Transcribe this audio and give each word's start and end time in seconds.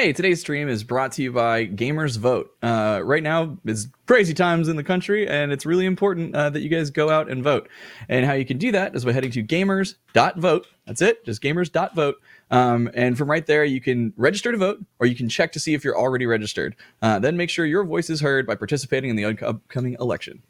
Hey, 0.00 0.14
today's 0.14 0.40
stream 0.40 0.66
is 0.70 0.82
brought 0.82 1.12
to 1.12 1.22
you 1.22 1.30
by 1.30 1.66
Gamers 1.66 2.16
Vote. 2.16 2.56
Uh, 2.62 3.02
right 3.04 3.22
now 3.22 3.58
is 3.66 3.88
crazy 4.06 4.32
times 4.32 4.66
in 4.66 4.76
the 4.76 4.82
country, 4.82 5.28
and 5.28 5.52
it's 5.52 5.66
really 5.66 5.84
important 5.84 6.34
uh, 6.34 6.48
that 6.48 6.62
you 6.62 6.70
guys 6.70 6.88
go 6.88 7.10
out 7.10 7.30
and 7.30 7.44
vote. 7.44 7.68
And 8.08 8.24
how 8.24 8.32
you 8.32 8.46
can 8.46 8.56
do 8.56 8.72
that 8.72 8.96
is 8.96 9.04
by 9.04 9.12
heading 9.12 9.30
to 9.32 9.42
gamers.vote. 9.42 10.66
That's 10.86 11.02
it, 11.02 11.22
just 11.26 11.42
gamers.vote. 11.42 12.14
Um, 12.50 12.90
and 12.94 13.18
from 13.18 13.30
right 13.30 13.44
there, 13.44 13.62
you 13.62 13.82
can 13.82 14.14
register 14.16 14.50
to 14.50 14.56
vote, 14.56 14.82
or 15.00 15.06
you 15.06 15.14
can 15.14 15.28
check 15.28 15.52
to 15.52 15.60
see 15.60 15.74
if 15.74 15.84
you're 15.84 15.98
already 15.98 16.24
registered. 16.24 16.76
Uh, 17.02 17.18
then 17.18 17.36
make 17.36 17.50
sure 17.50 17.66
your 17.66 17.84
voice 17.84 18.08
is 18.08 18.22
heard 18.22 18.46
by 18.46 18.54
participating 18.54 19.10
in 19.10 19.16
the 19.16 19.26
upcoming 19.26 19.98
election. 20.00 20.42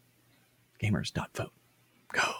Gamers.vote. 0.80 1.50
Go. 2.12 2.39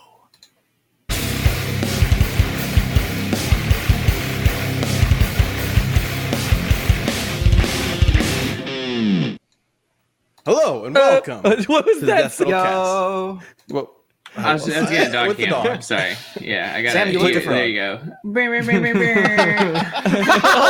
Hello 10.50 10.84
and 10.84 10.96
welcome. 10.96 11.42
Uh, 11.44 11.62
what 11.66 11.86
was 11.86 12.00
to 12.00 12.06
the 12.06 12.06
that? 12.06 12.22
Death 12.22 12.40
Metal 12.40 12.54
Yo. 12.54 13.36
Cast. 13.38 13.46
Well, 13.68 13.96
I 14.36 14.52
was, 14.54 14.68
I 14.68 14.80
was 14.80 14.90
getting 14.90 15.10
a 15.10 15.12
dog 15.12 15.28
With 15.28 15.36
the 15.36 15.44
cam. 15.44 15.64
dog. 15.64 15.82
Sorry. 15.84 16.16
Yeah, 16.40 16.72
I 16.74 16.82
got 16.82 16.92
Sam, 16.92 17.06
it. 17.06 17.12
you 17.12 17.20
look 17.20 17.28
Here- 17.28 17.38
different. 17.38 17.56
There 17.58 17.68
you 17.68 17.76
go. 17.76 18.00
oh, 18.02 18.08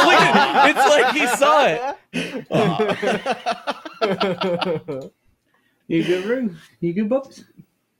look 0.04 0.20
at, 0.20 0.68
it's 0.68 0.86
like 0.90 1.14
he 1.14 1.26
saw 1.28 1.64
it. 4.92 5.12
you 5.88 6.04
good, 6.04 6.24
room? 6.26 6.58
You 6.80 6.92
good, 6.92 7.08
Bubs? 7.08 7.46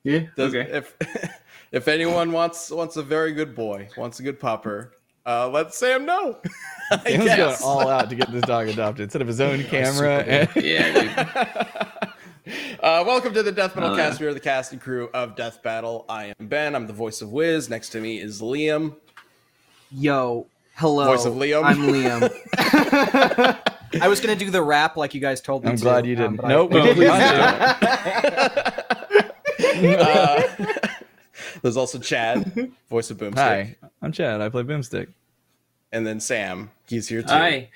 Yeah. 0.05 0.25
does- 0.37 0.55
okay. 0.55 0.71
if 0.71 0.95
if 1.73 1.89
anyone 1.89 2.33
wants 2.33 2.71
wants 2.71 2.99
a 2.99 3.03
very 3.03 3.33
good 3.33 3.55
boy, 3.55 3.89
wants 3.97 4.21
a 4.21 4.23
good 4.23 4.39
pupper, 4.39 4.91
uh, 5.27 5.49
let 5.49 5.75
Sam 5.75 6.05
know. 6.07 6.39
I 6.91 6.97
Sam's 7.05 7.37
going 7.37 7.57
all 7.63 7.89
out 7.89 8.09
to 8.11 8.17
get 8.17 8.31
this 8.33 8.43
dog 8.43 8.69
adopted 8.69 9.05
instead 9.05 9.23
of 9.23 9.29
his 9.29 9.41
own 9.41 9.63
camera. 9.65 10.19
And, 10.25 10.49
Yeah, 10.57 10.93
dude. 10.93 12.75
uh, 12.83 13.05
welcome 13.07 13.33
to 13.35 13.43
the 13.43 13.53
Death 13.53 13.75
Metal 13.77 13.93
Oh, 13.93 13.97
Cast. 13.97 14.19
yeah. 14.21 14.27
We 14.27 14.31
are 14.31 14.35
the 14.35 14.41
cast 14.41 14.73
and 14.73 14.81
crew 14.81 15.09
of 15.15 15.37
Death 15.37 15.63
Battle. 15.63 16.05
I 16.09 16.27
am 16.39 16.47
Ben. 16.49 16.75
I'm 16.75 16.87
the 16.87 16.93
voice 16.93 17.23
of 17.23 17.31
Wiz. 17.31 17.69
Next 17.69 17.91
to 17.91 18.01
me 18.01 18.19
is 18.21 18.41
Liam. 18.41 18.97
Yo. 19.93 20.47
Hello. 20.75 21.05
Voice 21.07 21.27
of 21.27 21.35
Liam. 21.35 21.63
I'm 21.65 21.79
Liam. 21.79 22.31
I 24.01 24.07
was 24.09 24.21
gonna 24.21 24.37
do 24.37 24.51
the 24.51 24.63
rap 24.63 24.97
like 24.97 25.15
you 25.15 25.21
guys 25.21 25.41
told 25.41 25.65
me 25.65 25.71
I'm 25.71 25.77
to, 25.77 25.83
glad 25.83 26.07
you 26.07 26.17
um, 26.17 26.23
didn't. 26.23 26.37
but 26.37 26.45
I- 26.47 26.49
nope. 26.49 26.71
we 26.73 26.81
did 26.83 26.97
please 26.97 27.09
not. 27.09 27.83
Uh, 29.83 30.43
there's 31.63 31.77
also 31.77 31.99
Chad, 31.99 32.71
voice 32.89 33.11
of 33.11 33.19
Boomstick, 33.19 33.35
Hi, 33.39 33.77
I'm 34.03 34.13
Chad. 34.13 34.41
I 34.41 34.49
play 34.49 34.63
Boomstick. 34.63 35.09
and 35.93 36.07
then 36.07 36.21
Sam. 36.21 36.71
He's 36.89 37.09
here 37.09 37.23
too. 37.23 37.29
Hi. 37.29 37.69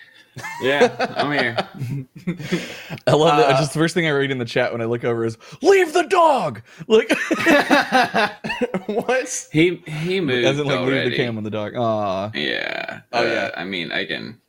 Yeah, 0.61 1.15
I'm 1.17 1.31
here. 1.31 1.55
I 3.07 3.13
love 3.13 3.37
that. 3.39 3.51
Uh, 3.51 3.59
Just 3.59 3.73
the 3.73 3.79
first 3.79 3.95
thing 3.95 4.05
I 4.07 4.11
read 4.11 4.33
in 4.33 4.39
the 4.39 4.45
chat 4.45 4.73
when 4.73 4.81
I 4.81 4.85
look 4.85 5.05
over 5.05 5.25
is 5.25 5.39
"Leave 5.63 5.93
the 5.93 6.03
dog!" 6.03 6.61
Like, 6.89 7.09
what? 8.87 9.49
He 9.53 9.77
he 9.87 10.21
moved 10.21 10.43
doesn't 10.43 10.67
like 10.67 10.77
already. 10.77 11.03
leave 11.03 11.11
the 11.13 11.17
cam 11.17 11.37
on 11.39 11.45
the 11.45 11.51
dog. 11.51 11.75
Ah. 11.77 12.33
Yeah. 12.35 13.03
Oh, 13.13 13.21
uh, 13.21 13.23
yeah. 13.31 13.51
I 13.57 13.63
mean, 13.65 13.93
I 13.93 14.05
can. 14.07 14.41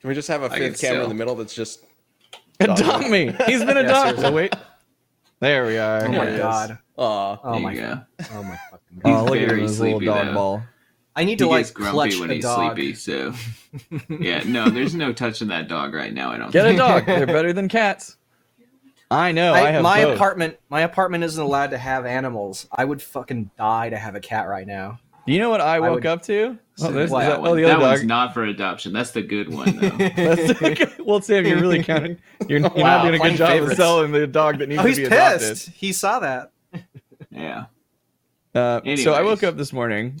Can 0.00 0.08
we 0.08 0.14
just 0.14 0.26
have 0.26 0.42
a 0.42 0.50
fifth 0.50 0.80
can 0.80 0.88
camera 0.90 1.04
in 1.04 1.08
the 1.10 1.14
middle 1.14 1.36
that's 1.36 1.54
just 1.54 1.84
Adopt 2.58 3.08
me. 3.08 3.32
He's 3.46 3.64
been 3.64 3.76
adopted. 3.76 4.16
seriously. 4.16 4.24
oh 4.26 4.32
wait, 4.32 4.54
there 5.38 5.64
we 5.64 5.78
are. 5.78 6.06
Oh 6.06 6.12
my 6.12 6.36
god. 6.36 6.70
it 6.70 6.72
is. 6.72 6.78
God. 7.02 7.38
Aw. 7.42 7.48
Oh 7.48 7.52
there 7.52 7.60
my 7.60 7.74
god. 7.74 8.06
Oh 8.32 8.42
my 8.42 8.58
fucking 8.70 8.98
god. 8.98 9.02
Oh, 9.04 9.20
He's 9.22 9.30
look 9.30 9.38
at 9.40 9.48
very 9.48 9.60
his 9.62 9.80
little 9.80 9.98
sleepy, 9.98 10.06
dog 10.06 10.26
though. 10.26 10.34
ball. 10.34 10.62
I 11.14 11.24
need 11.24 11.30
He 11.32 11.36
to 11.36 11.46
like 11.48 11.58
gets 11.60 11.70
grumpy 11.72 11.92
clutch 11.92 12.18
when 12.20 12.30
a 12.30 12.34
he's 12.34 12.42
dog. 12.44 12.76
sleepy. 12.76 12.94
So 12.94 13.34
yeah, 14.08 14.42
no, 14.46 14.70
there's 14.70 14.94
no 14.94 15.12
touching 15.12 15.48
that 15.48 15.68
dog 15.68 15.92
right 15.94 16.12
now. 16.12 16.30
I 16.32 16.38
don't. 16.38 16.50
Get 16.50 16.66
a 16.66 16.76
dog. 16.76 17.04
They're 17.06 17.26
better 17.26 17.52
than 17.52 17.68
cats. 17.68 18.16
I 19.10 19.32
know. 19.32 19.52
I, 19.52 19.66
I, 19.66 19.70
have 19.72 19.82
my 19.82 20.04
both. 20.04 20.14
apartment 20.16 20.56
my 20.70 20.80
apartment 20.82 21.22
isn't 21.24 21.42
allowed 21.42 21.70
to 21.72 21.78
have 21.78 22.06
animals. 22.06 22.66
I 22.72 22.84
would 22.86 23.02
fucking 23.02 23.50
die 23.58 23.90
to 23.90 23.98
have 23.98 24.14
a 24.14 24.20
cat 24.20 24.48
right 24.48 24.66
now. 24.66 25.00
Do 25.26 25.32
you 25.32 25.38
know 25.38 25.50
what 25.50 25.60
I 25.60 25.80
woke 25.80 25.96
would- 25.96 26.06
up 26.06 26.22
to? 26.22 26.58
Oh, 26.80 26.90
there's, 26.90 27.10
What? 27.10 27.22
is 27.24 27.28
that, 27.28 27.42
That, 27.42 27.48
oh, 27.50 27.54
the 27.54 27.62
that 27.64 27.78
one's 27.80 28.04
not 28.04 28.32
for 28.32 28.44
adoption. 28.44 28.94
That's 28.94 29.10
the 29.10 29.20
good 29.22 29.52
one 29.52 29.76
though. 29.76 29.88
That's 30.16 30.98
well, 30.98 31.20
Sam, 31.20 31.44
you're 31.46 31.60
really 31.60 31.82
counting. 31.84 32.16
You're, 32.48 32.60
you're 32.60 32.70
Wow, 32.70 33.02
not 33.02 33.02
doing 33.08 33.20
a 33.20 33.24
good 33.28 33.36
job 33.36 33.48
favorites. 33.50 33.72
of 33.72 33.76
selling 33.76 34.12
the 34.12 34.26
dog 34.26 34.58
that 34.58 34.70
needs 34.70 34.80
Oh, 34.80 34.82
to 34.84 34.88
he's 34.88 34.96
be 34.96 35.04
adopted. 35.04 35.40
He's 35.40 35.48
pissed. 35.66 35.68
He 35.76 35.92
saw 35.92 36.18
that. 36.20 36.50
Yeah. 37.32 37.64
Uh, 38.54 38.80
so 38.96 39.14
I 39.14 39.22
woke 39.22 39.42
up 39.42 39.56
this 39.56 39.72
morning, 39.72 40.20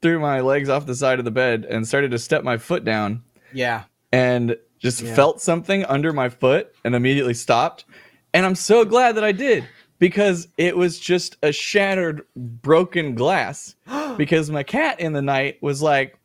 threw 0.00 0.18
my 0.18 0.40
legs 0.40 0.68
off 0.68 0.86
the 0.86 0.94
side 0.94 1.18
of 1.18 1.24
the 1.24 1.30
bed, 1.30 1.66
and 1.68 1.86
started 1.86 2.10
to 2.12 2.18
step 2.18 2.42
my 2.42 2.56
foot 2.56 2.84
down, 2.84 3.22
Yeah. 3.52 3.84
and 4.12 4.56
just 4.78 5.02
Yeah. 5.02 5.14
felt 5.14 5.40
something 5.42 5.84
under 5.84 6.12
my 6.12 6.28
foot, 6.28 6.74
and 6.84 6.94
immediately 6.94 7.34
stopped. 7.34 7.84
And 8.32 8.46
I'm 8.46 8.54
so 8.54 8.84
glad 8.84 9.16
that 9.16 9.24
I 9.24 9.32
did 9.32 9.64
because 9.98 10.48
it 10.58 10.76
was 10.76 10.98
just 10.98 11.36
a 11.42 11.52
shattered, 11.52 12.22
broken 12.34 13.14
glass. 13.14 13.74
because 14.16 14.50
my 14.50 14.62
cat 14.62 14.98
in 15.00 15.12
the 15.12 15.22
night 15.22 15.58
was 15.62 15.82
like, 15.82 16.18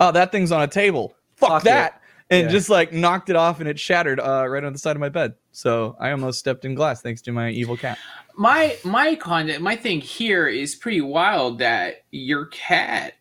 "Oh, 0.00 0.12
that 0.12 0.30
thing's 0.32 0.52
on 0.52 0.62
a 0.62 0.68
table. 0.68 1.14
Fuck, 1.36 1.50
Fuck 1.50 1.62
that." 1.64 2.00
And 2.30 2.44
Yeah. 2.46 2.48
just 2.52 2.70
like 2.70 2.92
knocked 2.92 3.28
it 3.28 3.36
off 3.36 3.58
and 3.60 3.68
it 3.68 3.78
shattered 3.78 4.18
uh, 4.20 4.46
right 4.48 4.62
on 4.64 4.72
the 4.72 4.78
side 4.78 4.96
of 4.96 5.00
my 5.00 5.08
bed. 5.08 5.34
So 5.52 5.96
I 6.00 6.10
almost 6.12 6.38
stepped 6.38 6.64
in 6.64 6.74
glass 6.74 7.02
thanks 7.02 7.20
to 7.22 7.32
my 7.32 7.50
evil 7.50 7.76
cat. 7.76 7.98
my 8.36 8.76
my 8.84 9.14
content 9.14 9.62
my 9.62 9.76
thing 9.76 10.00
here 10.00 10.48
is 10.48 10.74
pretty 10.74 11.00
wild 11.02 11.58
that 11.58 12.04
your 12.10 12.46
cat 12.46 13.14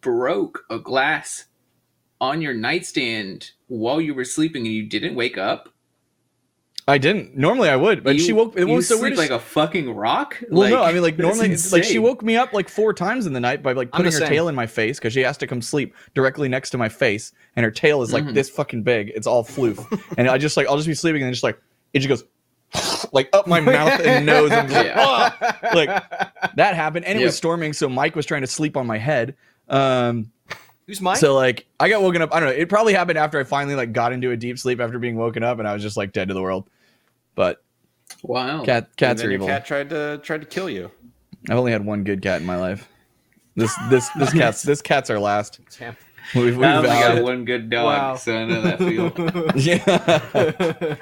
broke 0.00 0.64
a 0.70 0.78
glass 0.78 1.46
on 2.20 2.40
your 2.40 2.54
nightstand 2.54 3.50
while 3.66 4.00
you 4.00 4.14
were 4.14 4.24
sleeping 4.24 4.64
and 4.64 4.72
you 4.74 4.84
didn't 4.86 5.14
wake 5.16 5.36
up 5.36 5.68
I 6.88 6.98
didn't. 6.98 7.36
Normally 7.36 7.68
I 7.68 7.76
would, 7.76 8.02
but 8.02 8.16
you, 8.16 8.20
she 8.20 8.32
woke. 8.32 8.56
It 8.56 8.66
you 8.66 8.74
was 8.74 8.88
so 8.88 8.96
sleep 8.96 9.10
weird. 9.16 9.18
like 9.18 9.30
a 9.30 9.38
fucking 9.38 9.94
rock 9.94 10.42
Well, 10.50 10.68
no, 10.68 10.82
I 10.82 10.92
mean, 10.92 11.02
like 11.02 11.16
normally, 11.16 11.52
it's 11.52 11.72
like 11.72 11.84
she 11.84 12.00
woke 12.00 12.24
me 12.24 12.34
up 12.36 12.52
like 12.52 12.68
four 12.68 12.92
times 12.92 13.24
in 13.26 13.32
the 13.34 13.38
night 13.38 13.62
by 13.62 13.70
like 13.70 13.92
putting 13.92 14.06
her 14.10 14.18
same. 14.18 14.28
tail 14.28 14.48
in 14.48 14.56
my 14.56 14.66
face 14.66 14.98
because 14.98 15.12
she 15.12 15.20
has 15.20 15.38
to 15.38 15.46
come 15.46 15.62
sleep 15.62 15.94
directly 16.16 16.48
next 16.48 16.70
to 16.70 16.78
my 16.78 16.88
face, 16.88 17.30
and 17.54 17.62
her 17.62 17.70
tail 17.70 18.02
is 18.02 18.12
like 18.12 18.24
Mhm. 18.24 18.34
this 18.34 18.50
fucking 18.50 18.82
big. 18.82 19.12
It's 19.14 19.28
all 19.28 19.44
floof, 19.44 19.78
and 20.18 20.28
I 20.28 20.38
just 20.38 20.56
like 20.56 20.66
I'll 20.66 20.74
just 20.76 20.88
be 20.88 20.94
sleeping 20.94 21.22
and 21.22 21.28
then 21.28 21.32
just 21.34 21.44
like 21.44 21.56
it 21.92 22.00
just 22.00 22.08
goes 22.08 23.08
like 23.12 23.28
up 23.32 23.46
my 23.46 23.60
mouth 23.76 24.00
and 24.00 24.24
nose 24.26 24.50
and 24.50 24.68
just, 24.68 24.84
Yeah. 24.86 24.94
"Ah!" 24.96 25.58
like 25.74 25.88
that 26.56 26.74
happened, 26.74 27.04
and 27.04 27.16
it 27.18 27.20
Yep. 27.22 27.28
was 27.28 27.36
storming, 27.36 27.72
so 27.72 27.88
Mike 27.88 28.16
was 28.16 28.26
trying 28.26 28.40
to 28.42 28.46
sleep 28.46 28.76
on 28.76 28.86
my 28.86 28.98
head. 28.98 29.36
Um, 29.68 30.30
Who's 30.86 31.00
mine? 31.00 31.16
so 31.16 31.34
like 31.34 31.66
I 31.78 31.88
got 31.88 32.02
woken 32.02 32.22
up. 32.22 32.34
I 32.34 32.40
don't 32.40 32.48
know. 32.50 32.54
It 32.54 32.68
probably 32.68 32.92
happened 32.94 33.18
after 33.18 33.38
I 33.38 33.44
finally 33.44 33.74
like 33.74 33.92
got 33.92 34.12
into 34.12 34.30
a 34.30 34.36
deep 34.36 34.58
sleep 34.58 34.80
after 34.80 34.98
being 34.98 35.16
woken 35.16 35.42
up, 35.42 35.58
and 35.58 35.68
I 35.68 35.74
was 35.74 35.82
just 35.82 35.96
like 35.96 36.12
dead 36.12 36.28
to 36.28 36.34
the 36.34 36.42
world. 36.42 36.68
But 37.34 37.62
wow 38.22 38.62
cat 38.64 38.84
and 38.88 38.96
cats 38.96 39.20
then 39.20 39.28
are 39.28 39.30
your 39.32 39.34
evil. 39.38 39.46
cat 39.48 39.64
tried 39.64 39.90
to 39.90 40.18
tried 40.22 40.40
to 40.42 40.46
kill 40.46 40.68
you. 40.68 40.90
I've 41.50 41.56
only 41.58 41.72
had 41.72 41.84
one 41.84 42.04
good 42.04 42.20
cat 42.22 42.40
in 42.40 42.46
my 42.46 42.56
life. 42.56 42.88
This 43.56 43.74
this 43.90 44.08
this 44.18 44.32
cat's 44.32 44.62
this 44.62 44.80
cat's 44.82 45.10
our 45.10 45.18
last. 45.20 45.60
Damn. 45.78 45.96
We've, 46.34 46.56
we've 46.56 46.62
I 46.64 46.76
only 46.76 46.88
got 46.88 47.18
it. 47.18 47.24
one 47.24 47.44
good 47.44 47.68
dog 47.68 47.84
Wow. 47.84 48.14
so 48.16 48.36
i 48.36 48.44
know 48.44 48.62
that 48.62 48.78
feel 48.78 49.10
Yeah, 49.56 50.96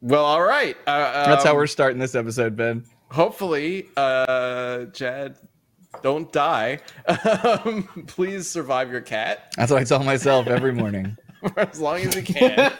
Well, 0.00 0.24
all 0.24 0.42
right. 0.42 0.76
Uh, 0.86 1.26
that's 1.26 1.44
how 1.44 1.50
um, 1.50 1.56
we're 1.56 1.66
starting 1.66 1.98
this 1.98 2.14
episode, 2.14 2.56
Ben. 2.56 2.84
Hopefully, 3.10 3.88
uh, 3.96 4.86
Chad, 4.86 5.38
don't 6.02 6.30
die. 6.32 6.78
Um, 7.06 7.88
please 8.06 8.48
survive 8.48 8.90
your 8.92 9.00
cat 9.00 9.52
That's 9.56 9.72
what 9.72 9.80
I 9.80 9.84
tell 9.84 10.02
myself 10.04 10.46
every 10.46 10.72
morning. 10.72 11.16
for 11.40 11.60
as 11.60 11.80
long 11.80 11.98
as 12.00 12.14
you 12.14 12.22
can. 12.22 12.72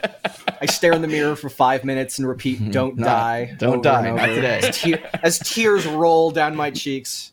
I 0.61 0.67
stare 0.67 0.93
in 0.93 1.03
the 1.03 1.09
mirror 1.09 1.37
for 1.37 1.49
five 1.49 1.85
minutes 1.85 2.19
and 2.19 2.27
repeat, 2.29 2.71
"Don't 2.73 2.97
Nah, 2.97 3.07
die." 3.07 3.55
don't 3.59 3.83
die, 3.83 4.11
not 4.11 4.27
today. 4.27 4.61
As, 4.63 4.79
tear- 4.81 5.11
as 5.23 5.39
tears 5.39 5.87
roll 5.87 6.31
down 6.31 6.57
my 6.57 6.71
cheeks. 6.71 7.33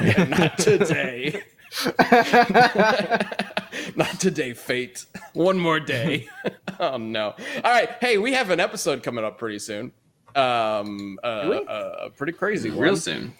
Not 0.00 0.58
today. 0.58 1.42
Not 3.96 4.20
today, 4.20 4.54
fate. 4.54 5.04
One 5.34 5.58
more 5.58 5.80
day. 5.80 6.28
oh 6.80 6.96
no. 6.96 7.34
All 7.64 7.70
right. 7.70 7.90
Hey, 8.00 8.18
we 8.18 8.32
have 8.32 8.50
an 8.50 8.60
episode 8.60 9.02
coming 9.02 9.24
up 9.24 9.38
pretty 9.38 9.58
soon. 9.58 9.92
Um, 10.34 11.18
uh, 11.22 11.46
we? 11.50 11.66
uh, 11.66 12.08
pretty 12.10 12.32
crazy 12.32 12.70
one. 12.70 12.78
real 12.78 12.96
soon 12.96 13.34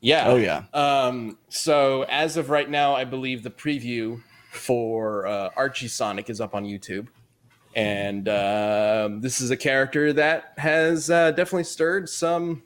Yeah. 0.00 0.28
Oh 0.28 0.36
yeah, 0.36 0.64
Um, 0.72 1.38
so 1.48 2.02
as 2.04 2.36
of 2.36 2.50
right 2.50 2.68
now, 2.68 2.94
I 2.94 3.04
believe 3.04 3.42
the 3.42 3.50
preview 3.50 4.22
for 4.50 5.26
uh, 5.26 5.50
Archie 5.56 5.88
Sonic 5.88 6.30
is 6.30 6.40
up 6.40 6.54
on 6.54 6.64
YouTube, 6.64 7.08
and 7.74 8.28
um, 8.28 9.20
this 9.20 9.40
is 9.40 9.50
a 9.50 9.56
character 9.56 10.12
that 10.14 10.52
has 10.58 11.10
uh, 11.10 11.32
definitely 11.32 11.64
stirred 11.64 12.08
some. 12.08 12.62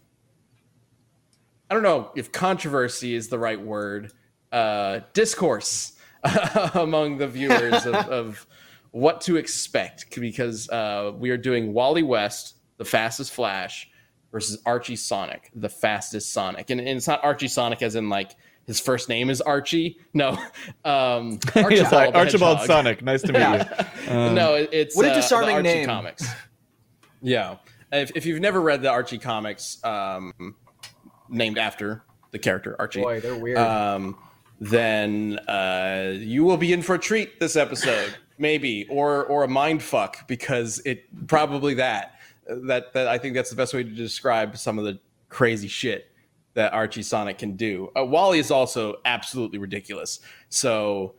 I 1.70 1.74
don't 1.74 1.84
know 1.84 2.10
if 2.16 2.32
controversy 2.32 3.14
is 3.14 3.28
the 3.28 3.38
right 3.38 3.60
word. 3.60 4.12
Uh, 4.52 5.00
discourse 5.12 5.92
among 6.74 7.18
the 7.18 7.28
viewers 7.28 7.86
of, 7.86 7.94
of 8.08 8.46
what 8.90 9.20
to 9.22 9.36
expect 9.36 10.14
because 10.20 10.68
uh, 10.70 11.12
we 11.16 11.30
are 11.30 11.36
doing 11.36 11.72
Wally 11.72 12.02
West, 12.02 12.56
the 12.76 12.84
fastest 12.84 13.32
Flash, 13.32 13.88
versus 14.32 14.60
Archie 14.66 14.96
Sonic, 14.96 15.50
the 15.54 15.68
fastest 15.68 16.32
Sonic. 16.32 16.70
And, 16.70 16.80
and 16.80 16.88
it's 16.90 17.06
not 17.06 17.22
Archie 17.24 17.48
Sonic 17.48 17.82
as 17.82 17.94
in 17.94 18.08
like 18.08 18.32
his 18.66 18.80
first 18.80 19.08
name 19.08 19.30
is 19.30 19.40
Archie. 19.40 19.98
No, 20.14 20.30
um, 20.84 21.38
Archibald, 21.54 21.70
Yes, 21.72 21.90
hi, 21.90 22.06
Archibald 22.10 22.60
Sonic. 22.62 23.02
Nice 23.02 23.22
to 23.22 23.32
meet 23.32 23.38
Yeah. 23.38 23.86
you. 24.06 24.12
Um, 24.12 24.34
no, 24.34 24.54
it- 24.54 24.70
it's 24.72 24.96
What 24.96 25.06
a 25.06 25.10
uh, 25.10 25.14
the 25.14 25.20
disarming 25.20 25.56
Archie 25.56 25.62
name. 25.68 25.86
Comics. 25.86 26.26
Yeah, 27.22 27.56
if, 27.92 28.12
if 28.16 28.26
you've 28.26 28.40
never 28.40 28.60
read 28.60 28.82
the 28.82 28.90
Archie 28.90 29.18
comics, 29.18 29.82
um, 29.84 30.32
named 31.28 31.58
after 31.58 32.02
the 32.32 32.38
character 32.38 32.74
Archie, 32.78 33.02
Boy, 33.02 33.20
they're 33.20 33.36
weird. 33.36 33.58
um, 33.58 34.16
then 34.60 35.38
uh, 35.48 36.14
you 36.18 36.44
will 36.44 36.58
be 36.58 36.72
in 36.72 36.82
for 36.82 36.94
a 36.94 36.98
treat 36.98 37.40
this 37.40 37.56
episode, 37.56 38.14
maybe, 38.38 38.86
or 38.88 39.24
or 39.24 39.42
a 39.44 39.48
mind 39.48 39.82
fuck 39.82 40.28
because 40.28 40.82
it 40.84 41.04
probably 41.26 41.74
that 41.74 42.14
that 42.46 42.92
that 42.92 43.08
I 43.08 43.16
think 43.18 43.34
that's 43.34 43.50
the 43.50 43.56
best 43.56 43.72
way 43.72 43.82
to 43.82 43.90
describe 43.90 44.56
some 44.58 44.78
of 44.78 44.84
the 44.84 45.00
crazy 45.30 45.68
shit 45.68 46.10
that 46.54 46.72
Archie 46.72 47.02
Sonic 47.02 47.38
can 47.38 47.56
do. 47.56 47.90
Uh, 47.96 48.04
Wally 48.04 48.38
is 48.38 48.50
also 48.50 48.96
absolutely 49.04 49.58
ridiculous. 49.58 50.20
So 50.48 51.14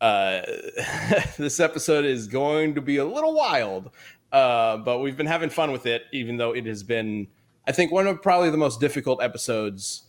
uh, 0.00 0.40
this 1.38 1.60
episode 1.60 2.04
is 2.04 2.26
going 2.26 2.74
to 2.74 2.80
be 2.80 2.96
a 2.96 3.04
little 3.04 3.34
wild, 3.34 3.90
uh, 4.32 4.78
but 4.78 4.98
we've 4.98 5.16
been 5.16 5.26
having 5.26 5.50
fun 5.50 5.70
with 5.70 5.86
it, 5.86 6.04
even 6.12 6.38
though 6.38 6.52
it 6.52 6.66
has 6.66 6.82
been, 6.82 7.28
I 7.66 7.72
think, 7.72 7.92
one 7.92 8.06
of 8.06 8.22
probably 8.22 8.50
the 8.50 8.56
most 8.56 8.80
difficult 8.80 9.22
episodes 9.22 10.04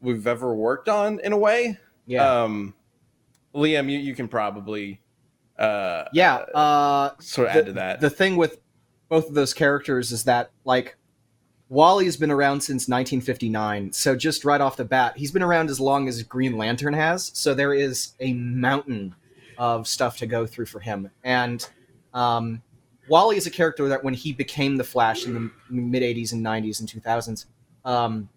we've 0.00 0.26
ever 0.26 0.54
worked 0.54 0.88
on 0.88 1.20
in 1.20 1.32
a 1.32 1.38
way. 1.38 1.78
Yeah. 2.12 2.42
Um, 2.42 2.74
Liam, 3.54 3.90
you, 3.90 3.98
you 3.98 4.14
can 4.14 4.28
probably 4.28 5.00
uh, 5.58 6.04
yeah. 6.12 6.36
Uh, 6.36 7.12
sort 7.20 7.48
of 7.48 7.54
the, 7.54 7.60
add 7.60 7.66
to 7.66 7.72
that. 7.74 8.00
the 8.00 8.10
thing 8.10 8.36
with 8.36 8.60
both 9.08 9.28
of 9.28 9.34
those 9.34 9.54
characters 9.54 10.12
is 10.12 10.24
that 10.24 10.50
like 10.64 10.96
Wally's 11.68 12.16
been 12.16 12.30
around 12.30 12.60
since 12.60 12.88
1959, 12.88 13.92
so 13.92 14.16
just 14.16 14.44
right 14.44 14.60
off 14.60 14.76
the 14.76 14.84
bat, 14.84 15.16
he's 15.16 15.30
been 15.30 15.42
around 15.42 15.70
as 15.70 15.80
long 15.80 16.08
as 16.08 16.22
Green 16.22 16.58
Lantern 16.58 16.94
has. 16.94 17.30
So 17.34 17.54
there 17.54 17.72
is 17.72 18.12
a 18.20 18.34
mountain 18.34 19.14
of 19.56 19.86
stuff 19.86 20.18
to 20.18 20.26
go 20.26 20.46
through 20.46 20.66
for 20.66 20.80
him. 20.80 21.10
And 21.24 21.66
um, 22.12 22.62
Wally 23.08 23.36
is 23.36 23.46
a 23.46 23.50
character 23.50 23.88
that 23.88 24.02
when 24.02 24.14
he 24.14 24.32
became 24.32 24.76
the 24.76 24.84
Flash 24.84 25.26
in 25.26 25.34
the 25.34 25.50
mid 25.70 26.02
80s 26.02 26.32
and 26.32 26.44
90s 26.44 26.80
and 26.80 26.88
2000s, 26.88 27.46
um, 27.84 28.28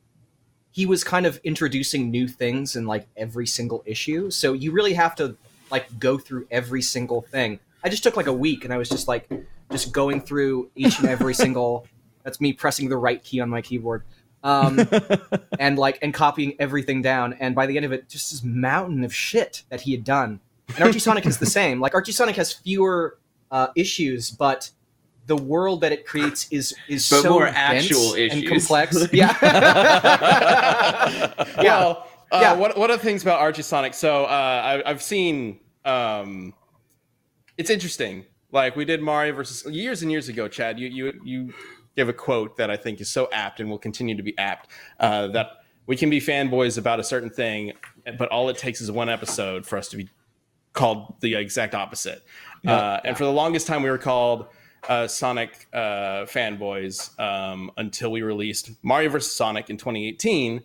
he 0.75 0.85
was 0.85 1.05
kind 1.05 1.25
of 1.25 1.39
introducing 1.45 2.11
new 2.11 2.27
things 2.27 2.75
in 2.75 2.85
like 2.85 3.07
every 3.15 3.47
single 3.47 3.81
issue. 3.85 4.29
So 4.29 4.51
you 4.51 4.73
really 4.73 4.91
have 4.91 5.15
to 5.15 5.37
like 5.71 5.99
go 5.99 6.17
through 6.17 6.47
every 6.51 6.81
single 6.81 7.21
thing. 7.21 7.61
I 7.81 7.87
just 7.87 8.03
took 8.03 8.17
like 8.17 8.27
a 8.27 8.33
week 8.33 8.65
and 8.65 8.73
I 8.73 8.77
was 8.77 8.89
just 8.89 9.07
like 9.07 9.31
just 9.71 9.93
going 9.93 10.19
through 10.19 10.69
each 10.75 10.99
and 10.99 11.07
every 11.07 11.33
single 11.45 11.87
that's 12.23 12.41
me 12.41 12.51
pressing 12.51 12.89
the 12.89 12.97
right 12.97 13.23
key 13.23 13.39
on 13.39 13.49
my 13.49 13.61
keyboard. 13.61 14.03
Um, 14.43 14.85
and 15.59 15.79
like 15.79 15.97
and 16.01 16.13
copying 16.13 16.57
everything 16.59 17.01
down 17.01 17.37
and 17.39 17.55
by 17.55 17.67
the 17.67 17.77
end 17.77 17.85
of 17.85 17.93
it 17.93 18.09
just 18.09 18.31
this 18.31 18.43
mountain 18.43 19.05
of 19.05 19.15
shit 19.15 19.63
that 19.69 19.79
he 19.79 19.93
had 19.93 20.03
done. 20.03 20.41
And 20.75 20.83
Archie 20.83 20.99
Sonic 20.99 21.25
is 21.25 21.37
the 21.37 21.45
same. 21.59 21.79
Like 21.79 21.93
Archie 21.93 22.11
Sonic 22.11 22.35
has 22.35 22.51
fewer 22.51 23.17
uh, 23.49 23.67
issues, 23.77 24.29
but 24.29 24.71
the 25.27 25.35
world 25.35 25.81
that 25.81 25.91
it 25.91 26.05
creates 26.05 26.47
is 26.51 26.75
is 26.87 27.07
But 27.09 27.21
so 27.21 27.31
more 27.31 27.45
dense 27.45 27.55
actual 27.57 28.13
and 28.13 28.47
complex. 28.47 29.07
yeah. 29.13 29.35
well, 31.57 32.07
uh, 32.31 32.39
Yeah. 32.41 32.53
What, 32.53 32.77
what 32.77 32.89
are 32.89 32.97
the 32.97 33.03
things 33.03 33.21
about 33.21 33.39
Archie 33.39 33.61
Sonic? 33.61 33.93
So 33.93 34.25
uh, 34.25 34.81
I, 34.85 34.89
I've 34.89 35.01
seen. 35.01 35.59
Um, 35.83 36.53
it's 37.57 37.69
interesting. 37.69 38.25
Like 38.51 38.75
we 38.75 38.85
did 38.85 39.01
Mario 39.01 39.33
versus 39.33 39.71
years 39.71 40.01
and 40.01 40.11
years 40.11 40.29
ago. 40.29 40.47
Chad, 40.47 40.79
you 40.79 40.87
you 40.87 41.13
you 41.23 41.53
gave 41.95 42.09
a 42.09 42.13
quote 42.13 42.57
that 42.57 42.69
I 42.69 42.77
think 42.77 43.01
is 43.01 43.09
so 43.09 43.29
apt 43.31 43.59
and 43.59 43.69
will 43.69 43.79
continue 43.79 44.15
to 44.15 44.23
be 44.23 44.37
apt. 44.37 44.69
Uh, 44.99 45.27
that 45.27 45.47
we 45.87 45.95
can 45.95 46.09
be 46.09 46.19
fanboys 46.19 46.77
about 46.77 46.99
a 46.99 47.03
certain 47.03 47.29
thing, 47.29 47.73
but 48.17 48.29
all 48.29 48.49
it 48.49 48.57
takes 48.57 48.81
is 48.81 48.91
one 48.91 49.09
episode 49.09 49.65
for 49.65 49.77
us 49.77 49.87
to 49.89 49.97
be 49.97 50.09
called 50.73 51.15
the 51.21 51.35
exact 51.35 51.73
opposite. 51.73 52.23
uh, 52.65 52.99
and 53.03 53.17
for 53.17 53.23
the 53.23 53.31
longest 53.31 53.67
time, 53.67 53.83
we 53.83 53.89
were 53.89 53.97
called 53.97 54.47
uh, 54.89 55.07
Sonic 55.07 55.67
uh, 55.73 56.25
fanboys 56.25 57.17
um, 57.19 57.71
until 57.77 58.11
we 58.11 58.21
released 58.21 58.71
Mario 58.83 59.09
vs. 59.09 59.31
Sonic 59.35 59.69
in 59.69 59.77
2018. 59.77 60.61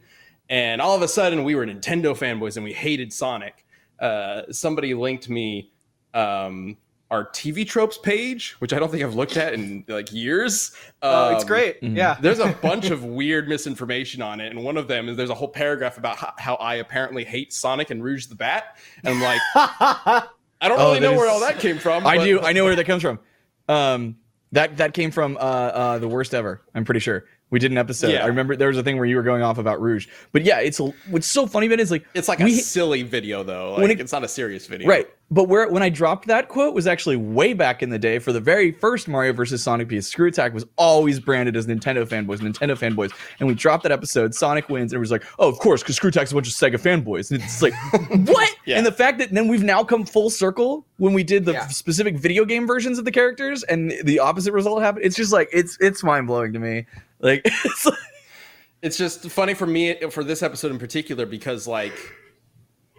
And 0.49 0.81
all 0.81 0.97
of 0.97 1.03
a 1.03 1.09
sudden, 1.09 1.45
we 1.45 1.55
were 1.55 1.65
Nintendo 1.67 2.17
fanboys 2.17 2.57
and 2.57 2.65
we 2.65 2.73
hated 2.73 3.13
Sonic. 3.13 3.65
Uh, 3.99 4.43
somebody 4.51 4.95
linked 4.95 5.29
me 5.29 5.71
um, 6.15 6.77
our 7.11 7.27
TV 7.27 7.67
tropes 7.67 7.99
page, 7.99 8.53
which 8.61 8.73
I 8.73 8.79
don't 8.79 8.91
think 8.91 9.03
I've 9.03 9.15
looked 9.15 9.37
at 9.37 9.53
in 9.55 9.85
like 9.89 10.13
years. 10.13 10.73
Oh, 11.03 11.35
it's 11.35 11.43
Um, 11.43 11.49
great. 11.49 11.81
mhm. 11.83 11.97
Yeah. 11.97 12.17
there's 12.21 12.39
a 12.41 12.49
bunch 12.63 12.91
of 12.91 13.05
weird 13.21 13.49
misinformation 13.49 14.23
on 14.23 14.41
it, 14.41 14.51
and 14.51 14.65
one 14.65 14.77
of 14.77 14.89
them 14.89 15.09
is 15.09 15.17
there's 15.17 15.31
a 15.31 15.35
whole 15.35 15.49
paragraph 15.49 15.99
about 15.99 16.17
how, 16.17 16.33
how 16.39 16.55
I 16.57 16.77
apparently 16.77 17.25
hate 17.25 17.53
Sonic 17.53 17.91
and 17.91 18.03
Rouge 18.03 18.27
the 18.27 18.35
Bat, 18.37 18.77
and 19.05 19.15
I'm 19.15 19.21
like, 19.23 19.41
I 19.55 20.29
don't 20.69 20.79
Oh, 20.79 20.89
really 20.89 21.01
that 21.01 21.11
know 21.11 21.17
where 21.17 21.29
all 21.29 21.41
that 21.41 21.59
came 21.59 21.79
from. 21.79 22.07
I 22.07 22.17
but- 22.19 22.25
do. 22.25 22.41
I 22.41 22.53
know 22.53 22.65
where 22.65 22.77
that 22.77 22.85
comes 22.87 23.03
from. 23.03 23.19
Um, 23.71 24.17
that 24.53 24.79
that 24.79 24.95
came 24.95 25.13
from 25.13 25.37
uh, 25.37 25.41
uh, 25.41 25.99
the 25.99 26.09
worst 26.09 26.35
ever. 26.35 26.61
I'm 26.75 26.85
pretty 26.85 27.01
sure 27.01 27.25
we 27.51 27.59
did 27.59 27.71
an 27.71 27.79
episode. 27.79 28.13
Yeah. 28.13 28.23
I 28.25 28.27
remember 28.27 28.57
there 28.57 28.69
was 28.69 28.79
a 28.79 28.83
thing 28.83 28.97
where 28.97 29.07
you 29.07 29.17
were 29.17 29.23
going 29.23 29.43
off 29.43 29.59
about 29.59 29.81
Rouge. 29.81 30.07
But 30.33 30.43
yeah, 30.45 30.61
it's 30.61 30.79
a, 30.81 30.85
what's 31.11 31.27
so 31.27 31.47
funny 31.47 31.67
about 31.67 31.81
it 31.81 31.83
is 31.83 31.91
like 31.91 32.05
It's 32.15 32.29
like 32.29 32.41
a 32.41 32.49
silly 32.51 33.03
video 33.03 33.43
though. 33.43 33.73
Like, 33.73 33.81
When 33.83 33.91
it- 33.91 34.01
it's 34.01 34.13
not 34.13 34.25
a 34.25 34.29
serious 34.29 34.67
video. 34.67 34.89
Right. 34.89 35.09
But 35.33 35.45
where 35.45 35.69
when 35.69 35.81
I 35.85 35.91
dropped 35.91 36.27
that 36.27 36.49
quote 36.49 36.75
was 36.75 36.89
actually 36.89 37.15
way 37.17 37.53
back 37.53 37.85
in 37.85 37.91
the 37.91 38.01
day 38.01 38.19
for 38.19 38.33
the 38.33 38.41
very 38.41 38.73
first 38.73 39.07
Mario 39.07 39.33
versus 39.33 39.63
Sonic 39.63 39.89
piece. 39.89 40.13
ScrewAttack 40.13 40.53
was 40.53 40.65
always 40.77 41.21
branded 41.21 41.57
as 41.57 41.69
Nintendo 41.69 42.05
fanboys, 42.05 42.39
Nintendo 42.39 42.77
fanboys. 42.77 43.13
And 43.39 43.47
we 43.49 43.55
dropped 43.55 43.85
that 43.85 43.93
episode, 43.93 44.35
Sonic 44.35 44.69
wins, 44.69 44.93
and 44.93 44.99
it 44.99 45.01
was 45.01 45.13
like, 45.13 45.23
oh, 45.39 45.49
of 45.49 45.57
course, 45.61 45.83
because 45.85 45.97
ScrewAttack's 45.97 46.33
a 46.33 46.35
bunch 46.35 46.49
of 46.49 46.55
Sega 46.55 46.81
fanboys. 46.81 47.31
And 47.31 47.41
it's 47.41 47.63
like, 47.63 47.75
what? 48.29 48.57
Yeah. 48.65 48.79
And 48.79 48.85
the 48.87 48.91
fact 48.91 49.19
that 49.19 49.31
then 49.31 49.47
we've 49.47 49.63
now 49.63 49.85
come 49.85 50.05
full 50.05 50.31
circle 50.31 50.85
when 50.97 51.13
we 51.15 51.23
did 51.23 51.45
the 51.45 51.53
Yeah. 51.53 51.69
specific 51.69 52.17
video 52.17 52.45
game 52.45 52.67
versions 52.67 52.99
of 52.99 53.05
the 53.05 53.13
characters 53.13 53.63
and 53.63 53.93
the 54.03 54.19
opposite 54.19 54.53
result 54.53 54.83
happened. 54.83 55.05
It's 55.05 55.15
just 55.17 55.33
like 55.33 55.49
it's 55.53 55.79
it's 55.81 56.03
mind 56.03 56.27
blowing 56.27 56.53
to 56.55 56.59
me. 56.59 56.87
Like 57.21 57.43
it's 57.45 57.87
like, 57.87 57.95
It's 58.83 58.97
just 58.97 59.29
funny 59.31 59.55
for 59.55 59.67
me 59.67 59.95
for 60.11 60.25
this 60.25 60.43
episode 60.43 60.71
in 60.73 60.79
particular 60.79 61.27
because 61.27 61.67
like 61.67 61.93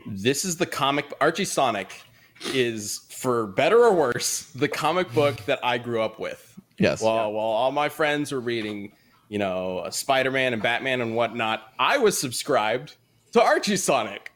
this 0.08 0.46
is 0.46 0.58
the 0.58 0.66
comic 0.66 1.12
Archie 1.22 1.46
Sonic 1.46 2.02
is 2.54 3.06
for 3.12 3.48
better 3.48 3.78
or 3.84 3.94
worse 3.94 4.44
the 4.56 4.68
comic 4.68 5.14
book 5.14 5.38
that 5.46 5.60
I 5.64 5.78
grew 5.78 6.02
up 6.02 6.20
with. 6.20 6.60
Yes. 6.78 7.02
While 7.02 7.32
while 7.34 7.46
all 7.46 7.72
my 7.72 7.90
friends 7.90 8.32
were 8.32 8.40
reading, 8.40 8.94
you 9.30 9.38
know, 9.40 9.88
Spider 9.92 10.32
Man 10.32 10.54
and 10.54 10.62
Batman 10.62 11.02
and 11.02 11.16
whatnot, 11.16 11.64
I 11.80 11.98
was 11.98 12.18
subscribed 12.18 12.96
to 13.34 13.42
Archie 13.42 13.78
Sonic. 13.78 14.32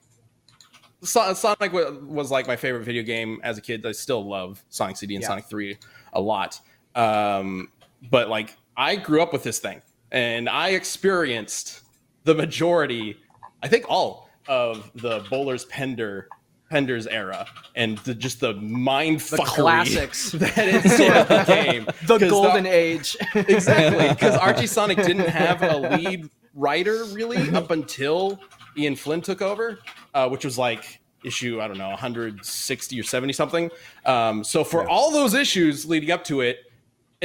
So- 1.04 1.34
Sonic 1.34 1.74
wa- 1.74 1.92
was 2.06 2.32
like 2.32 2.48
my 2.48 2.56
favorite 2.56 2.84
video 2.84 3.04
game 3.04 3.40
as 3.44 3.58
a 3.58 3.62
kid. 3.62 3.86
I 3.86 3.92
still 3.92 4.28
love 4.28 4.64
Sonic 4.70 4.98
CD 4.98 5.16
and 5.16 5.22
Yeah. 5.22 5.28
Sonic 5.30 5.46
3 5.46 5.78
a 6.14 6.22
lot. 6.22 6.60
Um, 6.96 7.70
but 8.10 8.30
like 8.30 8.56
I 8.78 8.96
grew 8.96 9.22
up 9.22 9.34
with 9.34 9.44
this 9.44 9.60
thing 9.60 9.82
and 10.12 10.50
I 10.50 10.70
experienced 10.70 11.82
the 12.24 12.36
majority, 12.36 13.18
I 13.64 13.68
think 13.68 13.86
all 13.90 14.30
of 14.48 14.92
the 14.96 15.22
Bollers' 15.22 15.68
Pender 15.68 16.28
Penders' 16.72 17.08
era 17.10 17.46
and 17.76 17.98
the, 18.00 18.16
just 18.16 18.40
the 18.40 18.54
mind 18.56 19.20
The 19.20 19.38
classics. 19.38 20.32
that 20.34 20.58
it 20.58 20.90
sort 20.90 21.16
of 21.16 21.28
became. 21.28 21.88
The 22.08 22.28
golden 22.30 22.66
age. 22.66 23.16
exactly 23.36 24.10
because 24.10 24.36
Archie 24.36 24.68
Sonic 24.68 24.98
didn't 24.98 25.30
have 25.30 25.62
a 25.62 25.78
lead 25.96 26.30
writer 26.54 27.04
really 27.06 27.50
up 27.52 27.72
until 27.72 28.40
Ian 28.78 28.96
Flynn 28.96 29.22
took 29.22 29.42
over, 29.42 29.80
uh, 30.14 30.28
which 30.28 30.44
was 30.44 30.58
like 30.58 31.02
issue 31.24 31.60
I 31.60 31.68
don't 31.68 31.78
know 31.78 31.90
160 31.90 33.00
or 33.00 33.04
70 33.04 33.34
something. 33.34 33.70
Um, 34.06 34.44
so 34.44 34.64
for 34.64 34.88
all 34.88 35.12
those 35.12 35.34
issues 35.34 35.86
leading 35.86 36.12
up 36.12 36.24
to 36.26 36.42
it, 36.42 36.65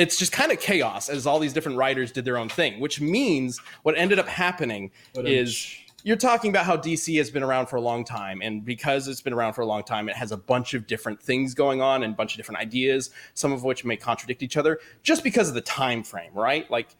it's 0.00 0.16
just 0.16 0.32
kind 0.32 0.50
of 0.50 0.58
chaos 0.58 1.10
as 1.10 1.26
all 1.26 1.38
these 1.38 1.52
different 1.52 1.76
writers 1.76 2.10
did 2.10 2.24
their 2.24 2.38
own 2.38 2.48
thing, 2.48 2.80
which 2.80 3.02
means 3.02 3.58
what 3.82 3.96
ended 3.98 4.18
up 4.18 4.26
happening 4.26 4.90
is 5.14 5.76
you're 6.04 6.16
talking 6.16 6.50
about 6.50 6.64
how 6.64 6.74
DC 6.74 7.18
has 7.18 7.30
been 7.30 7.42
around 7.42 7.66
for 7.66 7.76
a 7.76 7.82
long 7.82 8.02
time, 8.02 8.40
and 8.40 8.64
because 8.64 9.08
it's 9.08 9.20
been 9.20 9.34
around 9.34 9.52
for 9.52 9.60
a 9.60 9.66
long 9.66 9.82
time, 9.82 10.08
it 10.08 10.16
has 10.16 10.32
a 10.32 10.38
bunch 10.38 10.72
of 10.72 10.86
different 10.86 11.22
things 11.22 11.52
going 11.52 11.82
on 11.82 12.02
and 12.02 12.14
a 12.14 12.16
bunch 12.16 12.32
of 12.32 12.38
different 12.38 12.58
ideas, 12.60 13.10
some 13.34 13.52
of 13.52 13.62
which 13.62 13.84
may 13.84 13.94
contradict 13.94 14.42
each 14.42 14.56
other, 14.56 14.80
just 15.02 15.22
because 15.22 15.50
of 15.50 15.54
the 15.54 15.60
time 15.60 16.02
frame, 16.02 16.32
right? 16.32 16.70
Like 16.70 16.96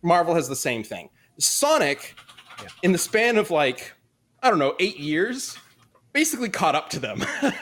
Marvel 0.00 0.34
has 0.34 0.48
the 0.48 0.56
same 0.56 0.82
thing. 0.82 1.10
Sonic, 1.38 2.16
in 2.82 2.92
the 2.92 2.98
span 2.98 3.36
of 3.36 3.50
like 3.50 3.92
I 4.42 4.48
don't 4.48 4.58
know 4.58 4.74
eight 4.80 4.98
years, 4.98 5.58
basically 6.14 6.48
caught 6.48 6.74
up 6.74 6.88
to 6.90 6.98
them. 6.98 7.22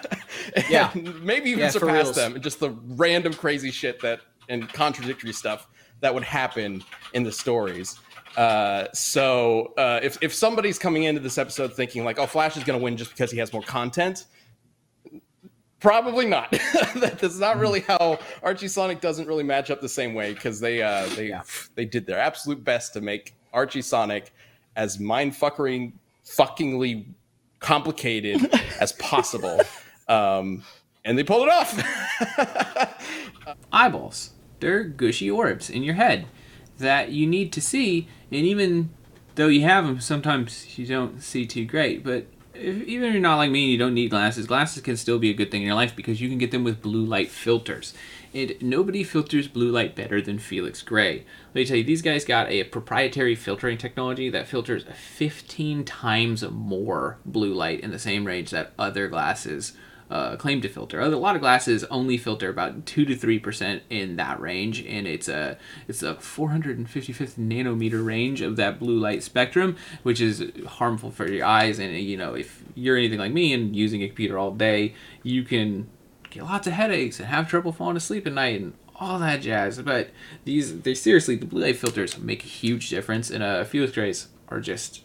Yeah. 0.70 0.90
maybe 0.94 1.50
even 1.50 1.64
Yeah, 1.64 1.70
surpassed 1.70 2.14
them. 2.14 2.40
Just 2.40 2.60
the 2.60 2.70
random 2.70 3.34
crazy 3.34 3.70
shit 3.70 4.00
that 4.00 4.20
and 4.48 4.68
contradictory 4.72 5.32
stuff 5.32 5.68
that 6.00 6.12
would 6.12 6.24
happen 6.24 6.82
in 7.14 7.22
the 7.22 7.32
stories. 7.32 7.98
Uh, 8.36 8.86
so 8.92 9.72
uh, 9.78 10.00
if 10.02 10.18
if 10.22 10.34
somebody's 10.34 10.78
coming 10.78 11.04
into 11.04 11.20
this 11.20 11.38
episode 11.38 11.72
thinking 11.74 12.04
like, 12.04 12.18
"Oh, 12.18 12.26
Flash 12.26 12.56
is 12.56 12.64
going 12.64 12.78
to 12.78 12.82
win 12.84 12.96
just 12.96 13.10
because 13.10 13.30
he 13.30 13.38
has 13.38 13.52
more 13.52 13.62
content," 13.62 14.26
probably 15.80 16.26
not. 16.26 16.50
that, 16.50 17.18
that's 17.20 17.38
not 17.38 17.58
really 17.58 17.80
how 17.80 18.18
Archie 18.42 18.68
Sonic 18.68 19.00
doesn't 19.00 19.26
really 19.26 19.44
match 19.44 19.70
up 19.70 19.80
the 19.80 19.88
same 19.88 20.14
way 20.14 20.34
because 20.34 20.60
they 20.60 20.82
uh, 20.82 21.06
they 21.16 21.28
Yeah. 21.28 21.42
they 21.76 21.84
did 21.84 22.06
their 22.06 22.18
absolute 22.18 22.62
best 22.62 22.92
to 22.94 23.00
make 23.00 23.34
Archie 23.54 23.82
Sonic 23.82 24.32
as 24.76 25.00
mind 25.00 25.32
fuckering, 25.32 25.92
fuckingly 26.24 27.06
complicated 27.60 28.50
as 28.80 28.92
possible. 28.92 29.60
Um, 30.08 30.62
and 31.06 31.16
they 31.16 31.24
pulled 31.24 31.48
it 31.48 31.52
off. 31.52 32.98
eyeballs. 33.72 34.32
They're 34.60 34.84
gushy 34.84 35.30
orbs 35.30 35.68
in 35.70 35.82
your 35.82 35.94
head 35.94 36.26
that 36.78 37.10
you 37.10 37.26
need 37.26 37.52
to 37.52 37.60
see, 37.60 38.08
and 38.30 38.46
even 38.46 38.90
though 39.34 39.48
you 39.48 39.62
have 39.62 39.86
them, 39.86 40.00
sometimes 40.00 40.78
you 40.78 40.86
don't 40.86 41.22
see 41.22 41.46
too 41.46 41.64
great. 41.64 42.04
But 42.04 42.26
if, 42.54 42.82
even 42.82 43.08
if 43.08 43.12
you're 43.14 43.22
not 43.22 43.36
like 43.36 43.50
me 43.50 43.64
and 43.64 43.72
you 43.72 43.78
don't 43.78 43.94
need 43.94 44.10
glasses, 44.10 44.46
glasses 44.46 44.82
can 44.82 44.96
still 44.96 45.18
be 45.18 45.30
a 45.30 45.34
good 45.34 45.50
thing 45.50 45.62
in 45.62 45.66
your 45.66 45.76
life 45.76 45.94
because 45.94 46.20
you 46.20 46.28
can 46.28 46.38
get 46.38 46.50
them 46.50 46.64
with 46.64 46.82
blue 46.82 47.04
light 47.04 47.30
filters. 47.30 47.94
And 48.34 48.56
nobody 48.60 49.02
filters 49.02 49.48
blue 49.48 49.70
light 49.70 49.94
better 49.94 50.20
than 50.20 50.38
Felix 50.38 50.82
Gray. 50.82 51.24
Let 51.48 51.54
me 51.54 51.64
tell 51.64 51.76
you, 51.76 51.84
these 51.84 52.02
guys 52.02 52.24
got 52.24 52.50
a 52.50 52.64
proprietary 52.64 53.34
filtering 53.34 53.78
technology 53.78 54.28
that 54.30 54.48
filters 54.48 54.84
15 54.94 55.84
times 55.84 56.42
more 56.50 57.18
blue 57.24 57.54
light 57.54 57.80
in 57.80 57.90
the 57.90 57.98
same 57.98 58.26
range 58.26 58.50
that 58.50 58.72
other 58.78 59.08
glasses 59.08 59.72
uh, 60.10 60.36
claim 60.36 60.60
to 60.60 60.68
filter. 60.68 61.00
A 61.00 61.08
lot 61.08 61.34
of 61.34 61.40
glasses 61.40 61.84
only 61.84 62.16
filter 62.16 62.48
about 62.48 62.86
two 62.86 63.04
to 63.04 63.16
three 63.16 63.38
percent 63.38 63.82
in 63.90 64.16
that 64.16 64.40
range, 64.40 64.84
and 64.84 65.06
it's 65.06 65.28
a 65.28 65.58
it's 65.88 66.02
a 66.02 66.14
455th 66.14 67.36
nanometer 67.38 68.04
range 68.04 68.40
of 68.40 68.56
that 68.56 68.78
blue 68.78 68.98
light 68.98 69.22
spectrum, 69.22 69.76
which 70.02 70.20
is 70.20 70.44
harmful 70.66 71.10
for 71.10 71.28
your 71.30 71.46
eyes. 71.46 71.78
And 71.78 71.94
you 71.96 72.16
know, 72.16 72.34
if 72.34 72.62
you're 72.74 72.96
anything 72.96 73.18
like 73.18 73.32
me 73.32 73.52
and 73.52 73.74
using 73.74 74.02
a 74.02 74.06
computer 74.06 74.38
all 74.38 74.52
day, 74.52 74.94
you 75.22 75.42
can 75.42 75.88
get 76.30 76.44
lots 76.44 76.66
of 76.66 76.72
headaches 76.74 77.18
and 77.18 77.28
have 77.28 77.48
trouble 77.48 77.72
falling 77.72 77.96
asleep 77.96 78.26
at 78.26 78.32
night 78.32 78.60
and 78.60 78.74
all 78.98 79.18
that 79.18 79.42
jazz. 79.42 79.80
But 79.82 80.10
these, 80.44 80.80
they 80.80 80.94
seriously, 80.94 81.36
the 81.36 81.46
blue 81.46 81.62
light 81.62 81.76
filters 81.76 82.18
make 82.18 82.44
a 82.44 82.48
huge 82.48 82.88
difference, 82.90 83.30
and 83.30 83.42
a 83.42 83.64
few 83.64 83.82
of 83.82 83.92
Grays 83.92 84.28
are 84.48 84.60
just 84.60 85.02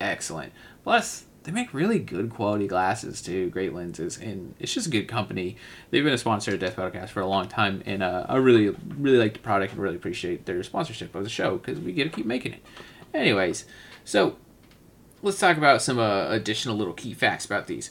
excellent. 0.00 0.52
Plus, 0.84 1.24
they 1.44 1.52
make 1.52 1.72
really 1.72 1.98
good 1.98 2.30
quality 2.30 2.66
glasses 2.66 3.22
too, 3.22 3.50
great 3.50 3.72
lenses, 3.72 4.18
and 4.18 4.54
it's 4.58 4.74
just 4.74 4.86
a 4.86 4.90
good 4.90 5.06
company. 5.08 5.56
They've 5.90 6.04
been 6.04 6.12
a 6.12 6.18
sponsor 6.18 6.54
of 6.54 6.60
Death 6.60 6.76
Podcast 6.76 7.10
for 7.10 7.20
a 7.20 7.26
long 7.26 7.48
time, 7.48 7.82
and 7.86 8.02
uh, 8.02 8.26
I 8.28 8.36
really, 8.36 8.74
really 8.98 9.18
like 9.18 9.34
the 9.34 9.38
product 9.38 9.72
and 9.72 9.80
really 9.80 9.96
appreciate 9.96 10.46
their 10.46 10.62
sponsorship 10.62 11.14
of 11.14 11.24
the 11.24 11.30
show 11.30 11.56
because 11.56 11.80
we 11.80 11.92
get 11.92 12.04
to 12.04 12.10
keep 12.10 12.26
making 12.26 12.52
it. 12.54 12.62
Anyways, 13.14 13.64
so 14.04 14.36
let's 15.22 15.38
talk 15.38 15.56
about 15.56 15.80
some 15.80 15.98
uh, 15.98 16.28
additional 16.28 16.76
little 16.76 16.94
key 16.94 17.14
facts 17.14 17.46
about 17.46 17.66
these. 17.66 17.90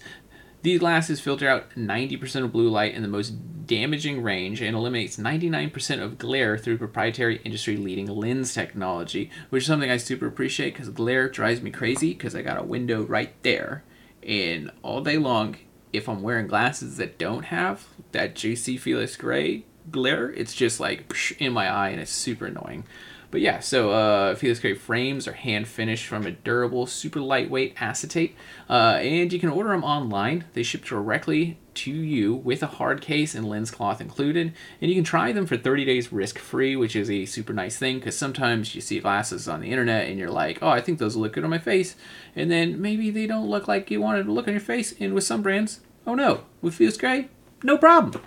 These 0.67 0.79
glasses 0.79 1.21
filter 1.21 1.47
out 1.47 1.69
90% 1.77 2.43
of 2.43 2.51
blue 2.51 2.67
light 2.67 2.93
in 2.93 3.01
the 3.01 3.07
most 3.07 3.65
damaging 3.67 4.21
range 4.21 4.61
and 4.61 4.75
eliminates 4.75 5.15
99% 5.15 6.03
of 6.03 6.17
glare 6.17 6.57
through 6.57 6.77
proprietary 6.77 7.39
industry 7.45 7.77
leading 7.77 8.07
lens 8.07 8.53
technology, 8.53 9.31
which 9.49 9.63
is 9.63 9.67
something 9.67 9.89
I 9.89 9.95
super 9.95 10.27
appreciate 10.27 10.73
because 10.73 10.89
glare 10.89 11.29
drives 11.29 11.61
me 11.61 11.71
crazy 11.71 12.13
because 12.13 12.35
I 12.35 12.41
got 12.41 12.59
a 12.59 12.65
window 12.65 13.03
right 13.03 13.33
there. 13.43 13.85
And 14.21 14.69
all 14.83 14.99
day 14.99 15.17
long, 15.17 15.55
if 15.93 16.09
I'm 16.09 16.21
wearing 16.21 16.47
glasses 16.47 16.97
that 16.97 17.17
don't 17.17 17.45
have 17.45 17.87
that 18.11 18.35
juicy 18.35 18.75
Felix 18.75 19.15
Gray 19.15 19.63
glare, 19.89 20.29
it's 20.31 20.53
just 20.53 20.81
like 20.81 21.15
in 21.39 21.53
my 21.53 21.69
eye 21.69 21.91
and 21.91 22.01
it's 22.01 22.11
super 22.11 22.47
annoying. 22.47 22.83
But 23.29 23.41
yeah, 23.41 23.59
so 23.59 23.91
uh, 23.91 24.35
Felix 24.35 24.59
Gray 24.59 24.73
frames 24.73 25.27
are 25.27 25.33
hand 25.33 25.67
finished 25.67 26.07
from 26.07 26.25
a 26.25 26.31
durable, 26.31 26.85
super 26.85 27.19
lightweight 27.19 27.75
acetate, 27.81 28.35
uh, 28.69 28.99
and 29.01 29.33
you 29.33 29.39
can 29.39 29.49
order 29.49 29.69
them 29.69 29.83
online. 29.83 30.45
They 30.53 30.63
ship 30.63 30.85
directly 30.85 31.57
to 31.75 31.91
you 31.91 32.33
with 32.33 32.63
a 32.63 32.67
hard 32.67 33.01
case 33.01 33.35
and 33.35 33.47
lens 33.47 33.69
cloth 33.69 33.99
included, 33.99 34.53
and 34.81 34.89
you 34.89 34.95
can 34.95 35.03
try 35.03 35.33
them 35.33 35.45
for 35.45 35.57
30 35.57 35.83
days 35.83 36.13
risk 36.13 36.39
free, 36.39 36.77
which 36.77 36.95
is 36.95 37.09
a 37.09 37.25
super 37.25 37.51
nice 37.51 37.77
thing 37.77 37.99
because 37.99 38.17
sometimes 38.17 38.73
you 38.73 38.79
see 38.79 38.99
glasses 38.99 39.47
on 39.47 39.59
the 39.59 39.71
internet 39.71 40.07
and 40.07 40.17
you're 40.17 40.31
like, 40.31 40.59
oh, 40.61 40.69
I 40.69 40.79
think 40.79 40.97
those 40.97 41.17
look 41.17 41.33
good 41.33 41.43
on 41.43 41.49
my 41.49 41.59
face, 41.59 41.95
and 42.33 42.49
then 42.49 42.81
maybe 42.81 43.09
they 43.09 43.27
don't 43.27 43.49
look 43.49 43.67
like 43.67 43.91
you 43.91 43.99
wanted 43.99 44.23
to 44.23 44.31
look 44.31 44.47
on 44.47 44.53
your 44.53 44.61
face. 44.61 44.93
And 45.01 45.13
with 45.13 45.25
some 45.25 45.41
brands, 45.41 45.81
oh 46.05 46.15
no, 46.15 46.45
with 46.61 46.75
Felix 46.75 46.97
Gray, 46.97 47.27
no 47.61 47.77
problem. 47.77 48.23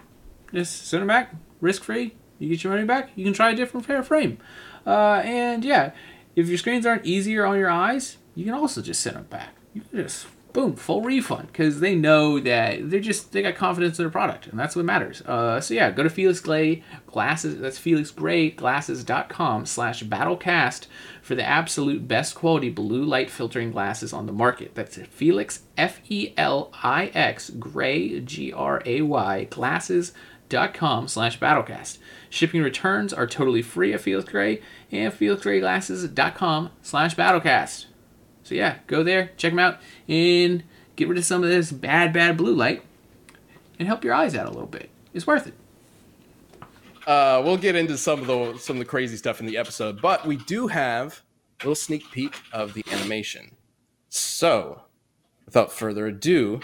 Just 0.52 0.86
send 0.88 1.00
them 1.00 1.08
back, 1.08 1.34
risk 1.62 1.84
free. 1.84 2.16
You 2.38 2.48
get 2.48 2.64
your 2.64 2.72
money 2.72 2.86
back. 2.86 3.10
You 3.14 3.24
can 3.24 3.34
try 3.34 3.50
a 3.50 3.56
different 3.56 3.86
pair 3.86 3.98
of 3.98 4.06
frame. 4.06 4.38
Uh, 4.86 5.22
and 5.24 5.64
yeah, 5.64 5.92
if 6.36 6.48
your 6.48 6.58
screens 6.58 6.86
aren't 6.86 7.06
easier 7.06 7.44
on 7.44 7.58
your 7.58 7.70
eyes, 7.70 8.16
you 8.34 8.44
can 8.44 8.54
also 8.54 8.82
just 8.82 9.00
send 9.00 9.16
them 9.16 9.24
back. 9.24 9.54
You 9.74 9.82
can 9.82 10.02
just 10.02 10.26
boom, 10.52 10.74
full 10.74 11.02
refund 11.02 11.48
because 11.48 11.80
they 11.80 11.94
know 11.94 12.40
that 12.40 12.90
they're 12.90 13.00
just 13.00 13.32
they 13.32 13.42
got 13.42 13.54
confidence 13.54 13.98
in 13.98 14.04
their 14.04 14.10
product 14.10 14.46
and 14.46 14.58
that's 14.58 14.74
what 14.74 14.84
matters. 14.84 15.22
Uh, 15.22 15.60
so 15.60 15.74
yeah, 15.74 15.90
go 15.90 16.02
to 16.02 16.10
Felix 16.10 16.40
Gray 16.40 16.82
glasses. 17.06 17.60
That's 17.60 17.78
Felix 17.78 18.10
Gray 18.10 18.50
glasses.com 18.50 19.66
slash 19.66 20.02
battlecast 20.04 20.86
for 21.22 21.34
the 21.34 21.44
absolute 21.44 22.08
best 22.08 22.34
quality 22.34 22.70
blue 22.70 23.04
light 23.04 23.30
filtering 23.30 23.70
glasses 23.70 24.12
on 24.12 24.26
the 24.26 24.32
market. 24.32 24.74
That's 24.74 24.96
Felix 24.96 25.62
F 25.76 26.00
E 26.08 26.32
L 26.36 26.72
I 26.82 27.06
X 27.14 27.50
Gray 27.50 28.20
G 28.20 28.52
R 30.54 30.64
A 30.64 30.66
Y 30.66 30.72
glasses.com 30.72 31.08
slash 31.08 31.38
battlecast. 31.38 31.98
Shipping 32.28 32.62
returns 32.62 33.12
are 33.12 33.26
totally 33.26 33.62
free 33.62 33.92
at 33.92 34.00
Felix 34.00 34.30
Gray 34.30 34.60
and 34.90 35.12
felixgrayglasses.com 35.12 36.70
slash 36.82 37.14
battlecast. 37.16 37.86
So 38.42 38.54
yeah, 38.54 38.78
go 38.86 39.02
there, 39.02 39.30
check 39.36 39.52
them 39.52 39.58
out, 39.58 39.78
and 40.08 40.64
get 40.96 41.08
rid 41.08 41.18
of 41.18 41.24
some 41.24 41.42
of 41.42 41.50
this 41.50 41.72
bad, 41.72 42.12
bad 42.12 42.36
blue 42.36 42.54
light 42.54 42.82
and 43.78 43.86
help 43.86 44.04
your 44.04 44.14
eyes 44.14 44.34
out 44.34 44.46
a 44.46 44.50
little 44.50 44.66
bit. 44.66 44.90
It's 45.14 45.26
worth 45.26 45.46
it. 45.46 45.54
Uh, 47.06 47.42
we'll 47.44 47.56
get 47.56 47.74
into 47.76 47.96
some 47.96 48.20
of 48.20 48.26
the 48.26 48.58
some 48.58 48.76
of 48.76 48.80
the 48.80 48.84
crazy 48.84 49.16
stuff 49.16 49.40
in 49.40 49.46
the 49.46 49.56
episode, 49.56 50.00
but 50.02 50.26
we 50.26 50.36
do 50.36 50.68
have 50.68 51.22
a 51.60 51.64
little 51.64 51.74
sneak 51.74 52.10
peek 52.10 52.36
of 52.52 52.74
the 52.74 52.84
animation. 52.92 53.56
So, 54.08 54.82
without 55.46 55.72
further 55.72 56.06
ado, 56.06 56.60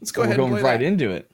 let's 0.00 0.10
go 0.12 0.22
We're 0.22 0.26
ahead 0.26 0.36
going 0.38 0.52
and 0.52 0.60
play 0.60 0.70
right 0.70 0.80
that. 0.80 0.86
into 0.86 1.10
it. 1.10 1.30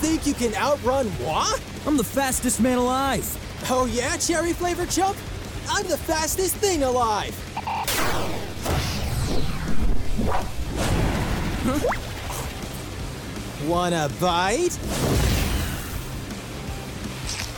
Think 0.00 0.26
you 0.26 0.32
can 0.32 0.54
outrun 0.54 1.12
moi? 1.20 1.46
I'm 1.86 1.98
the 1.98 2.04
fastest 2.04 2.58
man 2.58 2.78
alive. 2.78 3.26
Oh 3.70 3.84
yeah, 3.84 4.16
cherry 4.16 4.54
flavor 4.54 4.86
chump? 4.86 5.14
I'm 5.68 5.86
the 5.86 5.98
fastest 5.98 6.56
thing 6.56 6.82
alive. 6.82 7.36
Wanna 13.68 14.10
bite? 14.18 14.74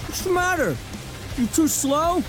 What's 0.08 0.22
the 0.22 0.30
matter? 0.30 0.76
You 1.38 1.46
too 1.46 1.68
slow? 1.68 2.24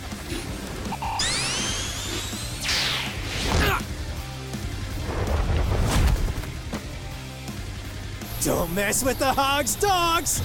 Don't 8.44 8.74
mess 8.74 9.04
with 9.06 9.20
the 9.20 9.32
hog's 9.32 9.76
dogs! 9.76 10.42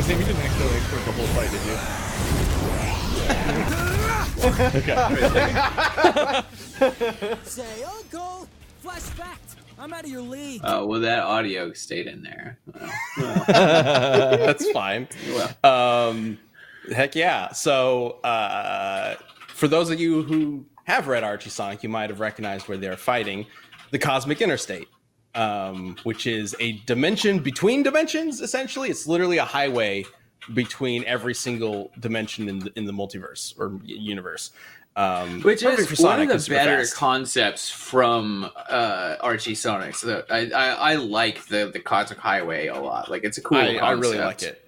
Sam, 0.00 0.18
you 0.18 0.24
didn't 0.24 0.40
actually 0.40 0.76
expert 0.76 1.04
the 1.04 1.12
whole 1.12 1.26
fight, 1.26 1.50
did 1.50 1.62
you? 1.66 1.76
Say, 7.44 7.82
Uncle! 7.84 8.48
Flash 8.80 9.02
fact. 9.02 9.51
I'm 9.82 9.92
out 9.92 10.04
of 10.04 10.10
your 10.10 10.22
league. 10.22 10.60
Oh, 10.62 10.86
well, 10.86 11.00
that 11.00 11.24
audio 11.24 11.72
stayed 11.72 12.06
in 12.06 12.22
there. 12.22 12.58
Well, 13.18 13.44
That's 13.48 14.70
fine. 14.70 15.08
Um, 15.64 16.38
heck 16.90 17.14
yeah. 17.16 17.50
So, 17.52 18.20
uh, 18.22 19.16
for 19.48 19.66
those 19.66 19.90
of 19.90 20.00
you 20.00 20.22
who 20.22 20.64
have 20.84 21.08
read 21.08 21.24
Archie 21.24 21.50
Sonic, 21.50 21.82
you 21.82 21.88
might 21.88 22.10
have 22.10 22.20
recognized 22.20 22.68
where 22.68 22.78
they're 22.78 22.96
fighting 22.96 23.46
the 23.90 23.98
Cosmic 23.98 24.40
Interstate, 24.40 24.88
um, 25.34 25.96
which 26.04 26.26
is 26.26 26.54
a 26.60 26.72
dimension 26.86 27.40
between 27.40 27.82
dimensions. 27.82 28.40
Essentially, 28.40 28.88
it's 28.88 29.06
literally 29.06 29.38
a 29.38 29.44
highway 29.44 30.04
between 30.54 31.04
every 31.04 31.34
single 31.34 31.90
dimension 32.00 32.48
in 32.48 32.60
the, 32.60 32.72
in 32.76 32.84
the 32.86 32.92
multiverse 32.92 33.58
or 33.58 33.78
universe. 33.84 34.52
Um, 34.94 35.40
Which 35.40 35.62
is 35.62 35.86
one 35.88 35.96
Sonic, 35.96 36.30
of 36.30 36.44
the 36.44 36.50
better 36.50 36.78
fast. 36.78 36.94
concepts 36.96 37.70
from 37.70 38.50
uh, 38.68 39.16
Archie 39.20 39.54
Sonic. 39.54 39.94
So 39.94 40.22
I, 40.28 40.50
I, 40.50 40.66
I 40.68 40.94
like 40.96 41.46
the 41.46 41.70
the 41.72 41.80
Cosmic 41.80 42.18
Highway 42.18 42.66
a 42.66 42.78
lot. 42.78 43.10
Like 43.10 43.24
it's 43.24 43.38
a 43.38 43.40
cool. 43.40 43.56
I, 43.56 43.76
I 43.76 43.92
really 43.92 44.18
like 44.18 44.42
it. 44.42 44.58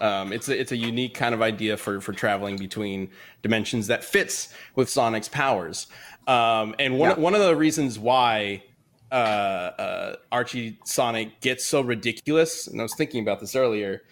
Um, 0.00 0.32
it's 0.32 0.48
a, 0.48 0.58
it's 0.58 0.72
a 0.72 0.76
unique 0.76 1.14
kind 1.14 1.34
of 1.34 1.40
idea 1.42 1.76
for 1.78 2.00
for 2.02 2.12
traveling 2.12 2.56
between 2.58 3.10
dimensions 3.42 3.86
that 3.86 4.04
fits 4.04 4.52
with 4.74 4.90
Sonic's 4.90 5.28
powers. 5.28 5.86
Um, 6.26 6.74
and 6.78 6.98
one 6.98 7.10
Yeah. 7.10 7.16
one 7.16 7.34
of 7.34 7.40
the 7.40 7.56
reasons 7.56 7.98
why 7.98 8.62
uh, 9.10 9.14
uh, 9.14 10.16
Archie 10.30 10.78
Sonic 10.84 11.40
gets 11.40 11.64
so 11.64 11.80
ridiculous, 11.80 12.66
and 12.66 12.80
I 12.80 12.82
was 12.82 12.94
thinking 12.94 13.22
about 13.22 13.40
this 13.40 13.56
earlier. 13.56 14.02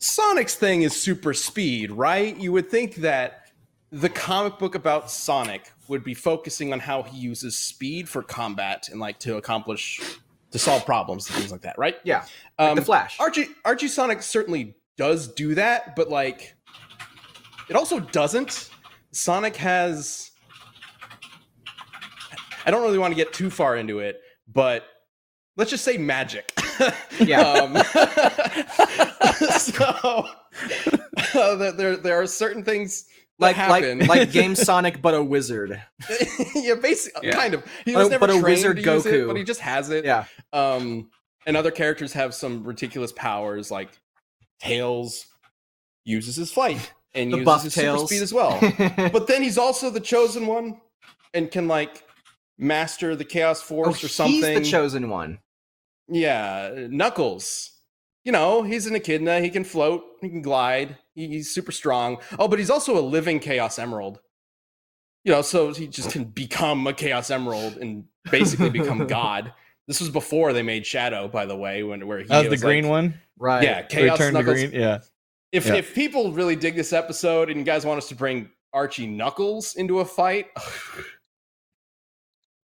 Sonic's 0.00 0.54
thing 0.54 0.82
is 0.82 0.94
super 1.00 1.32
speed, 1.32 1.90
right? 1.92 2.36
You 2.36 2.52
would 2.52 2.68
think 2.70 2.96
that 2.96 3.41
the 3.92 4.08
comic 4.08 4.58
book 4.58 4.74
about 4.74 5.10
Sonic 5.10 5.70
would 5.88 6.02
be 6.02 6.14
focusing 6.14 6.72
on 6.72 6.78
how 6.80 7.02
he 7.02 7.18
uses 7.18 7.56
speed 7.56 8.08
for 8.08 8.22
combat 8.22 8.88
and 8.90 8.98
like 8.98 9.18
to 9.20 9.36
accomplish 9.36 10.00
to 10.50 10.58
solve 10.58 10.84
problems 10.86 11.28
and 11.28 11.36
things 11.38 11.52
like 11.52 11.60
that, 11.62 11.76
right? 11.78 11.96
Yeah, 12.02 12.24
Um, 12.58 12.74
the 12.76 12.82
Flash. 12.82 13.20
Archie 13.20 13.48
Archie 13.64 13.88
Sonic 13.88 14.22
certainly 14.22 14.74
does 14.96 15.28
do 15.28 15.54
that, 15.56 15.94
but 15.94 16.08
like 16.08 16.54
it 17.68 17.76
also 17.76 18.00
doesn't. 18.00 18.70
Sonic 19.12 19.56
has 19.56 20.30
I 22.64 22.70
don't 22.70 22.82
really 22.82 22.98
want 22.98 23.12
to 23.12 23.16
get 23.16 23.32
too 23.32 23.50
far 23.50 23.76
into 23.76 23.98
it, 23.98 24.20
but 24.50 24.84
let's 25.56 25.70
just 25.70 25.84
say 25.84 25.98
magic. 25.98 26.50
Yeah. 27.20 27.40
um, 27.42 27.76
so 29.58 29.84
uh, 31.34 31.56
there- 31.56 31.72
there 31.72 31.96
there 31.96 32.20
are 32.20 32.26
certain 32.26 32.64
things 32.64 33.06
like 33.42 33.56
happen. 33.56 33.98
like 34.00 34.08
like 34.08 34.32
Game 34.32 34.54
Sonic, 34.54 35.02
but 35.02 35.14
a 35.14 35.22
wizard. 35.22 35.82
yeah, 36.54 36.74
basically, 36.74 37.28
Yeah. 37.28 37.34
kind 37.36 37.54
of. 37.54 37.64
He 37.84 37.94
Oh, 37.94 37.98
was 38.00 38.08
never 38.10 38.20
but 38.26 38.30
a 38.30 38.40
trained 38.40 38.44
wizard 38.44 38.76
to 38.78 38.82
use 38.82 39.06
it, 39.06 39.12
Goku. 39.14 39.26
but 39.28 39.36
he 39.36 39.44
just 39.44 39.60
has 39.60 39.90
it. 39.90 40.04
Yeah, 40.04 40.24
Um, 40.52 41.10
and 41.46 41.56
other 41.56 41.70
characters 41.70 42.12
have 42.14 42.34
some 42.34 42.64
ridiculous 42.64 43.12
powers, 43.12 43.70
like 43.70 43.90
Tails 44.60 45.26
uses 46.04 46.36
his 46.36 46.50
flight 46.52 46.92
and 47.14 47.32
the 47.32 47.38
uses 47.38 47.44
buff 47.44 47.62
his 47.64 47.74
tails 47.74 48.00
super 48.00 48.06
speed 48.08 48.22
as 48.22 48.32
well. 48.32 48.58
but 49.12 49.26
then 49.26 49.42
he's 49.42 49.58
also 49.58 49.90
the 49.90 50.00
chosen 50.00 50.46
one 50.46 50.80
and 51.34 51.50
can 51.50 51.68
like 51.68 52.04
master 52.58 53.16
the 53.16 53.24
chaos 53.24 53.60
oh, 53.60 53.64
force 53.66 54.02
or 54.04 54.08
something. 54.08 54.34
he's 54.34 54.44
the 54.44 54.60
chosen 54.64 55.08
one. 55.08 55.38
yeah, 56.08 56.86
Knuckles. 56.90 57.70
You 58.24 58.30
know, 58.32 58.62
he's 58.62 58.86
an 58.86 58.94
echidna. 58.94 59.40
He 59.40 59.50
can 59.50 59.64
float. 59.64 60.04
He 60.20 60.28
can 60.28 60.42
glide. 60.42 60.96
He- 61.14 61.28
He's 61.28 61.54
super 61.54 61.72
strong. 61.72 62.18
Oh, 62.38 62.48
but 62.48 62.58
he's 62.58 62.70
also 62.70 62.98
a 62.98 63.00
living 63.00 63.38
Chaos 63.40 63.78
Emerald. 63.78 64.20
You 65.24 65.32
know, 65.32 65.42
so 65.42 65.72
he 65.72 65.86
just 65.86 66.10
can 66.10 66.24
become 66.24 66.86
a 66.86 66.92
Chaos 66.92 67.30
Emerald 67.30 67.76
and 67.76 68.04
basically 68.30 68.70
become 68.70 69.06
God. 69.06 69.52
This 69.88 70.00
was 70.00 70.10
before 70.10 70.52
they 70.52 70.62
made 70.62 70.84
Shadow, 70.86 71.28
by 71.28 71.46
the 71.46 71.56
way, 71.56 71.82
when 71.82 72.06
where 72.06 72.18
he 72.18 72.24
That 72.24 72.38
was 72.38 72.44
the 72.46 72.50
was 72.50 72.62
green 72.62 72.84
like- 72.84 72.90
one. 72.90 73.14
Right. 73.38 73.62
Yeah, 73.64 73.82
Chaos 73.82 74.18
Return 74.18 74.34
to 74.34 74.38
Knuckles. 74.40 74.56
green. 74.58 74.72
Yeah. 74.80 74.98
If 75.52 75.66
Yeah. 75.66 75.74
if 75.74 75.94
people 75.94 76.32
really 76.32 76.56
dig 76.56 76.76
this 76.76 76.92
episode 76.92 77.50
and 77.50 77.58
you 77.58 77.64
guys 77.64 77.84
want 77.84 77.98
us 77.98 78.08
to 78.08 78.14
bring 78.14 78.50
Archie 78.72 79.06
Knuckles 79.06 79.74
into 79.74 80.00
a 80.00 80.04
fight, 80.04 80.46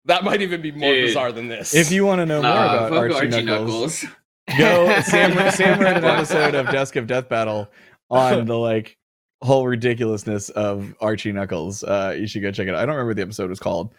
that 0.05 0.23
might 0.23 0.41
even 0.41 0.61
be 0.61 0.71
more 0.71 0.91
Dude. 0.93 1.07
bizarre 1.07 1.31
than 1.31 1.47
this. 1.47 1.73
If 1.73 1.91
you 1.91 2.05
want 2.05 2.19
to 2.19 2.25
know 2.25 2.41
more 2.41 2.51
Nah, 2.51 2.73
about 2.87 2.89
fuck 2.89 2.99
Archie, 2.99 3.13
Archie 3.15 3.43
Knuckles, 3.43 4.03
Knuckles. 4.03 4.57
go 4.57 5.01
Sam. 5.01 5.51
Sam 5.51 5.79
read 5.79 5.97
an 5.97 6.05
episode 6.05 6.55
of 6.55 6.67
Desk 6.71 6.95
of 6.95 7.07
Death 7.07 7.29
Battle 7.29 7.69
on 8.11 8.45
the 8.45 8.57
like 8.57 8.97
whole 9.41 9.65
ridiculousness 9.65 10.49
of 10.49 10.93
Archie 11.01 11.31
Knuckles. 11.31 11.83
Uh, 11.83 12.15
you 12.17 12.27
should 12.27 12.41
go 12.41 12.51
check 12.51 12.67
it 12.67 12.75
out. 12.75 12.81
I 12.81 12.85
don't 12.85 12.95
remember 12.95 13.09
what 13.09 13.15
the 13.15 13.23
episode 13.23 13.49
was 13.49 13.59
called, 13.59 13.93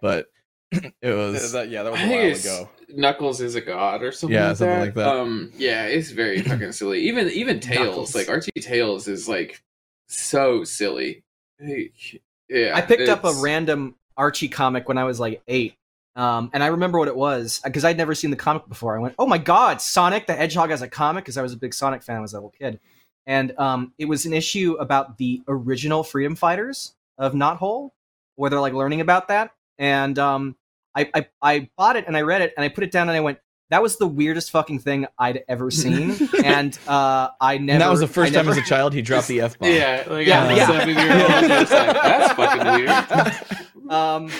but 0.00 0.26
it 0.72 0.94
was 1.02 1.52
that, 1.52 1.68
yeah, 1.68 1.82
that 1.82 1.92
was 1.92 2.00
I 2.00 2.04
a 2.04 2.08
think 2.08 2.44
while 2.44 2.54
ago. 2.62 2.70
Knuckles 2.88 3.40
is 3.40 3.54
a 3.54 3.60
god 3.60 4.02
or 4.02 4.12
something. 4.12 4.34
Yeah, 4.34 4.48
like 4.48 4.56
something 4.56 4.74
that. 4.74 4.80
like 4.80 4.94
that. 4.94 5.08
Um, 5.08 5.52
yeah, 5.56 5.86
it's 5.86 6.10
very 6.10 6.40
fucking 6.42 6.72
silly. 6.72 7.00
Even 7.02 7.28
even 7.30 7.60
Tails, 7.60 7.86
Knuckles. 7.86 8.14
like 8.14 8.28
Archie 8.28 8.50
Tails, 8.60 9.08
is 9.08 9.28
like 9.28 9.62
so 10.08 10.64
silly. 10.64 11.24
Yeah, 11.60 12.72
I 12.74 12.80
picked 12.80 13.08
up 13.08 13.24
a 13.24 13.32
random 13.42 13.96
Archie 14.16 14.48
comic 14.48 14.88
when 14.88 14.98
I 14.98 15.04
was 15.04 15.20
like 15.20 15.42
eight. 15.48 15.74
Um, 16.14 16.50
and 16.54 16.64
I 16.64 16.68
remember 16.68 16.98
what 16.98 17.08
it 17.08 17.16
was 17.16 17.60
because 17.62 17.84
I'd 17.84 17.98
never 17.98 18.14
seen 18.14 18.30
the 18.30 18.36
comic 18.36 18.66
before. 18.68 18.96
I 18.96 19.00
went, 19.00 19.14
"Oh 19.18 19.26
my 19.26 19.38
god, 19.38 19.82
Sonic 19.82 20.26
the 20.26 20.34
Hedgehog 20.34 20.70
as 20.70 20.80
a 20.80 20.88
comic!" 20.88 21.24
Because 21.24 21.36
I 21.36 21.42
was 21.42 21.52
a 21.52 21.58
big 21.58 21.74
Sonic 21.74 22.02
fan 22.02 22.22
as 22.22 22.32
a 22.32 22.36
little 22.36 22.54
kid, 22.58 22.80
and 23.26 23.58
um, 23.58 23.92
it 23.98 24.04
was 24.06 24.24
an 24.26 24.32
issue 24.32 24.76
about 24.80 25.18
the 25.18 25.42
original 25.48 26.02
freedom 26.04 26.36
fighters 26.36 26.94
of 27.18 27.32
Knothole, 27.32 27.90
where 28.36 28.50
they're 28.50 28.60
like 28.60 28.74
learning 28.74 29.00
about 29.00 29.28
that. 29.28 29.52
And 29.78 30.18
um, 30.18 30.56
I, 30.94 31.10
I 31.14 31.26
I 31.42 31.70
bought 31.76 31.96
it 31.96 32.04
and 32.06 32.16
I 32.16 32.22
read 32.22 32.42
it 32.42 32.54
and 32.56 32.64
I 32.64 32.68
put 32.68 32.84
it 32.84 32.90
down 32.90 33.08
and 33.08 33.16
I 33.16 33.20
went, 33.20 33.38
"That 33.70 33.82
was 33.82 33.96
the 33.98 34.06
weirdest 34.06 34.50
fucking 34.50 34.78
thing 34.78 35.06
I'd 35.18 35.42
ever 35.48 35.70
seen." 35.70 36.16
and 36.44 36.78
uh, 36.88 37.28
I 37.40 37.58
never. 37.58 37.72
and 37.74 37.80
that 37.82 37.90
was 37.90 38.00
the 38.00 38.06
first 38.06 38.32
I 38.32 38.36
time 38.36 38.46
never- 38.46 38.58
as 38.58 38.64
a 38.64 38.68
child 38.68 38.94
he 38.94 39.02
dropped 39.02 39.28
the 39.28 39.40
f 39.42 39.58
bomb. 39.58 39.70
Yeah, 39.70 40.04
like 40.08 40.26
Yeah, 40.26 40.48
yeah, 40.50 40.56
yeah. 40.56 40.66
seven 40.66 40.88
year 40.96 41.12
old. 41.12 41.50
Like, 41.50 41.68
That's 41.68 42.32
fucking 42.34 42.72
weird. 42.74 43.58
Um, 43.92 44.30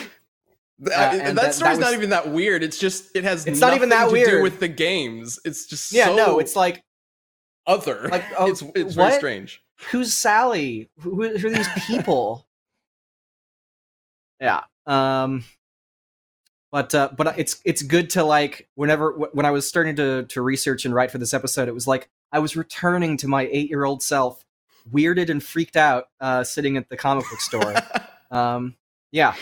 Uh, 0.85 0.91
and 0.93 1.21
and 1.21 1.37
that, 1.37 1.43
that- 1.45 1.53
story's 1.55 1.77
that 1.79 1.83
not 1.85 1.93
even 1.93 2.09
that 2.11 2.29
weird. 2.29 2.61
It's 2.63 2.77
just 2.77 3.15
it 3.15 3.23
has 3.23 3.47
It's 3.47 3.59
not 3.59 3.73
even 3.75 3.89
nothing 3.89 4.13
that 4.13 4.19
to 4.19 4.25
do 4.25 4.31
weird. 4.33 4.43
with 4.43 4.59
the 4.59 4.67
games. 4.67 5.39
It's 5.45 5.65
just 5.65 5.91
yeah, 5.91 6.05
so 6.07 6.15
no, 6.15 6.39
it's 6.39 6.55
like 6.55 6.83
other. 7.67 8.07
like, 8.09 8.23
oh, 8.37 8.47
it's 8.49 8.63
it's 8.75 8.95
very 8.95 9.13
strange. 9.13 9.61
who's 9.91 10.13
Sally? 10.13 10.89
Who, 11.01 11.15
who 11.37 11.47
are 11.47 11.51
these 11.51 11.69
people? 11.87 12.47
yeah. 14.41 14.61
Um. 14.85 15.43
But 16.71 16.93
uh, 16.95 17.09
but 17.15 17.37
it's 17.39 17.61
it's 17.63 17.81
good 17.81 18.09
to 18.11 18.23
like 18.23 18.67
whenever 18.75 19.11
when 19.11 19.45
I 19.45 19.51
was 19.51 19.67
starting 19.67 19.95
to 19.97 20.23
to 20.23 20.41
research 20.41 20.85
and 20.85 20.93
write 20.93 21.11
for 21.11 21.17
this 21.17 21.33
episode, 21.33 21.67
it 21.67 21.73
was 21.73 21.87
like 21.87 22.09
I 22.31 22.39
was 22.39 22.55
returning 22.55 23.17
to 23.17 23.27
my 23.27 23.47
eight 23.51 23.69
year 23.69 23.85
old 23.85 24.03
self, 24.03 24.43
weirded 24.91 25.29
and 25.29 25.41
freaked 25.41 25.77
out, 25.77 26.09
uh, 26.19 26.43
sitting 26.43 26.75
at 26.77 26.89
the 26.89 26.97
comic 26.97 27.25
book 27.29 27.41
store. 27.41 27.75
um. 28.31 28.75
Yeah. 29.11 29.35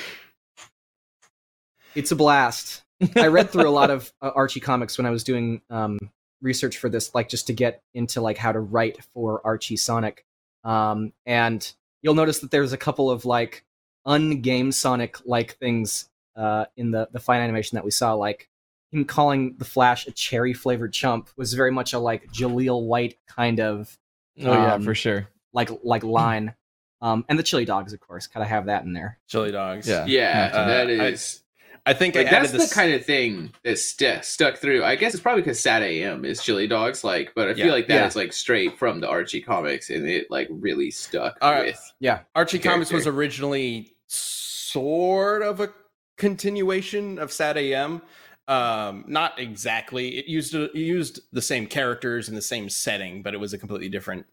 It's 1.96 2.12
a 2.12 2.16
blast. 2.16 2.84
I 3.16 3.28
read 3.28 3.50
through 3.50 3.68
a 3.68 3.72
lot 3.72 3.90
of 3.90 4.14
uh, 4.22 4.32
Archie 4.36 4.60
comics 4.60 4.98
when 4.98 5.06
I 5.06 5.10
was 5.10 5.24
doing 5.24 5.62
um, 5.70 5.98
research 6.46 6.78
for 6.78 6.88
this, 6.90 7.14
like 7.14 7.28
just 7.28 7.48
to 7.48 7.54
get 7.54 7.82
into 7.94 8.22
like 8.22 8.38
how 8.38 8.54
to 8.54 8.60
write 8.62 9.00
for 9.14 9.42
Archie 9.44 9.76
Sonic. 9.76 10.24
Um, 10.64 11.12
and 11.26 11.70
you'll 12.02 12.14
notice 12.16 12.40
that 12.40 12.52
there's 12.52 12.72
a 12.72 12.78
couple 12.78 13.12
of 13.12 13.26
like 13.26 13.66
ungame 14.08 14.74
Sonic 14.74 15.18
like 15.26 15.58
things 15.58 16.10
uh, 16.38 16.66
in 16.78 16.92
the 16.92 17.10
the 17.12 17.20
fine 17.20 17.42
animation 17.42 17.76
that 17.76 17.84
we 17.84 17.92
saw, 17.92 18.14
like 18.14 18.50
him 18.92 19.04
calling 19.06 19.56
the 19.58 19.66
Flash 19.66 20.08
a 20.08 20.12
cherry 20.12 20.54
flavored 20.54 20.94
chump 20.94 21.30
was 21.36 21.54
very 21.54 21.72
much 21.72 21.94
a 21.94 22.00
like 22.00 22.32
Jaleel 22.32 22.86
White 22.86 23.18
kind 23.28 23.60
of 23.60 23.98
Oh 24.42 24.52
yeah, 24.52 24.74
Um, 24.76 24.84
for 24.84 24.94
sure. 24.96 25.28
like 25.54 25.70
like 25.84 26.04
line. 26.04 26.54
Um, 27.02 27.24
and 27.30 27.38
the 27.40 27.44
chili 27.44 27.66
dogs, 27.66 27.94
of 27.94 28.00
course, 28.00 28.28
kind 28.28 28.44
of 28.44 28.50
have 28.50 28.66
that 28.66 28.84
in 28.84 28.94
there. 28.94 29.20
Chili 29.28 29.52
dogs. 29.52 29.88
Yeah. 29.88 30.06
Yeah, 30.06 30.50
Uh, 30.54 30.68
that 30.68 30.88
I- 30.88 31.08
is. 31.10 31.42
I 31.88 31.94
think 31.94 32.16
like 32.16 32.28
I 32.28 32.32
that's 32.32 32.50
added 32.50 32.52
the 32.54 32.58
this. 32.64 32.74
kind 32.74 32.94
of 32.94 33.06
thing 33.06 33.54
that 33.64 33.78
st- 33.78 34.26
stuck 34.26 34.58
through. 34.58 34.84
I 34.84 34.96
guess 34.96 35.14
it's 35.14 35.22
probably 35.22 35.44
because 35.44 35.60
SatAM 35.62 36.26
is 36.26 36.42
Chili 36.44 36.66
Dogs, 36.68 37.04
like, 37.04 37.34
but 37.36 37.48
I 37.48 37.54
feel 37.54 37.68
Yeah. 37.68 37.72
like 37.74 37.88
that 37.90 38.08
is 38.08 38.16
Yeah. 38.16 38.22
like 38.24 38.34
straight 38.34 38.78
from 38.80 39.00
the 39.02 39.08
Archie 39.08 39.42
comics, 39.42 39.90
and 39.92 40.08
it 40.08 40.32
like 40.32 40.48
really 40.50 40.90
stuck 40.90 41.38
All 41.42 41.52
right. 41.52 41.76
with. 42.02 42.20
Archie 42.36 42.60
Comics 42.60 42.92
was 42.92 43.06
originally 43.06 43.94
sort 44.08 45.42
of 45.44 45.60
a 45.60 45.70
continuation 46.18 47.20
of 47.20 47.30
SatAM. 47.30 48.02
Um, 48.48 49.06
not 49.08 49.40
exactly. 49.40 50.18
It 50.18 50.26
used 50.28 50.54
it 50.54 50.76
used 50.76 51.20
the 51.32 51.42
same 51.42 51.66
characters 51.68 52.30
in 52.30 52.36
the 52.36 52.42
same 52.42 52.70
setting, 52.70 53.22
but 53.24 53.34
it 53.34 53.40
was 53.40 53.54
a 53.54 53.58
completely 53.58 53.90
different 53.90 54.26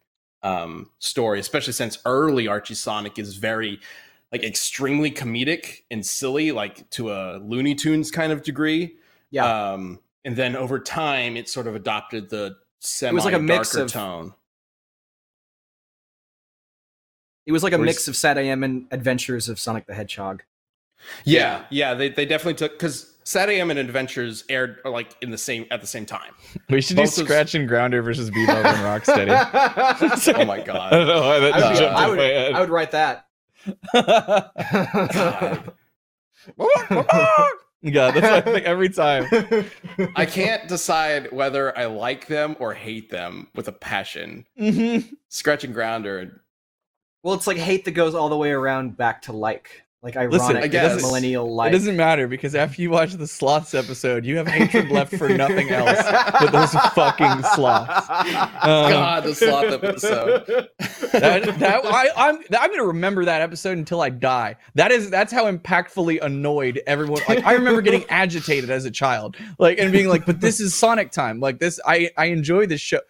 um, 0.42 0.90
story. 0.98 1.38
Especially 1.38 1.72
since 1.72 1.98
early 2.04 2.48
Archie 2.48 2.74
Sonic 2.74 3.18
is 3.18 3.36
very 3.36 3.78
like 4.32 4.42
extremely 4.42 5.10
comedic 5.10 5.82
and 5.90 6.04
silly, 6.04 6.50
like 6.52 6.88
to 6.90 7.10
a 7.12 7.38
Looney 7.38 7.74
Tunes 7.74 8.10
kind 8.10 8.32
of 8.32 8.42
degree. 8.42 8.96
Yeah. 9.30 9.72
Um, 9.72 10.00
and 10.24 10.34
then 10.36 10.56
over 10.56 10.78
time, 10.80 11.36
it 11.36 11.48
sort 11.48 11.66
of 11.66 11.74
adopted 11.74 12.30
the 12.30 12.56
semi 12.80 13.14
was 13.14 13.24
like 13.24 13.34
a 13.34 13.38
mix 13.38 13.74
of- 13.74 13.90
tone. 13.92 14.32
It 17.46 17.52
was 17.52 17.62
like 17.62 17.72
a 17.72 17.78
Whereas- 17.78 17.86
mix 17.96 18.08
of 18.08 18.14
SatAM 18.14 18.64
and 18.64 18.86
Adventures 18.92 19.48
of 19.48 19.58
Sonic 19.58 19.86
the 19.86 19.94
Hedgehog. 19.94 20.42
Yeah, 21.24 21.64
yeah, 21.70 21.94
they, 21.94 22.08
they 22.10 22.24
definitely 22.24 22.54
took 22.54 22.72
because 22.78 23.16
SatAM 23.24 23.70
and 23.70 23.78
Adventures 23.80 24.44
aired 24.48 24.78
uh, 24.84 24.90
like 24.90 25.16
in 25.20 25.32
the 25.32 25.38
same 25.38 25.66
at 25.72 25.80
the 25.80 25.86
same 25.88 26.06
time. 26.06 26.30
We 26.70 26.80
should 26.80 26.96
do 26.96 27.02
both 27.02 27.16
those- 27.16 27.24
Scratch 27.24 27.54
and 27.56 27.66
Grounder 27.66 28.00
versus 28.02 28.30
Bebop 28.30 28.64
and 28.64 29.04
Rocksteady. 29.04 30.34
Oh 30.38 30.44
my 30.44 30.54
I 30.60 30.64
god! 30.64 30.90
don't 30.90 31.06
know 31.08 31.20
why 31.22 31.40
that 31.40 31.54
I 31.54 31.56
would, 31.58 31.68
just 31.70 31.80
jumped 31.80 31.98
I 31.98 32.04
in 32.04 32.10
would, 32.10 32.18
my 32.18 32.24
head. 32.24 32.52
I 32.54 32.60
would 32.60 32.70
write 32.70 32.90
that. 32.92 33.26
yeah, 37.82 38.10
that's 38.10 38.20
what 38.20 38.32
I 38.32 38.40
think 38.40 38.64
every 38.66 38.88
time. 38.88 39.26
I 40.16 40.24
can't 40.26 40.68
decide 40.68 41.30
whether 41.32 41.76
I 41.76 41.86
like 41.86 42.26
them 42.26 42.56
or 42.58 42.74
hate 42.74 43.10
them 43.10 43.48
with 43.54 43.68
a 43.68 43.72
passion. 43.72 44.46
Mhm. 44.58 45.10
Scratch 45.28 45.64
and 45.64 45.74
Grounder. 45.74 46.42
well, 47.22 47.34
it's 47.34 47.46
like 47.46 47.56
hate 47.56 47.84
that 47.84 47.92
goes 47.92 48.14
all 48.14 48.28
the 48.28 48.36
way 48.36 48.50
around 48.50 48.96
back 48.96 49.22
to 49.22 49.32
like, 49.32 49.81
like 50.02 50.16
ironic 50.16 50.32
Listen, 50.32 50.56
I 50.56 50.66
guess- 50.66 51.00
millennial 51.00 51.54
life. 51.54 51.70
It 51.70 51.78
doesn't 51.78 51.96
matter 51.96 52.26
because 52.26 52.56
after 52.56 52.82
you 52.82 52.90
watch 52.90 53.12
the 53.12 53.26
sloths 53.26 53.72
episode, 53.72 54.24
you 54.24 54.36
have 54.36 54.48
hatred 54.48 54.90
left 54.90 55.14
for 55.16 55.28
nothing 55.28 55.70
else 55.70 56.02
but 56.40 56.50
those 56.50 56.72
fucking 56.92 57.42
sloths. 57.54 58.10
Um, 58.10 58.90
God, 58.90 59.22
the 59.24 59.34
sloth 59.34 59.72
episode. 59.72 60.44
that, 61.12 61.44
that 61.58 61.84
I, 61.84 62.08
I'm 62.16 62.36
I'm 62.58 62.70
gonna 62.70 62.84
remember 62.84 63.24
that 63.26 63.42
episode 63.42 63.78
until 63.78 64.00
I 64.00 64.10
die. 64.10 64.56
That 64.74 64.90
is 64.90 65.08
that's 65.08 65.32
how 65.32 65.50
impactfully 65.50 66.20
annoyed 66.20 66.82
everyone. 66.86 67.22
Like 67.28 67.44
I 67.44 67.52
remember 67.52 67.80
getting 67.80 68.04
agitated 68.08 68.70
as 68.70 68.84
a 68.84 68.90
child, 68.90 69.36
like 69.58 69.78
and 69.78 69.92
being 69.92 70.08
like, 70.08 70.26
"But 70.26 70.40
this 70.40 70.58
is 70.60 70.74
Sonic 70.74 71.12
time. 71.12 71.38
Like 71.38 71.60
this, 71.60 71.78
I 71.86 72.10
I 72.16 72.26
enjoy 72.26 72.66
this 72.66 72.80
show. 72.80 73.00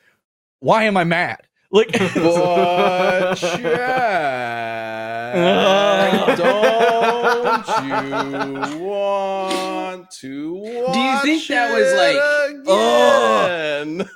Why 0.61 0.85
am 0.85 0.99
I 0.99 1.05
mad? 1.05 1.47
Like 1.75 1.91
But 1.93 3.35
Chad, 3.37 3.63
Dad, 3.63 4.92
don't 6.37 7.67
you 7.87 8.87
want 8.87 10.11
to 10.11 10.55
watch 10.55 10.93
Do 10.93 10.99
you 11.01 11.21
think 11.23 11.47
that 11.49 11.73
was 11.75 11.93
like- 11.95 12.63
oh. 12.67 13.95
like 13.99 14.09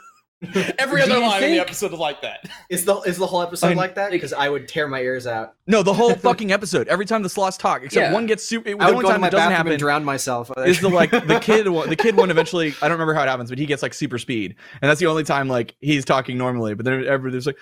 Every 0.78 1.00
Do 1.00 1.06
other 1.10 1.14
you 1.20 1.26
line 1.26 1.42
in 1.42 1.50
the 1.50 1.56
think- 1.56 1.60
episode 1.66 1.92
is 1.94 1.98
like 1.98 2.20
that. 2.20 2.46
Is 2.68 2.84
the 2.84 2.96
is 3.00 3.16
the 3.16 3.26
whole 3.26 3.40
episode 3.42 3.68
I- 3.68 3.72
like 3.72 3.94
that? 3.94 4.10
Because 4.10 4.34
I 4.34 4.50
would 4.50 4.68
tear 4.68 4.86
my 4.86 5.00
ears 5.00 5.26
out. 5.26 5.54
No, 5.66 5.82
the 5.82 5.94
whole 5.94 6.14
fucking 6.28 6.52
episode. 6.52 6.88
Every 6.88 7.06
time 7.06 7.22
the 7.22 7.28
sloths 7.30 7.56
talk, 7.56 7.82
except 7.82 8.08
Yeah. 8.08 8.12
one 8.12 8.26
gets 8.26 8.44
super. 8.44 8.68
The 8.70 8.76
I 8.78 8.86
would 8.86 8.96
only 8.96 9.02
go 9.02 9.08
to 9.08 9.12
time 9.14 9.20
my 9.22 9.28
it 9.28 9.30
doesn't 9.30 9.40
bathroom 9.48 9.56
happen 9.56 9.72
and 9.72 9.80
drown 9.80 10.04
myself. 10.04 10.50
is 10.58 10.80
the 10.80 10.90
like 10.90 11.10
the 11.10 11.38
kid. 11.40 11.66
one- 11.68 11.88
The 11.88 11.96
kid 11.96 12.16
one 12.16 12.30
eventually. 12.30 12.74
I 12.82 12.88
don't 12.88 12.92
remember 12.92 13.14
how 13.14 13.22
it 13.22 13.28
happens, 13.28 13.48
but 13.50 13.58
he 13.58 13.64
gets 13.66 13.82
like 13.82 13.94
super 13.94 14.18
speed, 14.18 14.54
and 14.82 14.88
that's 14.90 15.00
the 15.00 15.06
only 15.06 15.24
time 15.24 15.48
like 15.48 15.74
he's 15.80 16.04
talking 16.04 16.36
normally. 16.36 16.74
But 16.74 16.84
then 16.84 17.04
everybody's 17.06 17.46
like, 17.46 17.56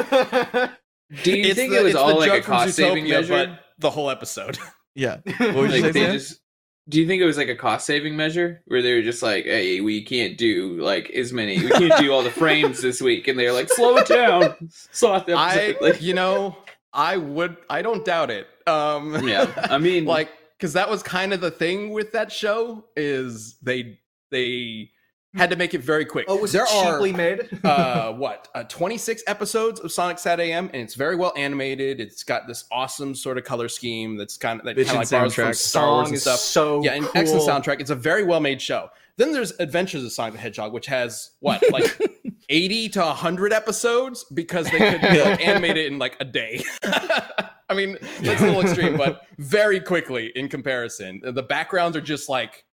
Do 1.24 1.32
you 1.36 1.46
It's 1.46 1.54
think 1.56 1.72
the- 1.72 1.78
it 1.80 1.84
was 1.84 1.94
all 1.96 2.18
like 2.18 2.32
a 2.32 2.40
cost 2.40 2.74
saving 2.74 3.04
Zootopia, 3.06 3.08
measure? 3.10 3.46
but 3.46 3.60
the 3.78 3.90
whole 3.90 4.10
episode. 4.10 4.58
Yeah. 4.96 5.18
What 5.38 5.54
would 5.54 5.70
you 5.72 5.82
Like 5.82 5.92
say, 5.94 6.06
they 6.06 6.12
just. 6.14 6.40
Do 6.88 6.98
you 7.00 7.06
think 7.06 7.22
it 7.22 7.24
was 7.24 7.36
like 7.36 7.48
a 7.48 7.54
cost 7.54 7.86
saving 7.86 8.16
measure 8.16 8.60
where 8.66 8.82
they 8.82 8.92
were 8.92 9.02
just 9.02 9.22
like, 9.22 9.44
"Hey, 9.44 9.80
we 9.80 10.02
can't 10.04 10.36
do 10.36 10.80
like 10.82 11.10
as 11.10 11.32
many, 11.32 11.60
we 11.60 11.70
can't 11.70 11.96
do 12.00 12.12
all 12.12 12.24
the 12.24 12.30
frames 12.32 12.82
this 12.82 13.00
week," 13.00 13.28
and 13.28 13.38
they're 13.38 13.52
like, 13.52 13.68
"Slow 13.72 13.96
it 13.98 14.08
down." 14.08 14.56
Slow 14.90 15.20
the 15.20 15.34
I, 15.34 15.76
like, 15.80 16.02
you 16.02 16.12
know, 16.14 16.56
I 16.92 17.16
would, 17.18 17.56
I 17.70 17.82
don't 17.82 18.04
doubt 18.04 18.30
it. 18.32 18.48
Um, 18.66 19.26
yeah. 19.28 19.46
I 19.70 19.78
mean, 19.78 20.06
like, 20.06 20.28
because 20.58 20.72
that 20.72 20.90
was 20.90 21.04
kind 21.04 21.32
of 21.32 21.40
the 21.40 21.52
thing 21.52 21.90
with 21.90 22.10
that 22.12 22.32
show 22.32 22.84
is 22.96 23.56
they 23.62 24.00
they 24.30 24.90
had 25.34 25.50
to 25.50 25.56
make 25.56 25.74
it 25.74 25.80
very 25.80 26.04
quick. 26.04 26.26
oh, 26.28 26.36
was 26.36 26.52
there 26.52 26.64
it 26.64 26.68
cheaply 26.68 27.12
made? 27.12 27.48
uh 27.64 28.12
what 28.12 28.48
uh, 28.54 28.64
26 28.64 29.22
episodes 29.26 29.80
of 29.80 29.92
Sonic 29.92 30.16
SatAM, 30.16 30.66
and 30.72 30.76
it's 30.76 30.94
very 30.94 31.16
well 31.16 31.32
animated. 31.36 32.00
It's 32.00 32.24
got 32.24 32.46
this 32.46 32.64
awesome 32.72 33.14
sort 33.14 33.38
of 33.38 33.44
color 33.44 33.68
scheme 33.68 34.16
that's 34.16 34.36
kind 34.36 34.60
of 34.60 34.66
that 34.66 34.76
kind 34.76 34.88
of 34.88 34.94
like 34.96 35.10
borrows 35.10 35.34
from. 35.34 35.52
Star 35.54 35.86
Wars 35.86 36.10
and 36.10 36.18
stuff. 36.18 36.40
so 36.40 36.82
yeah, 36.82 36.94
and 36.94 37.04
cool. 37.04 37.12
excellent 37.14 37.48
soundtrack. 37.48 37.80
It's 37.80 37.90
a 37.90 37.96
very 37.96 38.24
well 38.24 38.40
made 38.40 38.60
show. 38.60 38.90
Then 39.16 39.32
there's 39.32 39.52
Adventures 39.60 40.02
of 40.02 40.12
Sonic 40.12 40.34
the 40.34 40.40
Hedgehog, 40.40 40.72
which 40.72 40.86
has 40.86 41.32
what 41.40 41.62
like 41.70 42.00
80 42.48 42.88
to 42.90 43.00
100 43.00 43.52
episodes 43.52 44.24
because 44.24 44.68
they 44.70 44.78
could 44.78 45.02
like, 45.02 45.46
animate 45.46 45.76
it 45.76 45.92
in 45.92 45.98
like 45.98 46.16
a 46.20 46.24
day. 46.24 46.64
I 46.82 47.74
mean, 47.74 47.98
that's 48.20 48.40
a 48.40 48.46
little 48.46 48.62
extreme, 48.62 48.96
but 48.96 49.26
very 49.38 49.78
quickly 49.78 50.32
in 50.34 50.48
comparison. 50.48 51.20
The 51.22 51.42
backgrounds 51.42 51.96
are 51.96 52.00
just 52.00 52.28
like 52.28 52.64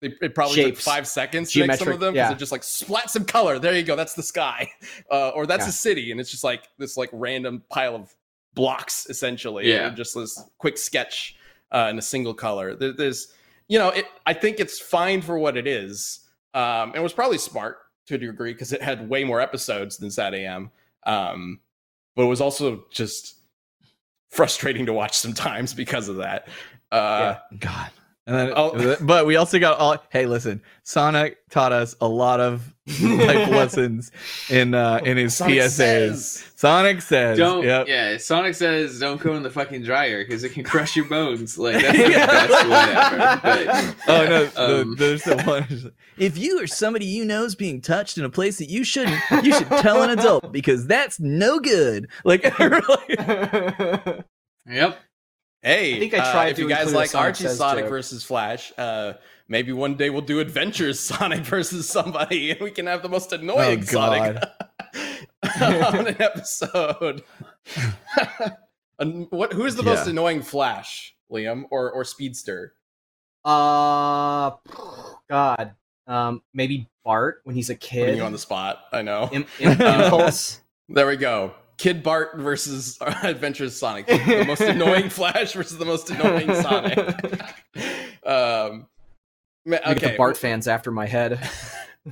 they, 0.00 0.14
it 0.20 0.34
probably 0.34 0.64
took 0.64 0.76
five 0.76 1.06
seconds 1.06 1.52
to 1.52 1.66
make 1.66 1.78
some 1.78 1.88
of 1.88 2.00
them 2.00 2.14
because 2.14 2.28
yeah. 2.30 2.32
it 2.32 2.38
just 2.38 2.52
like 2.52 2.62
splat 2.62 3.10
some 3.10 3.24
color. 3.24 3.58
There 3.58 3.74
you 3.74 3.82
go. 3.82 3.96
That's 3.96 4.14
the 4.14 4.22
sky, 4.22 4.70
uh, 5.10 5.30
or 5.30 5.46
that's 5.46 5.64
Yeah. 5.64 5.70
a 5.70 5.72
city, 5.72 6.10
and 6.10 6.20
it's 6.20 6.30
just 6.30 6.44
like 6.44 6.68
this 6.78 6.96
like 6.96 7.10
random 7.12 7.62
pile 7.70 7.94
of 7.94 8.14
blocks 8.54 9.06
essentially. 9.08 9.68
Yeah. 9.68 9.88
and 9.88 9.96
just 9.96 10.14
this 10.14 10.42
quick 10.58 10.78
sketch 10.78 11.36
uh, 11.72 11.88
in 11.90 11.98
a 11.98 12.02
single 12.02 12.34
color. 12.34 12.74
There, 12.74 12.92
there's, 12.92 13.32
you 13.68 13.78
know, 13.78 13.88
it. 13.88 14.06
I 14.26 14.34
think 14.34 14.60
it's 14.60 14.80
fine 14.80 15.22
for 15.22 15.38
what 15.38 15.56
it 15.56 15.66
is. 15.66 16.20
Um, 16.54 16.90
and 16.90 16.96
it 16.96 17.02
was 17.02 17.12
probably 17.12 17.38
smart 17.38 17.78
to 18.06 18.14
a 18.14 18.18
degree 18.18 18.52
because 18.52 18.72
it 18.72 18.82
had 18.82 19.08
way 19.08 19.24
more 19.24 19.40
episodes 19.40 19.96
than 19.96 20.08
SatAM. 20.10 20.70
Um, 21.04 21.60
but 22.14 22.22
it 22.22 22.28
was 22.28 22.40
also 22.40 22.84
just 22.90 23.36
frustrating 24.30 24.86
to 24.86 24.92
watch 24.92 25.16
sometimes 25.16 25.74
because 25.74 26.08
of 26.08 26.16
that. 26.16 26.48
Uh, 26.92 27.36
God. 27.58 27.90
And 28.26 28.34
then, 28.36 28.52
Oh. 28.56 28.96
but 29.02 29.26
we 29.26 29.36
also 29.36 29.58
got 29.58 29.78
all. 29.78 29.98
Hey, 30.10 30.24
listen, 30.24 30.62
Sonic 30.82 31.36
taught 31.50 31.72
us 31.72 31.94
a 32.00 32.08
lot 32.08 32.40
of 32.40 32.74
life 33.02 33.48
lessons 33.50 34.10
in 34.48 34.72
uh, 34.72 35.00
in 35.04 35.18
his 35.18 35.36
Sonic 35.36 35.58
PSAs. 35.58 35.70
says- 35.70 36.44
Sonic 36.56 37.02
says, 37.02 37.36
don't. 37.36 37.62
Yep. 37.64 37.86
Yeah, 37.88 38.16
Sonic 38.16 38.54
says, 38.54 38.98
"Don't 38.98 39.20
go 39.20 39.34
in 39.34 39.42
the 39.42 39.50
fucking 39.50 39.82
dryer 39.82 40.24
because 40.24 40.42
it 40.44 40.52
can 40.54 40.64
crush 40.64 40.96
your 40.96 41.04
bones." 41.04 41.58
Like 41.58 41.82
that's 41.82 41.98
the 41.98 42.08
best 42.08 42.66
one 42.68 42.88
ever. 42.88 43.94
But, 44.06 44.08
Oh 44.08 44.26
no! 44.26 44.42
Um, 44.80 44.90
the, 44.90 44.96
there's 44.96 45.22
the 45.24 45.42
one. 45.44 45.92
If 46.16 46.38
you 46.38 46.62
or 46.62 46.66
somebody 46.68 47.04
you 47.06 47.24
know 47.26 47.42
is 47.44 47.56
being 47.56 47.80
touched 47.82 48.16
in 48.18 48.24
a 48.24 48.30
place 48.30 48.56
that 48.58 48.70
you 48.70 48.84
shouldn't, 48.84 49.20
you 49.42 49.52
should 49.52 49.66
tell 49.68 50.02
an 50.02 50.10
adult 50.16 50.52
because 50.52 50.86
that's 50.86 51.18
no 51.20 51.58
good. 51.58 52.08
Like, 52.24 52.44
Yep. 54.66 54.98
Hey, 55.64 55.96
I 55.96 55.98
think 55.98 56.14
I 56.14 56.18
uh, 56.18 56.32
tried 56.32 56.48
if 56.50 56.56
to 56.56 56.62
you 56.62 56.68
guys 56.68 56.92
like 56.92 57.14
Archie 57.14 57.48
Sonic 57.48 57.84
joke. 57.84 57.90
versus 57.90 58.22
Flash, 58.22 58.70
uh, 58.76 59.14
maybe 59.48 59.72
one 59.72 59.94
day 59.96 60.10
we'll 60.10 60.20
do 60.20 60.38
Adventures 60.40 61.00
Sonic 61.10 61.40
versus 61.40 61.88
somebody, 61.88 62.50
and 62.50 62.60
we 62.60 62.70
can 62.70 62.86
have 62.86 63.02
the 63.02 63.08
most 63.08 63.32
annoying 63.32 63.80
Oh, 63.80 63.84
Sonic 63.84 64.42
on 65.62 66.06
an 66.06 66.16
episode. 66.22 67.22
And 68.96 69.26
what? 69.30 69.52
Who's 69.52 69.74
the 69.74 69.82
most 69.82 70.06
annoying 70.06 70.40
Flash, 70.42 71.16
Liam, 71.28 71.64
or 71.72 71.90
or 71.90 72.04
Speedster? 72.04 72.74
uh, 73.44 74.52
God, 75.28 75.74
um, 76.06 76.42
maybe 76.54 76.88
Bart 77.04 77.40
when 77.42 77.56
he's 77.56 77.70
a 77.70 77.74
Putting 77.74 77.88
kid. 77.88 78.16
you 78.18 78.22
on 78.22 78.30
the 78.30 78.38
spot. 78.38 78.84
I 78.92 79.02
know. 79.02 79.28
Im- 79.32 79.46
impulse. 79.58 80.60
There 80.88 81.08
we 81.08 81.16
go. 81.16 81.54
Kid 81.76 82.02
Bart 82.02 82.36
versus 82.36 82.98
Adventures 83.22 83.76
Sonic. 83.76 84.06
The 84.06 84.44
most 84.46 84.60
annoying 84.60 85.08
Flash 85.10 85.52
versus 85.52 85.78
the 85.78 85.84
most 85.84 86.10
annoying 86.10 86.54
Sonic. 86.54 86.98
um, 88.26 88.86
ma- 89.64 89.76
Look 89.76 89.82
at 89.84 89.96
okay. 89.96 90.10
the 90.12 90.16
Bart 90.16 90.36
fans 90.36 90.68
after 90.68 90.90
my 90.90 91.06
head. 91.06 91.48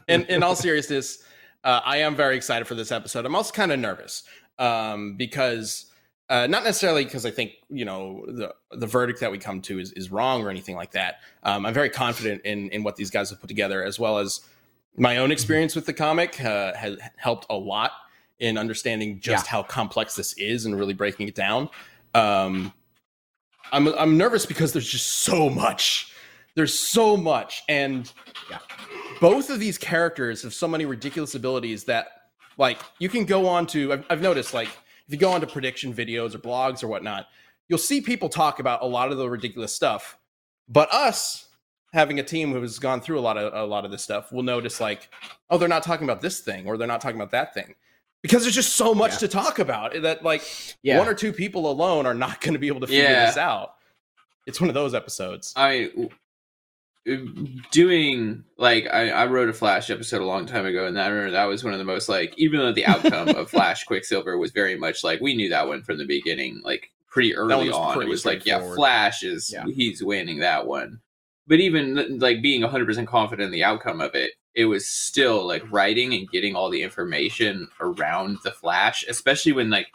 in 0.08 0.24
in 0.26 0.42
all 0.42 0.56
seriousness, 0.56 1.22
uh, 1.64 1.80
I 1.84 1.98
am 1.98 2.16
very 2.16 2.36
excited 2.36 2.66
for 2.66 2.74
this 2.74 2.90
episode. 2.90 3.24
I'm 3.24 3.34
also 3.34 3.52
kind 3.52 3.72
of 3.72 3.78
nervous 3.78 4.24
um, 4.58 5.16
because 5.16 5.86
uh, 6.28 6.46
not 6.46 6.64
necessarily 6.64 7.04
because 7.04 7.26
I 7.26 7.30
think 7.30 7.52
you 7.68 7.84
know 7.84 8.24
the 8.26 8.54
the 8.72 8.86
verdict 8.86 9.20
that 9.20 9.30
we 9.30 9.38
come 9.38 9.60
to 9.62 9.78
is, 9.78 9.92
is 9.92 10.10
wrong 10.10 10.42
or 10.42 10.50
anything 10.50 10.76
like 10.76 10.92
that. 10.92 11.16
Um, 11.42 11.66
I'm 11.66 11.74
very 11.74 11.90
confident 11.90 12.42
in 12.44 12.68
in 12.70 12.82
what 12.82 12.96
these 12.96 13.10
guys 13.10 13.30
have 13.30 13.40
put 13.40 13.48
together, 13.48 13.84
as 13.84 13.98
well 13.98 14.18
as 14.18 14.40
my 14.96 15.18
own 15.18 15.30
experience 15.30 15.74
with 15.74 15.86
the 15.86 15.92
comic 15.92 16.42
uh, 16.42 16.74
has 16.74 16.98
helped 17.16 17.46
a 17.48 17.54
lot 17.56 17.92
in 18.42 18.58
understanding 18.58 19.20
just 19.20 19.46
how 19.46 19.62
complex 19.62 20.16
this 20.16 20.34
is 20.34 20.66
and 20.66 20.78
really 20.78 20.94
breaking 20.94 21.28
it 21.28 21.34
down. 21.34 21.70
Um, 22.14 22.72
I'm 23.72 23.88
I'm 23.88 24.18
nervous 24.18 24.44
because 24.44 24.72
there's 24.72 24.88
just 24.88 25.08
so 25.08 25.48
much. 25.48 26.12
There's 26.54 26.78
so 26.78 27.16
much, 27.16 27.62
and 27.68 28.12
both 29.20 29.48
of 29.48 29.58
these 29.58 29.78
characters 29.78 30.42
have 30.42 30.52
so 30.52 30.68
many 30.68 30.84
ridiculous 30.84 31.34
abilities 31.34 31.84
that 31.84 32.08
like 32.58 32.78
you 32.98 33.08
can 33.08 33.24
go 33.24 33.48
on 33.48 33.66
to 33.68 33.94
I've, 33.94 34.04
I've 34.10 34.20
noticed 34.20 34.52
like 34.52 34.68
if 34.68 35.12
you 35.14 35.16
go 35.16 35.30
on 35.30 35.40
to 35.40 35.46
prediction 35.46 35.94
videos 35.94 36.34
or 36.34 36.38
blogs 36.38 36.82
or 36.84 36.88
whatnot 36.88 37.26
you'll 37.68 37.78
see 37.78 38.02
people 38.02 38.28
talk 38.28 38.60
about 38.60 38.82
a 38.82 38.86
lot 38.86 39.10
of 39.10 39.16
the 39.16 39.26
ridiculous 39.30 39.74
stuff. 39.74 40.18
But 40.68 40.92
us 40.92 41.48
having 41.94 42.18
a 42.18 42.22
team 42.22 42.52
who 42.52 42.60
has 42.60 42.78
gone 42.78 43.00
through 43.00 43.18
a 43.18 43.22
lot 43.22 43.38
of 43.38 43.54
a 43.54 43.64
lot 43.64 43.86
of 43.86 43.90
this 43.90 44.02
stuff 44.02 44.32
will 44.32 44.42
notice 44.42 44.80
like 44.80 45.08
oh 45.50 45.58
they're 45.58 45.68
not 45.68 45.82
talking 45.82 46.04
about 46.04 46.20
this 46.20 46.40
thing 46.40 46.66
or 46.66 46.76
they're 46.76 46.86
not 46.86 47.00
talking 47.00 47.16
about 47.16 47.30
that 47.30 47.54
thing 47.54 47.74
because 48.22 48.42
there's 48.42 48.54
just 48.54 48.76
so 48.76 48.94
much 48.94 49.12
Yeah. 49.12 49.18
to 49.18 49.28
talk 49.28 49.58
about 49.58 50.00
that 50.02 50.22
like 50.24 50.42
Yeah. 50.82 50.98
one 50.98 51.08
or 51.08 51.14
two 51.14 51.32
people 51.32 51.70
alone 51.70 52.06
are 52.06 52.14
not 52.14 52.40
going 52.40 52.54
to 52.54 52.58
be 52.60 52.68
able 52.68 52.80
to 52.80 52.86
figure 52.86 53.02
Yeah. 53.04 53.26
this 53.26 53.36
out 53.36 53.74
it's 54.46 54.60
one 54.60 54.68
of 54.70 54.74
those 54.74 54.94
episodes 54.94 55.52
I 55.56 55.90
doing 57.72 58.44
like 58.58 58.86
I, 58.92 59.10
I 59.10 59.26
wrote 59.26 59.48
a 59.48 59.52
Flash 59.52 59.90
episode 59.90 60.20
a 60.20 60.24
long 60.24 60.46
time 60.46 60.66
ago, 60.66 60.86
and 60.86 61.00
I 61.00 61.08
remember 61.08 61.32
that 61.32 61.44
was 61.46 61.64
one 61.64 61.72
of 61.72 61.78
the 61.78 61.84
most 61.84 62.08
like 62.08 62.32
even 62.36 62.60
though 62.60 62.72
the 62.72 62.86
outcome 62.86 63.28
of 63.30 63.50
Flash 63.50 63.84
Quicksilver 63.84 64.38
was 64.38 64.52
very 64.52 64.76
much 64.76 65.02
like 65.02 65.20
we 65.20 65.34
knew 65.34 65.48
that 65.48 65.66
one 65.66 65.82
from 65.82 65.98
the 65.98 66.04
beginning, 66.06 66.60
like 66.64 66.90
pretty 67.10 67.34
early 67.34 67.70
on. 67.70 67.94
pretty 67.94 68.08
It 68.08 68.10
was 68.10 68.24
like 68.24 68.46
yeah. 68.46 68.60
Flash 68.74 69.22
is 69.24 69.52
he's 69.74 70.02
winning 70.02 70.38
that 70.40 70.66
one. 70.66 71.00
But 71.48 71.58
even 71.58 72.20
like 72.20 72.40
being 72.40 72.62
100% 72.62 73.06
confident 73.08 73.46
in 73.46 73.52
the 73.52 73.64
outcome 73.64 74.00
of 74.00 74.14
it, 74.14 74.30
it 74.54 74.66
was 74.66 74.86
still 74.86 75.46
like 75.46 75.62
writing 75.72 76.12
and 76.14 76.30
getting 76.30 76.54
all 76.54 76.68
the 76.70 76.82
information 76.82 77.68
around 77.80 78.38
the 78.44 78.50
Flash, 78.50 79.04
especially 79.08 79.52
when 79.52 79.70
like 79.70 79.86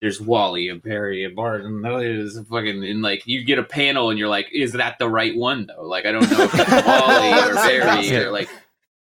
there's 0.00 0.20
Wally 0.20 0.68
and 0.68 0.82
Barry 0.82 1.24
and 1.24 1.36
Bart 1.36 1.64
and 1.64 1.84
there's 1.84 2.38
fucking 2.48 2.82
and 2.84 3.02
like 3.02 3.26
you 3.26 3.44
get 3.44 3.58
a 3.58 3.62
panel 3.62 4.08
and 4.10 4.18
you're 4.18 4.28
like, 4.28 4.48
is 4.52 4.72
that 4.72 4.98
the 4.98 5.08
right 5.08 5.36
one 5.36 5.66
though? 5.66 5.82
Like 5.82 6.06
I 6.06 6.12
don't 6.12 6.22
know 6.30 6.42
if 6.44 6.50
it's 6.54 6.70
Wally 6.86 7.50
or 7.50 7.54
Barry 7.54 8.16
or 8.16 8.30
like 8.30 8.48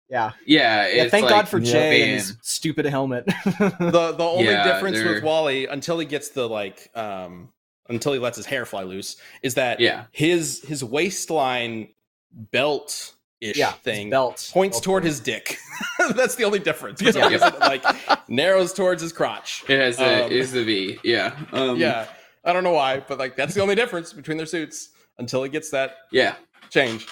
Yeah. 0.10 0.32
yeah. 0.48 0.88
Yeah, 0.88 1.10
thank 1.10 1.26
like, 1.26 1.30
God 1.34 1.48
for 1.48 1.60
Yeah. 1.60 1.72
Jay 1.72 2.02
and 2.04 2.12
his 2.14 2.36
stupid 2.42 2.86
helmet. 2.86 3.26
the 3.46 4.16
the 4.18 4.24
only 4.24 4.46
Yeah, 4.46 4.64
difference 4.64 4.98
they're- 4.98 5.14
with 5.16 5.24
Wally 5.24 5.68
until 5.68 6.00
he 6.00 6.06
gets 6.08 6.30
the 6.30 6.50
like 6.50 6.90
um 6.96 7.50
until 7.90 8.14
he 8.14 8.20
lets 8.20 8.38
his 8.38 8.46
hair 8.48 8.66
fly 8.66 8.82
loose 8.84 9.18
is 9.44 9.54
that 9.56 9.80
Yeah. 9.80 10.06
his 10.12 10.64
his 10.66 10.84
waistline 10.84 11.90
belt 12.32 13.14
ish 13.44 13.58
yeah, 13.58 13.72
thing 13.74 14.10
belt 14.10 14.50
points 14.54 14.78
Belt. 14.78 14.84
toward 14.84 15.04
his 15.04 15.20
dick. 15.20 15.58
That's 16.16 16.36
the 16.36 16.44
only 16.46 16.60
difference. 16.60 17.02
For 17.02 17.10
Yeah. 17.18 17.30
it, 17.30 17.60
like 17.60 17.84
narrows 18.30 18.74
towards 18.74 19.02
his 19.02 19.12
crotch. 19.14 19.64
It 19.68 19.80
has 19.80 19.98
the 19.98 20.26
Um, 20.26 20.32
is 20.32 20.52
the 20.52 20.64
V. 20.64 21.00
Yeah. 21.04 21.36
Um, 21.52 21.78
yeah, 21.78 22.08
I 22.44 22.54
don't 22.54 22.64
know 22.64 22.72
why, 22.74 23.00
but 23.08 23.20
like 23.20 23.36
that's 23.36 23.54
the 23.54 23.62
only 23.62 23.76
difference 23.76 24.14
between 24.14 24.38
their 24.38 24.46
suits 24.46 24.90
until 25.18 25.44
he 25.44 25.50
gets 25.50 25.70
that 25.72 25.96
Yeah. 26.12 26.36
change. 26.70 27.06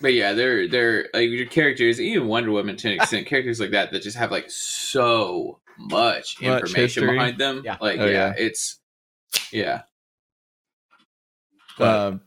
But 0.00 0.14
yeah, 0.14 0.32
they're 0.32 0.66
they're 0.66 1.08
like 1.14 1.28
your 1.30 1.46
characters, 1.46 2.00
even 2.00 2.26
Wonder 2.26 2.50
Woman 2.50 2.76
to 2.78 2.88
an 2.88 2.94
extent, 2.94 3.26
characters 3.26 3.60
like 3.60 3.70
that 3.70 3.92
that 3.92 4.02
just 4.02 4.16
have 4.16 4.30
like 4.32 4.50
so 4.50 5.60
much 5.78 6.40
Much 6.40 6.42
information 6.42 7.02
history. 7.04 7.16
behind 7.16 7.38
them. 7.38 7.62
Yeah. 7.64 7.76
Like 7.80 8.00
Oh, 8.00 8.06
yeah, 8.06 8.10
yeah. 8.10 8.34
it's 8.36 8.80
yeah. 9.52 9.82
Um, 11.78 12.20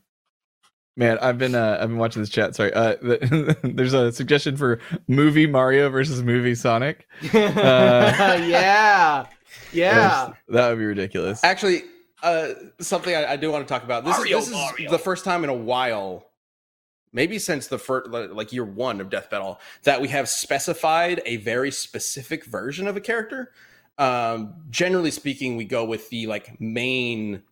man, 0.96 1.18
I've 1.18 1.38
been 1.38 1.54
uh, 1.54 1.78
I've 1.80 1.88
been 1.88 1.98
watching 1.98 2.22
this 2.22 2.30
chat. 2.30 2.54
Sorry, 2.54 2.72
uh, 2.72 2.96
the, 3.00 3.56
there's 3.74 3.94
a 3.94 4.12
suggestion 4.12 4.56
for 4.56 4.80
movie 5.08 5.46
Mario 5.46 5.88
versus 5.90 6.22
movie 6.22 6.54
Sonic. 6.54 7.06
yeah. 7.32 9.26
Yeah. 9.72 10.32
that 10.48 10.68
would 10.70 10.78
be 10.78 10.84
ridiculous. 10.84 11.42
Actually, 11.44 11.82
uh, 12.22 12.48
something 12.80 13.14
I, 13.14 13.32
I 13.32 13.36
do 13.36 13.50
want 13.50 13.66
to 13.66 13.72
talk 13.72 13.84
about. 13.84 14.04
This, 14.04 14.16
Mario, 14.16 14.38
is, 14.38 14.50
Mario. 14.50 14.90
the 14.90 14.98
first 14.98 15.24
time 15.24 15.44
in 15.44 15.50
a 15.50 15.54
while, 15.54 16.26
maybe 17.12 17.38
since 17.38 17.66
the 17.68 17.78
first, 17.78 18.10
like 18.10 18.52
year 18.52 18.64
one 18.64 19.00
of 19.00 19.10
Death 19.10 19.30
Battle, 19.30 19.60
that 19.84 20.00
we 20.00 20.08
have 20.08 20.28
specified 20.28 21.20
a 21.26 21.36
very 21.36 21.70
specific 21.70 22.44
version 22.44 22.86
of 22.86 22.96
a 22.96 23.00
character. 23.00 23.52
Um, 23.98 24.54
generally 24.70 25.10
speaking, 25.10 25.56
we 25.56 25.64
go 25.64 25.84
with 25.84 26.10
the 26.10 26.26
like 26.26 26.60
main 26.60 27.36
m- 27.36 27.42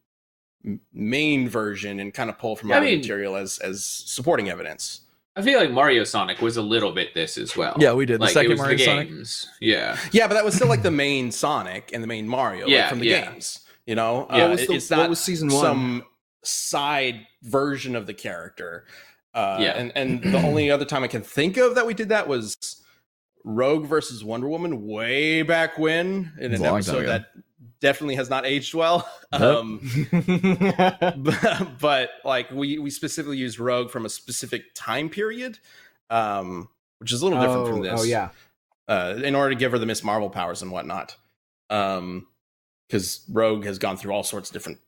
main 0.92 1.48
version 1.48 2.00
and 2.00 2.12
kind 2.14 2.30
of 2.30 2.38
pull 2.38 2.56
from 2.56 2.72
I 2.72 2.76
other 2.76 2.86
mean- 2.86 2.98
material 2.98 3.36
as 3.36 3.58
as 3.58 3.84
supporting 3.84 4.48
evidence. 4.50 5.00
I 5.36 5.42
feel 5.42 5.58
like 5.58 5.72
Mario 5.72 6.04
Sonic 6.04 6.40
was 6.40 6.56
a 6.56 6.62
little 6.62 6.92
bit 6.92 7.12
this 7.12 7.36
as 7.38 7.56
well. 7.56 7.74
Yeah, 7.80 7.92
we 7.92 8.06
did. 8.06 8.20
The 8.20 8.26
Like, 8.26 8.34
second 8.34 8.52
it 8.52 8.54
was 8.54 8.60
Mario 8.60 8.76
the 8.78 8.84
Sonic? 8.84 9.08
games. 9.08 9.48
Yeah. 9.60 9.98
Yeah, 10.12 10.28
but 10.28 10.34
that 10.34 10.44
was 10.44 10.54
still 10.54 10.68
like 10.68 10.82
the 10.84 10.92
main 10.92 11.32
Sonic 11.32 11.90
and 11.92 12.00
the 12.04 12.06
main 12.06 12.28
Mario 12.28 12.68
like, 12.68 12.88
from 12.88 13.00
the 13.00 13.06
yeah. 13.06 13.30
games. 13.32 13.60
You 13.84 13.96
know, 13.96 14.28
Yeah, 14.30 14.36
Uh, 14.36 14.40
What 14.42 14.50
was 14.50 14.66
the- 14.68 14.74
it's 14.74 14.90
not 14.92 15.10
was 15.10 15.18
season 15.18 15.48
one? 15.48 15.60
some 15.60 16.04
side 16.44 17.26
version 17.42 17.96
of 17.96 18.06
the 18.06 18.14
character. 18.14 18.84
Uh, 19.34 19.58
Yeah. 19.60 19.70
and 19.76 19.92
and 19.96 20.22
the 20.22 20.38
only 20.38 20.70
other 20.70 20.84
time 20.84 21.02
I 21.02 21.08
can 21.08 21.22
think 21.22 21.56
of 21.56 21.74
that 21.74 21.84
we 21.84 21.94
did 21.94 22.10
that 22.10 22.28
was 22.28 22.56
Rogue 23.42 23.86
versus 23.86 24.22
Wonder 24.22 24.48
Woman 24.48 24.86
way 24.86 25.42
back 25.42 25.78
when 25.80 26.32
in 26.38 26.54
an 26.54 26.60
a 26.60 26.62
long 26.62 26.80
time 26.82 26.96
episode 26.96 27.06
that 27.06 27.26
definitely 27.84 28.14
has 28.14 28.30
not 28.30 28.46
aged 28.46 28.74
well. 28.74 29.08
Nope. 29.36 29.64
Um, 29.64 29.80
but, 31.16 31.68
but 31.80 32.10
like 32.24 32.52
we 32.52 32.78
we 32.78 32.88
specifically 32.88 33.36
use 33.36 33.58
Rogue 33.58 33.90
from 33.90 34.06
a 34.06 34.08
specific 34.08 34.66
time 34.74 35.08
period, 35.08 35.58
um, 36.08 36.68
which 37.00 37.10
is 37.10 37.20
a 37.20 37.26
little 37.26 37.40
different 37.40 37.66
from 37.66 37.80
oh, 37.80 37.82
this 37.82 38.00
oh 38.00 38.04
yeah. 38.04 38.28
uh, 38.86 39.16
in 39.24 39.34
order 39.34 39.50
to 39.50 39.56
give 39.56 39.72
her 39.72 39.78
the 39.80 39.86
Miss 39.86 40.04
Marvel 40.04 40.30
powers 40.30 40.62
and 40.62 40.70
whatnot. 40.70 41.16
Um, 41.68 42.28
because 42.86 43.24
Rogue 43.28 43.64
has 43.64 43.80
gone 43.80 43.96
through 43.96 44.12
all 44.12 44.22
sorts 44.22 44.50
of 44.50 44.52
different 44.52 44.78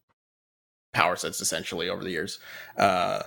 power 0.92 1.16
sets 1.16 1.40
essentially 1.40 1.88
over 1.88 2.04
the 2.04 2.10
years. 2.10 2.38
Uh, 2.78 3.22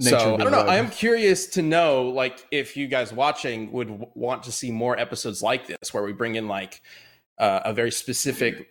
so 0.00 0.16
I 0.34 0.38
don't 0.38 0.50
know. 0.50 0.58
rogue. 0.58 0.68
I 0.68 0.76
am 0.76 0.90
curious 0.90 1.46
to 1.50 1.62
know, 1.62 2.08
like, 2.08 2.44
if 2.50 2.76
you 2.76 2.88
guys 2.88 3.12
watching 3.12 3.70
would 3.70 3.88
w- 3.88 4.10
want 4.16 4.42
to 4.44 4.52
see 4.52 4.72
more 4.72 4.98
episodes 4.98 5.40
like 5.40 5.68
this, 5.68 5.94
where 5.94 6.02
we 6.02 6.12
bring 6.12 6.34
in 6.34 6.48
like 6.48 6.82
uh, 7.38 7.60
a 7.64 7.72
very 7.72 7.92
specific 7.92 8.70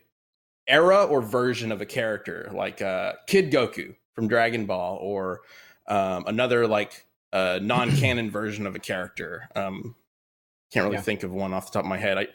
era 0.68 1.06
or 1.06 1.22
version 1.22 1.72
of 1.72 1.82
a 1.82 1.86
character, 1.86 2.50
like 2.54 2.82
uh, 2.82 3.14
Kid 3.28 3.52
Goku 3.52 3.96
from 4.14 4.28
Dragon 4.28 4.66
Ball, 4.66 4.98
or 5.02 5.42
um, 5.88 6.26
another 6.28 6.68
like 6.68 7.06
uh, 7.34 7.60
non-canon 7.62 8.30
version 8.32 8.66
of 8.68 8.76
a 8.76 8.80
character. 8.80 9.48
Um, 9.56 9.96
can't 10.72 10.84
really 10.86 10.98
Yeah. 10.98 11.02
think 11.02 11.24
of 11.24 11.32
one 11.32 11.54
off 11.54 11.68
the 11.72 11.74
top 11.80 11.84
of 11.86 11.90
my 11.90 11.98
head. 11.98 12.18
I 12.18 12.28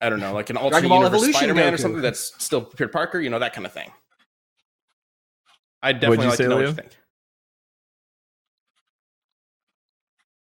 I 0.00 0.10
don't 0.10 0.20
know, 0.20 0.34
like 0.34 0.50
an 0.50 0.56
alternate 0.56 0.72
Dragon 0.72 0.88
Ball 0.90 0.98
universe 0.98 1.16
Evolution 1.18 1.38
Spider-Man 1.40 1.74
or 1.74 1.78
something 1.78 2.02
that's 2.02 2.34
still 2.44 2.62
Peter 2.62 2.88
Parker, 2.88 3.18
you 3.20 3.30
know, 3.30 3.38
that 3.38 3.54
kind 3.54 3.64
of 3.66 3.72
thing. 3.72 3.90
I'd 5.82 6.00
definitely 6.00 6.24
you 6.24 6.30
like 6.30 6.36
say, 6.36 6.44
to 6.44 6.50
know 6.50 6.56
Leo? 6.56 6.66
what 6.66 6.76
you 6.76 6.82
think. 6.82 6.96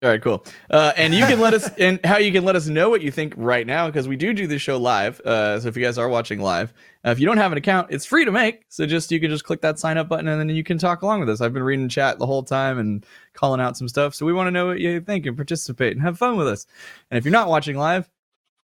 All 0.03 0.09
right, 0.09 0.21
cool. 0.21 0.43
Uh, 0.71 0.93
and 0.97 1.13
you 1.13 1.23
can 1.27 1.39
let 1.39 1.53
us 1.53 1.69
and 1.77 2.03
how 2.03 2.17
you 2.17 2.31
can 2.31 2.43
let 2.43 2.55
us 2.55 2.65
know 2.65 2.89
what 2.89 3.03
you 3.03 3.11
think 3.11 3.35
right 3.37 3.67
now 3.67 3.85
because 3.85 4.07
we 4.07 4.15
do 4.15 4.33
do 4.33 4.47
this 4.47 4.59
show 4.59 4.77
live. 4.77 5.19
Uh, 5.21 5.59
so 5.59 5.67
if 5.67 5.77
you 5.77 5.83
guys 5.83 5.99
are 5.99 6.09
watching 6.09 6.39
live, 6.41 6.73
uh, 7.05 7.11
if 7.11 7.19
you 7.19 7.27
don't 7.27 7.37
have 7.37 7.51
an 7.51 7.59
account, 7.59 7.91
it's 7.91 8.03
free 8.03 8.25
to 8.25 8.31
make. 8.31 8.63
So 8.67 8.87
just 8.87 9.11
you 9.11 9.19
can 9.19 9.29
just 9.29 9.43
click 9.43 9.61
that 9.61 9.77
sign 9.77 9.99
up 9.99 10.09
button 10.09 10.27
and 10.27 10.39
then 10.39 10.49
you 10.55 10.63
can 10.63 10.79
talk 10.79 11.03
along 11.03 11.19
with 11.19 11.29
us. 11.29 11.39
I've 11.39 11.53
been 11.53 11.61
reading 11.61 11.87
chat 11.87 12.17
the 12.17 12.25
whole 12.25 12.41
time 12.41 12.79
and 12.79 13.05
calling 13.35 13.61
out 13.61 13.77
some 13.77 13.87
stuff. 13.87 14.15
So 14.15 14.25
we 14.25 14.33
want 14.33 14.47
to 14.47 14.51
know 14.51 14.65
what 14.67 14.79
you 14.79 15.01
think 15.01 15.27
and 15.27 15.35
participate 15.37 15.93
and 15.93 16.01
have 16.01 16.17
fun 16.17 16.35
with 16.35 16.47
us. 16.47 16.65
And 17.11 17.19
if 17.19 17.23
you're 17.23 17.31
not 17.31 17.47
watching 17.47 17.77
live, 17.77 18.09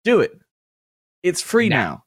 do 0.03 0.21
it. 0.21 0.31
It's 1.21 1.43
free 1.43 1.69
now. 1.69 2.05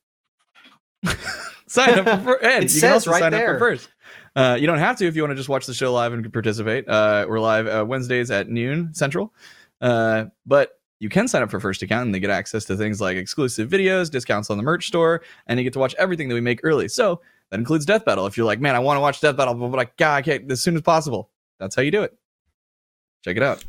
sign 1.68 1.96
up 1.96 2.24
for 2.24 2.36
and 2.44 2.64
It 2.64 2.74
you 2.74 2.80
can 2.80 2.80
says 2.80 2.92
also 2.92 3.12
right 3.12 3.20
sign 3.20 3.34
up 3.34 3.38
there. 3.38 3.54
for 3.54 3.58
first. 3.60 3.88
Uh, 4.34 4.56
you 4.58 4.66
don't 4.66 4.78
have 4.78 4.96
to 4.96 5.06
if 5.06 5.14
you 5.14 5.22
want 5.22 5.32
to 5.32 5.36
just 5.36 5.48
watch 5.48 5.66
the 5.66 5.74
show 5.74 5.92
live 5.92 6.12
and 6.12 6.32
participate. 6.32 6.88
Uh, 6.88 7.26
we're 7.28 7.40
live 7.40 7.66
uh, 7.66 7.84
Wednesdays 7.86 8.30
at 8.30 8.48
noon 8.48 8.94
central. 8.94 9.34
Uh, 9.80 10.26
but 10.46 10.80
you 11.00 11.08
can 11.08 11.26
sign 11.28 11.42
up 11.42 11.50
for 11.50 11.60
first 11.60 11.82
account 11.82 12.06
and 12.06 12.14
they 12.14 12.20
get 12.20 12.30
access 12.30 12.64
to 12.66 12.76
things 12.76 13.00
like 13.00 13.16
exclusive 13.16 13.68
videos, 13.68 14.10
discounts 14.10 14.50
on 14.50 14.56
the 14.56 14.62
merch 14.62 14.86
store, 14.86 15.22
and 15.48 15.58
you 15.58 15.64
get 15.64 15.72
to 15.72 15.78
watch 15.78 15.94
everything 15.98 16.28
that 16.28 16.34
we 16.34 16.40
make 16.40 16.60
early. 16.62 16.88
So 16.88 17.20
that 17.50 17.58
includes 17.58 17.84
Death 17.84 18.04
Battle. 18.04 18.26
If 18.26 18.36
you're 18.36 18.46
like, 18.46 18.60
man, 18.60 18.74
I 18.74 18.78
want 18.78 18.96
to 18.96 19.00
watch 19.00 19.20
Death 19.20 19.36
Battle, 19.36 19.54
but 19.54 19.78
I, 19.78 19.90
God, 19.96 20.14
I 20.14 20.22
can't 20.22 20.50
as 20.50 20.62
soon 20.62 20.76
as 20.76 20.82
possible. 20.82 21.30
That's 21.58 21.74
how 21.74 21.82
you 21.82 21.90
do 21.90 22.02
it. 22.02 22.16
Check 23.24 23.36
it 23.36 23.42
out. 23.42 23.64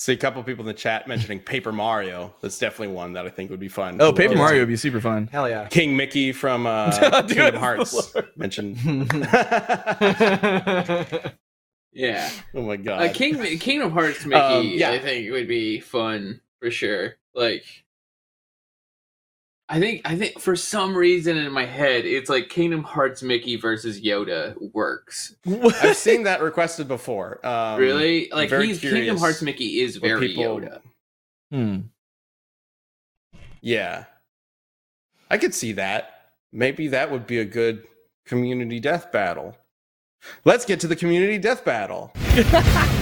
See 0.00 0.14
a 0.14 0.16
couple 0.16 0.42
people 0.42 0.62
in 0.62 0.66
the 0.66 0.72
chat 0.72 1.06
mentioning 1.06 1.40
Paper 1.40 1.72
Mario. 1.72 2.34
That's 2.40 2.58
definitely 2.58 2.94
one 2.94 3.12
that 3.12 3.26
I 3.26 3.28
think 3.28 3.50
would 3.50 3.60
be 3.60 3.68
fun. 3.68 4.00
Oh, 4.00 4.14
Paper 4.14 4.34
Mario 4.34 4.60
would 4.60 4.68
be 4.68 4.76
super 4.76 4.98
fun. 4.98 5.28
Hell 5.30 5.46
yeah. 5.46 5.68
King 5.68 5.94
Mickey 5.94 6.32
from 6.32 6.66
uh, 6.66 6.90
Dude, 7.20 7.36
Kingdom 7.36 7.60
Hearts 7.60 7.92
Lord. 8.14 8.28
mentioned. 8.34 8.78
Yeah. 11.92 12.30
oh 12.54 12.62
my 12.62 12.76
god! 12.76 13.02
Uh, 13.02 13.12
King 13.12 13.58
Kingdom 13.58 13.90
Hearts 13.90 14.24
Mickey, 14.24 14.40
Um, 14.40 14.66
yeah. 14.68 14.92
I 14.92 15.00
think 15.00 15.28
would 15.32 15.48
be 15.48 15.80
fun 15.80 16.40
for 16.60 16.70
sure. 16.70 17.16
Like, 17.34 17.64
I 19.72 19.78
think 19.78 20.02
I 20.04 20.16
think 20.16 20.40
for 20.40 20.56
some 20.56 20.96
reason 20.96 21.36
in 21.36 21.52
my 21.52 21.64
head, 21.64 22.04
it's 22.04 22.28
like 22.28 22.48
Kingdom 22.48 22.82
Hearts 22.82 23.22
Mickey 23.22 23.54
versus 23.54 24.00
Yoda 24.00 24.56
works. 24.74 25.36
I've 25.46 25.96
seen 25.96 26.24
that 26.24 26.42
requested 26.42 26.88
before. 26.88 27.44
Um, 27.46 27.78
really, 27.78 28.28
like 28.32 28.50
he's 28.50 28.80
Kingdom 28.80 29.16
Hearts 29.16 29.42
Mickey 29.42 29.80
is 29.80 29.96
very 29.96 30.28
people- 30.28 30.58
Yoda. 30.58 30.80
Hmm. 31.52 31.78
Yeah, 33.60 34.06
I 35.30 35.38
could 35.38 35.54
see 35.54 35.72
that. 35.72 36.14
Maybe 36.52 36.88
that 36.88 37.12
would 37.12 37.28
be 37.28 37.38
a 37.38 37.44
good 37.44 37.84
community 38.26 38.80
death 38.80 39.12
battle. 39.12 39.56
Let's 40.44 40.64
get 40.64 40.80
to 40.80 40.88
the 40.88 40.96
community 40.96 41.38
death 41.38 41.64
battle. 41.64 42.12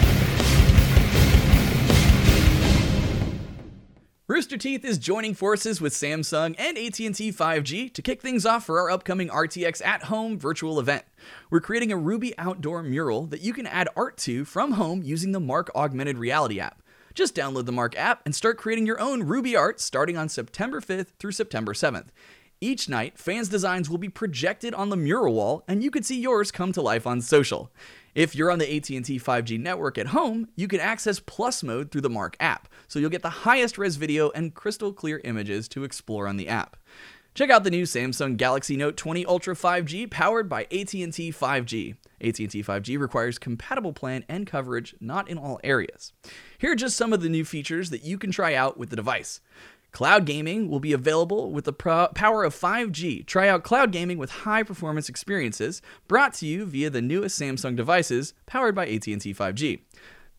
Rooster 4.39 4.57
Teeth 4.57 4.85
is 4.85 4.99
joining 4.99 5.35
forces 5.35 5.81
with 5.81 5.93
Samsung 5.93 6.55
and 6.61 6.79
AT&T 6.79 7.33
5G 7.33 7.93
to 7.93 8.01
kick 8.01 8.23
things 8.23 8.47
off 8.47 8.65
for 8.65 8.79
our 8.79 8.89
upcoming 8.89 9.29
RTX 9.31 9.85
at 9.85 10.05
home 10.05 10.39
virtual 10.39 10.79
event. 10.79 11.03
We're 11.51 11.59
creating 11.59 11.91
a 11.91 11.97
Ruby 11.97 12.39
outdoor 12.39 12.85
mural 12.85 13.27
that 13.27 13.41
you 13.41 13.53
can 13.53 13.67
add 13.67 13.89
art 13.97 14.17
to 14.19 14.45
from 14.45 14.71
home 14.71 15.03
using 15.03 15.33
the 15.33 15.41
Mark 15.41 15.73
augmented 15.75 16.19
reality 16.19 16.61
app. 16.61 16.81
Just 17.15 17.35
download 17.35 17.67
the 17.67 17.73
Mark 17.73 17.99
app 17.99 18.23
and 18.25 18.33
start 18.33 18.59
creating 18.59 18.87
your 18.87 19.01
own 19.01 19.25
Ruby 19.25 19.57
art 19.57 19.81
starting 19.81 20.17
on 20.17 20.29
September 20.29 20.81
5th 20.81 21.09
through 21.19 21.33
September 21.33 21.73
7th. 21.73 22.11
Each 22.61 22.89
night, 22.89 23.19
fans' 23.19 23.49
designs 23.49 23.91
will 23.91 23.99
be 23.99 24.09
projected 24.09 24.73
on 24.73 24.91
the 24.91 24.97
mural 24.97 25.35
wall, 25.35 25.65
and 25.67 25.83
you 25.83 25.91
could 25.91 26.07
see 26.07 26.21
yours 26.21 26.53
come 26.53 26.71
to 26.73 26.81
life 26.81 27.09
on 27.09 27.21
social. 27.21 27.73
If 28.15 28.35
you're 28.35 28.51
on 28.51 28.59
the 28.59 28.77
AT&T 28.77 29.01
5G 29.01 29.61
network 29.61 29.99
at 29.99 30.09
home, 30.09 30.49
you 30.57 30.67
can 30.67 30.81
access 30.81 31.21
Plus 31.21 31.63
mode 31.63 31.91
through 31.91 32.01
the 32.01 32.11
Mark 32.11 32.37
app, 32.41 32.69
so 32.87 32.99
you'll 32.99 33.11
get 33.11 33.23
the 33.23 33.29
highest 33.29 33.79
res 33.79 33.97
video 33.97 34.31
and 34.31 34.55
crystal 34.55 34.93
clear 34.93 35.21
images 35.25 35.69
to 35.69 35.85
explore 35.85 36.27
on 36.27 36.37
the 36.37 36.49
app. 36.49 36.77
Check 37.35 37.51
out 37.51 37.63
the 37.63 37.71
new 37.71 37.85
Samsung 37.85 38.37
Galaxy 38.37 38.77
Note 38.77 38.97
20 38.97 39.25
Ultra 39.27 39.55
5G 39.55 40.11
powered 40.11 40.49
by 40.49 40.63
AT&T 40.63 41.07
5G. 41.07 41.95
AT&T 42.21 42.63
5G 42.63 42.99
requires 42.99 43.39
compatible 43.39 43.93
plan 43.93 44.25
and 44.29 44.45
coverage 44.45 44.97
not 45.01 45.29
in 45.29 45.39
all 45.39 45.61
areas. 45.63 46.13
Here 46.59 46.73
are 46.73 46.77
just 46.77 46.97
some 46.97 47.13
of 47.13 47.21
the 47.21 47.29
new 47.29 47.45
features 47.45 47.91
that 47.91 48.03
you 48.03 48.19
can 48.19 48.33
try 48.33 48.55
out 48.55 48.77
with 48.77 48.91
the 48.91 48.97
device. 48.97 49.41
Cloud 49.93 50.27
gaming 50.27 50.69
will 50.69 50.81
be 50.81 50.93
available 50.93 51.51
with 51.51 51.65
the 51.65 51.73
pro- 51.73 52.09
power 52.15 52.45
of 52.45 52.55
5G. 52.55 53.27
Try 53.27 53.49
out 53.49 53.65
cloud 53.65 53.91
gaming 53.91 54.19
with 54.19 54.31
high 54.31 54.63
performance 54.63 55.09
experiences 55.09 55.81
brought 56.07 56.35
to 56.35 56.47
you 56.47 56.67
via 56.67 56.91
the 56.91 57.03
newest 57.03 57.41
Samsung 57.41 57.75
devices 57.75 58.35
powered 58.47 58.75
by 58.75 58.87
AT&T 58.87 59.17
5G. 59.17 59.81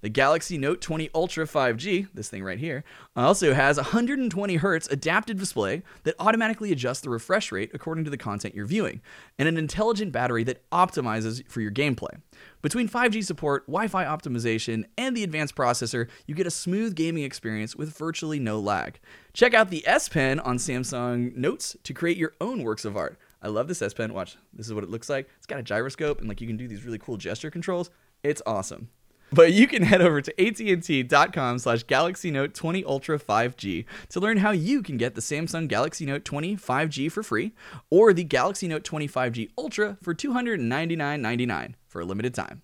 The 0.01 0.09
Galaxy 0.09 0.57
Note 0.57 0.79
20 0.79 1.09
Ultra 1.13 1.45
5G, 1.45 2.07
this 2.13 2.29
thing 2.29 2.41
right 2.41 2.57
here, 2.57 2.85
also 3.17 3.53
has 3.53 3.75
120 3.75 4.57
Hz 4.57 4.89
adaptive 4.89 5.37
display 5.37 5.83
that 6.03 6.15
automatically 6.19 6.71
adjusts 6.71 7.01
the 7.01 7.09
refresh 7.09 7.51
rate 7.51 7.71
according 7.73 8.05
to 8.05 8.09
the 8.09 8.17
content 8.17 8.55
you're 8.55 8.65
viewing, 8.65 9.01
and 9.37 9.49
an 9.49 9.57
intelligent 9.57 10.13
battery 10.13 10.45
that 10.45 10.69
optimizes 10.71 11.45
for 11.49 11.59
your 11.59 11.71
gameplay. 11.71 12.21
Between 12.61 12.87
5G 12.87 13.25
support, 13.25 13.65
Wi 13.67 13.89
Fi 13.89 14.05
optimization, 14.05 14.85
and 14.97 15.17
the 15.17 15.23
advanced 15.23 15.55
processor, 15.55 16.07
you 16.25 16.33
get 16.33 16.47
a 16.47 16.51
smooth 16.51 16.95
gaming 16.95 17.23
experience 17.23 17.75
with 17.75 17.97
virtually 17.97 18.39
no 18.39 18.57
lag. 18.57 19.01
Check 19.33 19.53
out 19.53 19.69
the 19.69 19.85
S 19.85 20.07
Pen 20.07 20.39
on 20.39 20.57
Samsung 20.57 21.35
Notes 21.35 21.75
to 21.83 21.93
create 21.93 22.17
your 22.17 22.35
own 22.39 22.63
works 22.63 22.85
of 22.85 22.95
art. 22.95 23.17
I 23.41 23.49
love 23.49 23.67
this 23.67 23.81
S 23.81 23.93
Pen. 23.93 24.13
Watch, 24.13 24.37
this 24.53 24.67
is 24.67 24.73
what 24.73 24.85
it 24.85 24.89
looks 24.89 25.09
like. 25.09 25.29
It's 25.37 25.47
got 25.47 25.59
a 25.59 25.63
gyroscope, 25.63 26.19
and 26.19 26.29
like 26.29 26.39
you 26.39 26.47
can 26.47 26.57
do 26.57 26.69
these 26.69 26.85
really 26.85 26.99
cool 26.99 27.17
gesture 27.17 27.51
controls. 27.51 27.89
It's 28.23 28.41
awesome. 28.45 28.89
But 29.31 29.53
you 29.53 29.67
can 29.67 29.83
head 29.83 30.01
over 30.01 30.21
to 30.21 30.41
AT&T.com 30.41 31.59
slash 31.59 31.83
Galaxy 31.83 32.31
Note 32.31 32.53
20 32.53 32.83
Ultra 32.83 33.19
5G 33.19 33.85
to 34.09 34.19
learn 34.19 34.37
how 34.37 34.51
you 34.51 34.81
can 34.81 34.97
get 34.97 35.15
the 35.15 35.21
Samsung 35.21 35.67
Galaxy 35.67 36.05
Note 36.05 36.25
20 36.25 36.55
5G 36.55 37.11
for 37.11 37.21
free 37.21 37.53
or 37.89 38.11
the 38.11 38.23
Galaxy 38.23 38.67
Note 38.67 38.83
20 38.83 39.07
5G 39.07 39.49
Ultra 39.57 39.97
for 40.01 40.15
$299.99 40.15 41.73
for 41.87 42.01
a 42.01 42.05
limited 42.05 42.33
time. 42.33 42.63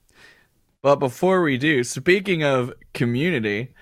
But 0.81 0.97
before 0.97 1.41
we 1.41 1.57
do, 1.57 1.83
speaking 1.83 2.43
of 2.43 2.73
community, 2.93 3.73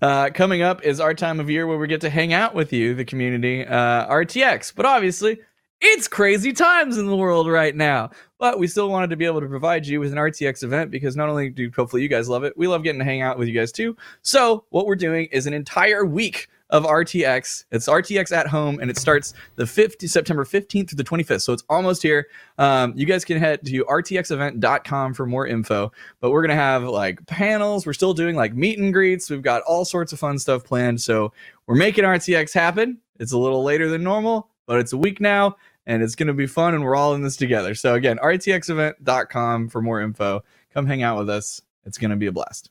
uh, 0.00 0.30
coming 0.30 0.62
up 0.62 0.82
is 0.82 1.00
our 1.00 1.14
time 1.14 1.40
of 1.40 1.48
year 1.48 1.66
where 1.66 1.78
we 1.78 1.86
get 1.86 2.00
to 2.02 2.10
hang 2.10 2.32
out 2.32 2.54
with 2.54 2.72
you, 2.72 2.94
the 2.94 3.04
community, 3.04 3.64
uh, 3.66 4.06
RTX. 4.06 4.74
But 4.74 4.86
obviously, 4.86 5.40
it's 5.86 6.08
crazy 6.08 6.52
times 6.52 6.96
in 6.96 7.06
the 7.06 7.16
world 7.16 7.46
right 7.46 7.76
now. 7.76 8.10
But 8.38 8.58
we 8.58 8.66
still 8.66 8.88
wanted 8.88 9.10
to 9.10 9.16
be 9.16 9.26
able 9.26 9.40
to 9.40 9.46
provide 9.46 9.86
you 9.86 10.00
with 10.00 10.12
an 10.12 10.18
RTX 10.18 10.62
event 10.62 10.90
because 10.90 11.14
not 11.14 11.28
only 11.28 11.50
do 11.50 11.70
hopefully 11.74 12.02
you 12.02 12.08
guys 12.08 12.28
love 12.28 12.42
it, 12.42 12.56
we 12.56 12.66
love 12.66 12.82
getting 12.82 12.98
to 12.98 13.04
hang 13.04 13.20
out 13.20 13.38
with 13.38 13.48
you 13.48 13.54
guys 13.54 13.70
too. 13.70 13.94
So 14.22 14.64
what 14.70 14.86
we're 14.86 14.96
doing 14.96 15.26
is 15.30 15.46
an 15.46 15.52
entire 15.52 16.06
week 16.06 16.48
of 16.70 16.84
RTX. 16.84 17.66
It's 17.70 17.86
RTX 17.86 18.32
at 18.32 18.46
home, 18.46 18.80
and 18.80 18.90
it 18.90 18.96
starts 18.96 19.34
the 19.56 19.64
5th, 19.64 20.08
September 20.08 20.44
15th 20.44 20.90
through 20.90 20.96
the 20.96 21.04
25th. 21.04 21.42
So 21.42 21.52
it's 21.52 21.62
almost 21.68 22.02
here. 22.02 22.26
Um, 22.58 22.94
you 22.96 23.04
guys 23.04 23.24
can 23.24 23.38
head 23.38 23.64
to 23.66 23.84
rtxevent.com 23.84 25.14
for 25.14 25.26
more 25.26 25.46
info. 25.46 25.92
But 26.20 26.30
we're 26.30 26.42
gonna 26.42 26.54
have 26.54 26.84
like 26.84 27.24
panels. 27.26 27.86
We're 27.86 27.92
still 27.92 28.14
doing 28.14 28.36
like 28.36 28.54
meet 28.54 28.78
and 28.78 28.92
greets. 28.92 29.28
We've 29.28 29.42
got 29.42 29.62
all 29.62 29.84
sorts 29.84 30.12
of 30.14 30.18
fun 30.18 30.38
stuff 30.38 30.64
planned. 30.64 31.00
So 31.00 31.32
we're 31.66 31.76
making 31.76 32.04
RTX 32.04 32.54
happen. 32.54 32.98
It's 33.20 33.32
a 33.32 33.38
little 33.38 33.62
later 33.62 33.88
than 33.90 34.02
normal, 34.02 34.48
but 34.66 34.80
it's 34.80 34.94
a 34.94 34.98
week 34.98 35.20
now. 35.20 35.56
And 35.86 36.02
it's 36.02 36.14
going 36.14 36.28
to 36.28 36.34
be 36.34 36.46
fun, 36.46 36.74
and 36.74 36.82
we're 36.82 36.96
all 36.96 37.14
in 37.14 37.22
this 37.22 37.36
together. 37.36 37.74
So, 37.74 37.94
again, 37.94 38.18
rtxevent.com 38.18 39.68
for 39.68 39.82
more 39.82 40.00
info. 40.00 40.42
Come 40.72 40.86
hang 40.86 41.02
out 41.02 41.18
with 41.18 41.28
us. 41.28 41.60
It's 41.84 41.98
going 41.98 42.10
to 42.10 42.16
be 42.16 42.26
a 42.26 42.32
blast. 42.32 42.70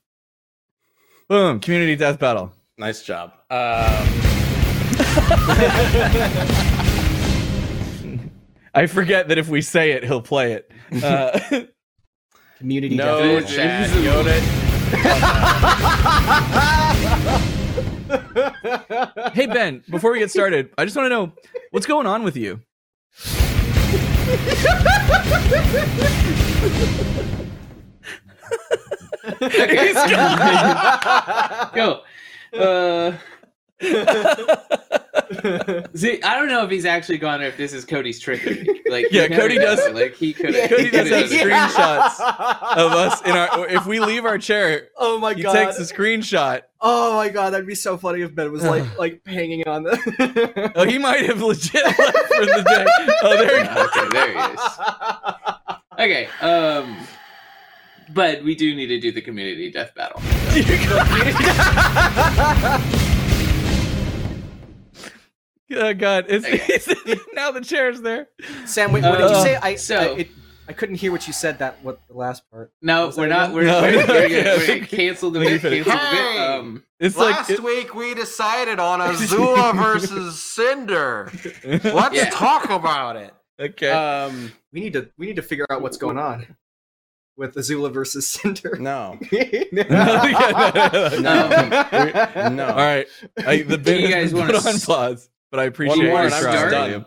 Boom. 1.27 1.59
Community 1.59 1.95
Death 1.95 2.19
Battle. 2.19 2.53
Nice 2.77 3.03
job. 3.03 3.33
Um, 3.51 3.59
I 8.75 8.87
forget 8.87 9.27
that 9.27 9.37
if 9.37 9.47
we 9.47 9.61
say 9.61 9.91
it, 9.91 10.03
he'll 10.03 10.21
play 10.21 10.53
it. 10.53 10.71
Uh, 11.03 11.39
Community 12.57 12.95
no, 12.95 13.39
death 13.41 13.49
Chad, 13.49 13.89
Yoda. 14.03 14.39
hey, 19.33 19.45
Ben, 19.47 19.83
before 19.89 20.11
we 20.11 20.19
get 20.19 20.31
started, 20.31 20.69
I 20.77 20.85
just 20.85 20.95
want 20.95 21.05
to 21.05 21.09
know 21.09 21.33
what's 21.71 21.85
going 21.85 22.07
on 22.07 22.23
with 22.23 22.37
you? 22.37 22.61
Go. 31.73 32.01
Uh, 32.53 33.13
see, 35.95 36.21
I 36.21 36.35
don't 36.35 36.47
know 36.47 36.63
if 36.63 36.69
he's 36.69 36.85
actually 36.85 37.17
gone 37.17 37.41
or 37.41 37.45
if 37.45 37.57
this 37.57 37.73
is 37.73 37.83
Cody's 37.85 38.19
trick. 38.19 38.43
Like, 38.87 39.07
Yeah, 39.11 39.27
never 39.27 39.41
Cody 39.41 39.57
know. 39.57 39.75
does- 39.75 39.93
Like 39.93 40.15
he 40.15 40.33
could. 40.33 40.53
Cody 40.69 40.89
does 40.89 41.09
have 41.09 41.25
screenshots 41.29 42.19
of 42.77 42.91
us 42.93 43.21
in 43.23 43.31
our. 43.31 43.67
If 43.67 43.85
we 43.85 43.99
leave 43.99 44.23
our 44.25 44.37
chair, 44.37 44.87
Oh 44.97 45.17
my 45.19 45.33
he 45.33 45.43
god! 45.43 45.53
takes 45.53 45.77
a 45.79 45.83
screenshot. 45.93 46.61
oh 46.81 47.15
my 47.15 47.29
god, 47.29 47.51
that'd 47.53 47.67
be 47.67 47.75
so 47.75 47.97
funny 47.97 48.21
if 48.21 48.33
Ben 48.35 48.51
was 48.51 48.63
like 48.63 48.97
like 48.99 49.21
hanging 49.25 49.67
on 49.67 49.83
the. 49.83 50.71
Oh, 50.75 50.85
he 50.85 50.97
might 50.97 51.25
have 51.25 51.41
legit 51.41 51.83
left 51.83 51.97
for 51.97 52.45
the 52.45 52.63
day. 52.67 52.85
Oh, 53.23 53.37
there 53.37 53.61
he 53.61 53.67
goes. 53.67 53.87
Okay, 53.87 54.07
there 54.11 54.31
he 54.31 54.37
is. 54.53 54.61
Okay. 55.99 56.27
Um, 56.41 56.97
but 58.13 58.43
we 58.43 58.55
do 58.55 58.75
need 58.75 58.87
to 58.87 58.99
do 58.99 59.11
the 59.11 59.21
community 59.21 59.71
death 59.71 59.93
battle. 59.95 60.21
Oh 65.75 65.93
God! 65.93 66.25
It's, 66.29 66.45
it's 66.87 67.21
now 67.33 67.51
the 67.51 67.61
chair's 67.61 68.01
there. 68.01 68.27
Sam, 68.65 68.91
wait, 68.91 69.03
what 69.03 69.17
did 69.19 69.29
you 69.29 69.35
Uh, 69.37 69.43
say? 69.43 69.55
I 69.55 69.75
so- 69.75 69.97
I, 69.97 70.05
it, 70.19 70.29
I 70.67 70.71
couldn't 70.73 70.95
hear 70.95 71.11
what 71.11 71.27
you 71.27 71.33
said. 71.33 71.59
That 71.59 71.83
what 71.83 71.99
the 72.07 72.13
last 72.15 72.49
part. 72.49 72.71
No, 72.81 73.07
Was 73.07 73.17
we're 73.17 73.27
not. 73.27 73.51
We're, 73.53 73.63
No. 73.65 73.81
we're, 73.81 74.07
we're, 74.07 74.27
Yeah, 74.27 74.43
gonna, 74.43 74.49
I 74.51 74.57
we're 74.57 74.59
think- 74.65 74.89
gonna 74.91 75.03
cancel 75.03 75.31
the 75.31 75.39
I 75.41 75.43
bit. 75.43 75.63
you 75.63 75.83
Cancel 75.83 75.91
the 75.93 75.97
Hey! 75.99 76.33
bit. 76.37 76.41
Um, 76.41 76.83
It's 76.99 77.17
Last 77.17 77.49
like 77.49 77.63
week 77.63 77.93
we 77.95 78.13
decided 78.13 78.79
on 78.79 78.99
Azula 79.01 79.75
versus 79.83 80.41
Cinder. 80.41 81.31
Let's 81.63 82.15
Yeah. 82.15 82.29
talk 82.29 82.69
about 82.69 83.17
it. 83.17 83.33
okay. 83.59 83.89
Um, 83.89 84.53
We 84.71 84.79
need 84.79 84.93
to 84.93 85.09
we 85.17 85.25
need 85.25 85.35
to 85.35 85.41
figure 85.41 85.65
out 85.69 85.81
what's 85.81 85.97
going 85.97 86.17
on 86.17 86.55
with 87.35 87.55
Azula 87.55 87.91
versus 87.91 88.25
Cinder. 88.27 88.77
no. 88.79 89.19
no. 89.71 89.83
No. 91.19 92.49
no. 92.49 92.67
All 92.67 92.75
right. 92.75 93.07
I, 93.45 93.63
the 93.63 93.77
bit 93.77 94.01
you 94.01 94.07
guys 94.07 94.33
wanna 94.33 94.53
put 94.53 94.65
on 94.65 94.79
pause, 94.79 95.29
but 95.53 95.59
I 95.59 95.65
appreciate 95.65 95.97
One 95.97 96.07
more 96.07 96.15
your 96.15 96.25
and 96.25 96.33
I'm 96.33 96.41
try, 96.41 96.67
start? 96.67 97.05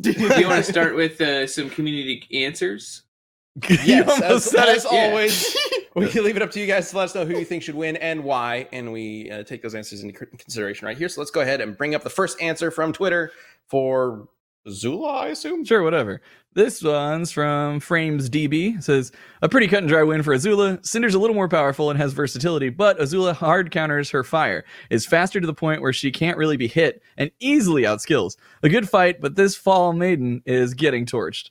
Do 0.00 0.10
you 0.10 0.48
want 0.48 0.64
to 0.64 0.72
start 0.72 0.96
with 0.96 1.20
uh, 1.20 1.46
some 1.46 1.70
community 1.70 2.26
answers? 2.44 3.02
you 3.68 3.78
Yes, 3.84 4.08
almost 4.08 4.46
as, 4.46 4.50
said 4.50 4.68
as 4.68 4.84
it. 4.84 4.92
Yeah. 4.92 5.04
always, 5.04 5.56
we 5.94 6.08
can 6.08 6.24
leave 6.24 6.34
it 6.34 6.42
up 6.42 6.50
to 6.50 6.60
you 6.60 6.66
guys 6.66 6.90
to 6.90 6.96
let 6.96 7.04
us 7.04 7.14
know 7.14 7.24
who 7.24 7.38
you 7.38 7.44
think 7.44 7.62
should 7.62 7.76
win 7.76 7.96
and 7.98 8.24
why, 8.24 8.66
and 8.72 8.92
we 8.92 9.30
uh, 9.30 9.44
take 9.44 9.62
those 9.62 9.76
answers 9.76 10.02
into 10.02 10.26
consideration 10.26 10.88
right 10.88 10.98
here. 10.98 11.08
So 11.08 11.20
let's 11.20 11.30
go 11.30 11.42
ahead 11.42 11.60
and 11.60 11.78
bring 11.78 11.94
up 11.94 12.02
the 12.02 12.10
first 12.10 12.42
answer 12.42 12.72
from 12.72 12.92
Twitter 12.92 13.30
for 13.68 14.26
Zula, 14.68 15.12
I 15.12 15.28
assume. 15.28 15.64
Sure, 15.64 15.84
whatever. 15.84 16.20
This 16.54 16.82
one's 16.82 17.32
from 17.32 17.80
Frames 17.80 18.30
DB. 18.30 18.78
It 18.78 18.84
says 18.84 19.10
a 19.42 19.48
pretty 19.48 19.66
cut 19.66 19.80
and 19.80 19.88
dry 19.88 20.04
win 20.04 20.22
for 20.22 20.34
Azula. 20.34 20.84
Cinder's 20.86 21.14
a 21.14 21.18
little 21.18 21.34
more 21.34 21.48
powerful 21.48 21.90
and 21.90 21.98
has 21.98 22.12
versatility, 22.12 22.68
but 22.68 22.98
Azula 23.00 23.34
hard 23.34 23.70
counters 23.72 24.10
her 24.10 24.22
fire, 24.22 24.64
is 24.88 25.04
faster 25.04 25.40
to 25.40 25.46
the 25.46 25.54
point 25.54 25.82
where 25.82 25.92
she 25.92 26.12
can't 26.12 26.38
really 26.38 26.56
be 26.56 26.68
hit, 26.68 27.02
and 27.16 27.30
easily 27.40 27.82
outskills. 27.82 28.36
A 28.62 28.68
good 28.68 28.88
fight, 28.88 29.20
but 29.20 29.34
this 29.34 29.56
fall 29.56 29.92
maiden 29.92 30.42
is 30.46 30.74
getting 30.74 31.06
torched. 31.06 31.50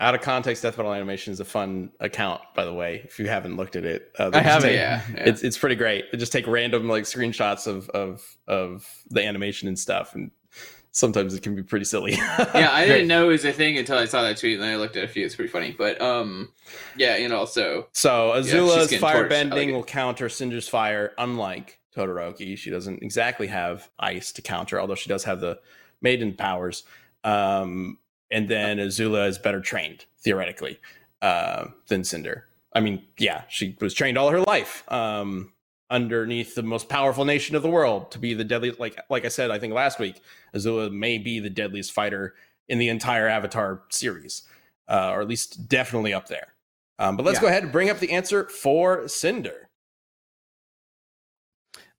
Out 0.00 0.14
of 0.14 0.20
context, 0.20 0.62
Death 0.64 0.76
Battle 0.76 0.92
Animation 0.92 1.32
is 1.32 1.40
a 1.40 1.44
fun 1.44 1.90
account, 2.00 2.42
by 2.54 2.64
the 2.64 2.74
way. 2.74 3.00
If 3.04 3.18
you 3.18 3.28
haven't 3.28 3.56
looked 3.56 3.76
at 3.76 3.84
it, 3.84 4.10
uh, 4.18 4.30
I 4.34 4.40
haven't. 4.40 4.68
take- 4.70 4.76
Yeah, 4.76 5.00
yeah. 5.14 5.22
It's 5.24 5.42
it's 5.42 5.56
pretty 5.56 5.76
great. 5.76 6.10
They 6.10 6.18
just 6.18 6.32
take 6.32 6.46
random 6.48 6.88
like 6.88 7.04
screenshots 7.04 7.66
of 7.68 7.88
of 7.90 8.36
of 8.48 8.86
the 9.10 9.24
animation 9.24 9.68
and 9.68 9.78
stuff, 9.78 10.14
and 10.14 10.32
sometimes 10.94 11.34
it 11.34 11.42
can 11.42 11.54
be 11.54 11.62
pretty 11.62 11.84
silly. 11.84 12.12
yeah, 12.12 12.70
I 12.72 12.86
didn't 12.86 13.08
know 13.08 13.26
it 13.26 13.32
was 13.32 13.44
a 13.44 13.52
thing 13.52 13.76
until 13.76 13.98
I 13.98 14.06
saw 14.06 14.22
that 14.22 14.38
tweet, 14.38 14.54
and 14.54 14.62
then 14.62 14.72
I 14.72 14.76
looked 14.76 14.96
at 14.96 15.04
a 15.04 15.08
few. 15.08 15.26
It's 15.26 15.34
pretty 15.34 15.50
funny, 15.50 15.74
but 15.76 16.00
um, 16.00 16.52
yeah, 16.96 17.16
and 17.16 17.32
also 17.32 17.88
So 17.92 18.32
Azula's 18.34 18.88
getting 18.88 19.00
fire 19.00 19.16
torched. 19.16 19.18
I 19.18 19.20
like 19.20 19.28
bending 19.28 19.72
will 19.72 19.84
counter 19.84 20.28
Cinder's 20.28 20.68
fire, 20.68 21.12
unlike 21.18 21.80
Todoroki. 21.94 22.56
She 22.56 22.70
doesn't 22.70 23.02
exactly 23.02 23.48
have 23.48 23.90
ice 23.98 24.32
to 24.32 24.42
counter, 24.42 24.80
although 24.80 24.94
she 24.94 25.08
does 25.10 25.24
have 25.24 25.40
the 25.40 25.58
maiden 26.00 26.32
powers. 26.32 26.84
Um, 27.24 27.98
and 28.30 28.48
then 28.48 28.78
Azula 28.78 29.28
is 29.28 29.38
better 29.38 29.60
trained, 29.60 30.06
theoretically, 30.18 30.80
uh, 31.20 31.66
than 31.88 32.04
Cinder. 32.04 32.46
I 32.72 32.80
mean, 32.80 33.04
yeah, 33.18 33.42
she 33.48 33.76
was 33.80 33.94
trained 33.94 34.18
all 34.18 34.30
her 34.30 34.40
life 34.40 34.84
um, 34.90 35.52
underneath 35.94 36.56
the 36.56 36.62
most 36.64 36.88
powerful 36.88 37.24
nation 37.24 37.54
of 37.54 37.62
the 37.62 37.70
world 37.70 38.10
to 38.10 38.18
be 38.18 38.34
the 38.34 38.42
deadliest. 38.42 38.80
Like, 38.80 39.00
like 39.08 39.24
I 39.24 39.28
said, 39.28 39.52
I 39.52 39.60
think 39.60 39.72
last 39.72 40.00
week, 40.00 40.20
Azula 40.52 40.90
may 40.90 41.18
be 41.18 41.38
the 41.38 41.48
deadliest 41.48 41.92
fighter 41.92 42.34
in 42.68 42.78
the 42.78 42.88
entire 42.88 43.28
Avatar 43.28 43.82
series, 43.90 44.42
uh, 44.88 45.12
or 45.12 45.20
at 45.20 45.28
least 45.28 45.68
definitely 45.68 46.12
up 46.12 46.26
there. 46.26 46.48
Um, 46.98 47.16
but 47.16 47.24
let's 47.24 47.36
Yeah. 47.36 47.42
go 47.42 47.46
ahead 47.46 47.62
and 47.62 47.70
bring 47.70 47.90
up 47.90 48.00
the 48.00 48.10
answer 48.10 48.48
for 48.48 49.06
Cinder. 49.06 49.68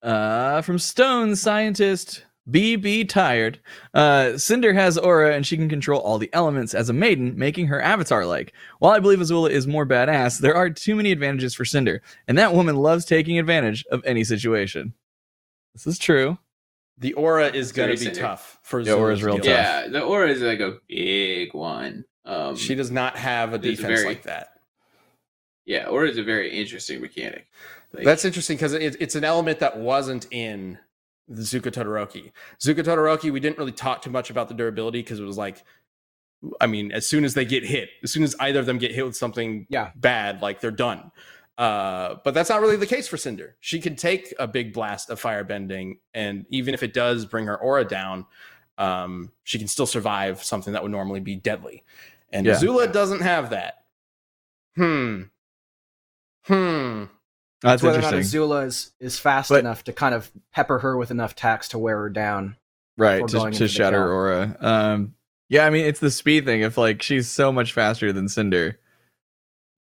Uh, 0.01 0.61
from 0.61 0.77
Stone 0.77 1.37
Scientist 1.37 2.25
BB 2.49 3.09
Tired. 3.09 3.59
Uh, 3.93 4.37
Cinder 4.37 4.73
has 4.73 4.97
aura 4.97 5.33
and 5.35 5.45
she 5.45 5.57
can 5.57 5.67
control 5.67 5.99
all 6.01 6.17
the 6.19 6.29
elements 6.33 6.73
as 6.75 6.89
a 6.89 6.93
maiden, 6.93 7.37
making 7.37 7.67
her 7.67 7.81
avatar 7.81 8.25
like. 8.25 8.53
While 8.79 8.93
I 8.93 8.99
believe 8.99 9.19
Azula 9.19 9.49
is 9.49 9.65
more 9.65 9.85
badass, 9.85 10.39
there 10.39 10.55
are 10.55 10.69
too 10.69 10.95
many 10.95 11.11
advantages 11.11 11.55
for 11.55 11.65
Cinder, 11.65 12.01
and 12.27 12.37
that 12.37 12.53
woman 12.53 12.75
loves 12.75 13.03
taking 13.05 13.39
advantage 13.39 13.83
of 13.91 14.03
any 14.05 14.23
situation. 14.23 14.93
This 15.73 15.87
is 15.87 15.97
true. 15.97 16.37
The 16.97 17.13
aura 17.13 17.47
is 17.47 17.71
going 17.71 17.89
to 17.89 17.93
be 17.97 18.05
Cinder. 18.05 18.19
tough 18.21 18.59
for 18.63 18.83
The 18.83 18.93
aura 18.95 19.13
is 19.13 19.23
real 19.23 19.37
tough. 19.37 19.45
yeah, 19.45 19.87
the 19.87 20.01
aura 20.01 20.29
is 20.29 20.41
like 20.41 20.59
a 20.61 20.77
big 20.87 21.53
one. 21.53 22.05
Um. 22.25 22.55
She 22.55 22.75
does 22.75 22.91
not 22.91 23.17
have 23.17 23.53
a 23.53 23.57
defense 23.57 24.01
very- 24.01 24.05
like 24.05 24.23
that. 24.23 24.49
yeah, 25.65 25.87
aura 25.87 26.07
is 26.09 26.17
a 26.17 26.23
very 26.23 26.51
interesting 26.57 27.01
mechanic. 27.01 27.47
Like, 27.91 28.05
That's 28.05 28.23
interesting 28.25 28.55
because 28.57 28.73
it, 28.73 28.95
it's 28.99 29.15
an 29.15 29.23
element 29.23 29.59
that 29.59 29.77
wasn't 29.77 30.27
in 30.31 30.77
the 31.27 31.41
Zuko 31.41 31.71
Todoroki. 31.71 32.31
Zuko 32.59 32.83
Todoroki, 32.83 33.31
we 33.31 33.39
didn't 33.39 33.57
really 33.57 33.71
talk 33.71 34.01
too 34.01 34.09
much 34.11 34.29
about 34.29 34.47
the 34.47 34.53
durability 34.53 34.99
because 34.99 35.19
it 35.19 35.23
was 35.23 35.37
like, 35.37 35.63
I 36.61 36.67
mean, 36.67 36.91
as 36.91 37.07
soon 37.07 37.23
as 37.25 37.33
they 37.33 37.45
get 37.45 37.65
hit, 37.65 37.89
as 38.03 38.11
soon 38.11 38.23
as 38.23 38.35
either 38.39 38.59
of 38.59 38.65
them 38.67 38.77
get 38.77 38.91
hit 38.91 39.05
with 39.05 39.15
something 39.15 39.65
Yeah. 39.69 39.91
bad, 39.95 40.41
like 40.41 40.61
they're 40.61 40.69
done. 40.71 41.11
Uh, 41.57 42.15
but 42.23 42.33
that's 42.33 42.49
not 42.49 42.61
really 42.61 42.75
the 42.75 42.85
case 42.85 43.07
for 43.07 43.17
Cinder. 43.17 43.55
She 43.61 43.79
can 43.79 43.95
take 43.95 44.33
a 44.37 44.45
big 44.47 44.73
blast 44.73 45.09
of 45.09 45.19
fire 45.19 45.43
bending, 45.43 45.99
and 46.13 46.45
even 46.49 46.73
if 46.73 46.83
it 46.83 46.93
does 46.93 47.25
bring 47.25 47.45
her 47.45 47.57
aura 47.57 47.85
down, 47.85 48.25
um, 48.77 49.31
she 49.43 49.57
can 49.57 49.67
still 49.69 49.85
survive 49.87 50.43
something 50.43 50.73
that 50.73 50.83
would 50.83 50.91
normally 50.91 51.21
be 51.21 51.35
deadly. 51.37 51.83
And 52.31 52.45
Yeah. 52.45 52.55
Azula 52.55 52.91
doesn't 52.91 53.21
have 53.21 53.51
that. 53.51 53.85
Hmm. 54.75 55.21
Hmm. 56.43 57.05
That's 57.65 57.83
whether 57.83 57.99
or 57.99 58.01
not 58.01 58.13
interesting. 58.13 58.41
Azula 58.41 58.65
is, 58.65 58.91
is 58.99 59.19
fast 59.19 59.49
But- 59.49 59.59
enough 59.59 59.83
to 59.85 59.93
kind 59.93 60.15
of 60.15 60.31
pepper 60.53 60.79
her 60.79 60.95
with 60.97 61.11
enough 61.11 61.35
tax 61.35 61.69
to 61.69 61.77
wear 61.79 61.97
her 61.99 62.09
down. 62.09 62.55
right 62.97 63.27
to, 63.27 63.39
to 63.39 63.45
into 63.47 63.59
the 63.59 63.67
shatter 63.67 64.09
aura 64.11 64.55
um 64.61 65.13
yeah 65.49 65.65
i 65.65 65.69
mean 65.69 65.85
it's 65.85 65.99
the 65.99 66.09
speed 66.11 66.45
thing 66.45 66.61
if 66.61 66.77
like 66.77 67.01
she's 67.01 67.27
so 67.29 67.51
much 67.51 67.73
faster 67.73 68.13
than 68.13 68.29
cinder 68.29 68.79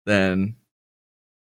then 0.06 0.56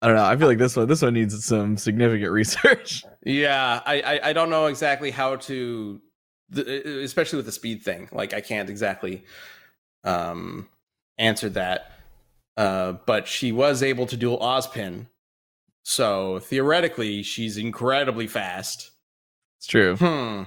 i 0.03 0.07
don't 0.07 0.17
know 0.17 0.25
i 0.25 0.37
feel 0.37 0.49
like 0.49 0.59
this 0.59 0.77
one 0.77 0.87
this 0.87 1.01
one 1.03 1.15
needs 1.15 1.45
some 1.45 1.77
significant 1.79 2.31
research 2.41 3.05
Yeah, 3.25 3.81
I, 3.85 4.01
I 4.03 4.21
I 4.29 4.33
don't 4.35 4.51
know 4.51 4.67
exactly 4.67 5.11
how 5.11 5.37
to, 5.37 6.01
the, 6.51 7.03
especially 7.03 7.39
with 7.39 7.47
the 7.47 7.53
speed 7.53 7.83
thing. 7.83 8.09
Like 8.13 8.33
I 8.35 8.41
can't 8.41 8.71
exactly 8.71 9.25
um 10.05 10.69
answer 11.19 11.49
that. 11.51 11.91
Uh, 12.57 12.93
but 13.05 13.27
she 13.27 13.51
was 13.53 13.83
able 13.83 14.07
to 14.07 14.17
duel 14.17 14.39
Ozpin, 14.39 15.09
so 15.89 16.41
theoretically 16.41 17.23
she's 17.23 17.57
incredibly 17.57 18.27
fast. 18.27 18.91
it's 19.59 19.69
true 19.69 19.95
Hmm. 19.97 20.43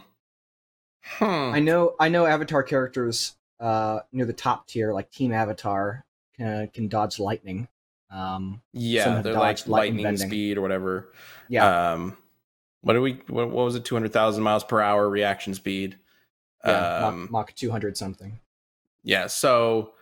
Hmm. 1.02 1.24
I 1.56 1.60
know 1.60 1.96
I 1.98 2.10
know 2.10 2.26
Avatar 2.26 2.62
characters 2.62 3.36
uh, 3.60 4.02
near 4.12 4.26
the 4.26 4.34
top 4.34 4.68
tier, 4.68 4.94
like 4.94 5.10
Team 5.12 5.32
Avatar, 5.32 6.06
can, 6.36 6.68
can 6.68 6.88
dodge 6.90 7.20
lightning. 7.20 7.68
Um, 8.12 8.62
yeah, 8.74 9.22
they're 9.22 9.34
like 9.34 9.66
lightning 9.66 10.04
lightning 10.04 10.18
speed 10.28 10.58
or 10.58 10.62
whatever. 10.62 11.14
yeah, 11.48 11.92
Um, 11.94 12.18
what 12.82 12.94
do 12.94 13.02
we? 13.02 13.22
What, 13.28 13.50
what 13.50 13.66
was 13.66 13.76
it? 13.76 13.86
Two 13.86 13.96
hundred 13.96 14.12
thousand 14.14 14.44
miles 14.44 14.64
per 14.66 14.82
hour 14.82 15.10
reaction 15.10 15.54
speed. 15.54 15.98
yeah 16.66 17.08
um, 17.08 17.22
Mach, 17.22 17.32
Mach 17.32 17.56
200 17.56 17.96
something. 17.98 18.40
Yeah, 19.04 19.28
so 19.28 19.94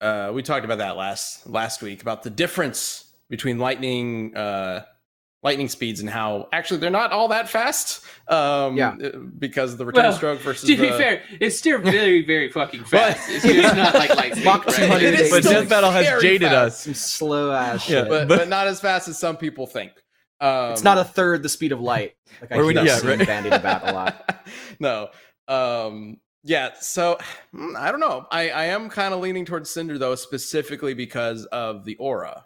uh 0.00 0.30
we 0.32 0.42
talked 0.42 0.64
about 0.64 0.78
that 0.78 0.96
last 0.96 1.46
last 1.48 1.82
week 1.82 2.00
about 2.00 2.22
the 2.22 2.30
difference 2.30 3.03
between 3.30 3.58
lightning 3.58 4.36
uh 4.36 4.84
lightning 5.42 5.68
speeds 5.68 6.00
and 6.00 6.08
how 6.08 6.48
actually 6.52 6.80
they're 6.80 6.88
not 6.90 7.12
all 7.12 7.28
that 7.28 7.48
fast. 7.48 8.02
Um 8.28 8.76
Yeah. 8.76 8.96
because 9.38 9.72
of 9.72 9.78
the 9.78 9.84
return 9.86 10.04
Well, 10.04 10.12
stroke 10.14 10.40
versus 10.40 10.68
To 10.68 10.76
be 10.76 10.88
the- 10.88 10.96
fair, 10.96 11.22
it's 11.40 11.58
still 11.58 11.78
very, 11.78 12.24
very 12.24 12.50
fucking 12.50 12.84
fast. 12.84 13.28
it's 13.30 13.44
just 13.44 13.76
not 13.76 13.94
like 13.94 14.14
light 14.16 14.32
speed, 14.32 14.44
Mach 14.44 14.64
right? 14.66 14.74
200 14.76 15.02
It 15.14 15.20
is 15.20 15.30
but 15.30 15.42
death 15.42 15.68
battle 15.68 15.90
has 15.90 16.22
jaded 16.22 16.48
fast. 16.48 16.54
us 16.54 16.80
Some 16.80 16.94
slow 16.94 17.52
ass 17.52 17.88
Yeah, 17.88 18.00
shit. 18.02 18.08
but, 18.08 18.28
but- 18.28 18.38
but 18.38 18.48
not 18.48 18.66
as 18.68 18.80
fast 18.80 19.06
as 19.08 19.18
some 19.18 19.36
people 19.36 19.66
think. 19.66 19.92
Um 20.40 20.72
it's 20.72 20.82
not 20.84 20.98
a 20.98 21.04
third 21.04 21.42
the 21.42 21.48
speed 21.50 21.72
of 21.72 21.80
light. 21.80 22.14
Like 22.40 22.52
I 22.52 22.56
Or 22.58 22.64
we- 22.64 22.74
keep 22.74 22.84
yeah, 22.86 22.96
seeing 22.96 23.18
right. 23.18 23.26
bandied 23.26 23.52
about 23.52 23.86
a 23.88 23.92
lot. 23.92 24.46
no. 24.80 25.08
Um 25.48 26.18
yeah, 26.46 26.70
so 26.80 27.18
mm, 27.54 27.74
I 27.76 27.90
don't 27.90 28.00
know. 28.00 28.26
I, 28.30 28.50
I 28.50 28.64
am 28.66 28.90
kind 28.90 29.14
of 29.14 29.20
leaning 29.20 29.44
towards 29.46 29.70
Cinder 29.70 29.96
though, 29.98 30.14
specifically 30.14 30.92
because 30.94 31.44
of 31.46 31.84
the 31.86 31.96
aura. 31.96 32.44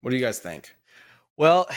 What 0.00 0.10
do 0.10 0.16
you 0.16 0.24
guys 0.24 0.38
think? 0.38 0.74
well 1.36 1.68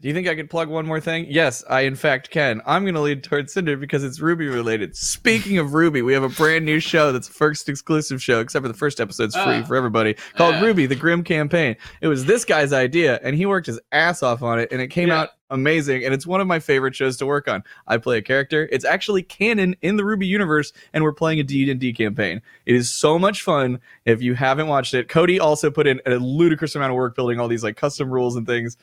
do 0.00 0.08
you 0.08 0.14
think 0.14 0.26
i 0.28 0.34
could 0.34 0.48
plug 0.48 0.68
one 0.68 0.86
more 0.86 1.00
thing? 1.00 1.26
Yes 1.28 1.62
i 1.68 1.82
in 1.82 1.94
fact 1.94 2.30
can. 2.30 2.62
I'm 2.66 2.84
going 2.84 2.94
to 2.94 3.00
lead 3.00 3.22
towards 3.22 3.52
cinder 3.52 3.76
because 3.76 4.02
it's 4.02 4.20
ruby 4.20 4.46
related. 4.48 4.96
Speaking 4.96 5.58
of 5.58 5.74
ruby 5.74 6.02
we 6.02 6.12
have 6.14 6.22
a 6.22 6.28
brand 6.28 6.64
new 6.64 6.80
show 6.80 7.12
that's 7.12 7.28
first 7.28 7.68
exclusive 7.68 8.22
show 8.22 8.40
except 8.40 8.62
for 8.62 8.68
the 8.68 8.74
first 8.74 9.00
episode's 9.00 9.34
free 9.34 9.58
Ah. 9.58 9.64
for 9.64 9.76
everybody 9.76 10.14
called 10.36 10.54
Ah. 10.56 10.60
ruby 10.60 10.86
the 10.86 10.96
grim 10.96 11.22
campaign. 11.22 11.76
It 12.00 12.08
was 12.08 12.24
this 12.24 12.44
guy's 12.44 12.72
idea 12.72 13.20
and 13.22 13.36
he 13.36 13.44
worked 13.46 13.66
his 13.66 13.78
ass 13.92 14.22
off 14.22 14.42
on 14.42 14.58
it 14.58 14.70
and 14.72 14.80
it 14.80 14.88
came 14.88 15.08
Yeah. 15.08 15.20
out 15.22 15.28
amazing 15.52 16.04
and 16.04 16.14
it's 16.14 16.26
one 16.26 16.40
of 16.40 16.46
my 16.46 16.60
favorite 16.60 16.94
shows 16.94 17.16
to 17.18 17.26
work 17.26 17.48
on. 17.48 17.62
I 17.88 17.98
play 17.98 18.18
a 18.18 18.22
character. 18.22 18.68
It's 18.70 18.84
actually 18.84 19.22
canon 19.24 19.74
in 19.82 19.96
the 19.96 20.04
ruby 20.04 20.26
universe 20.26 20.72
and 20.92 21.02
we're 21.04 21.12
playing 21.12 21.40
a 21.40 21.42
d&d 21.42 21.92
campaign. 21.92 22.40
It 22.66 22.76
is 22.76 22.88
so 22.90 23.18
much 23.18 23.42
fun. 23.42 23.80
If 24.04 24.22
you 24.22 24.34
haven't 24.34 24.68
watched 24.68 24.94
it 24.94 25.08
cody 25.08 25.38
also 25.40 25.70
put 25.70 25.86
in 25.86 26.00
a 26.06 26.14
ludicrous 26.16 26.74
amount 26.74 26.92
of 26.92 26.96
work 26.96 27.14
building 27.16 27.38
all 27.40 27.48
these 27.48 27.64
like 27.64 27.76
custom 27.76 28.08
rules 28.10 28.36
and 28.36 28.46
things 28.46 28.76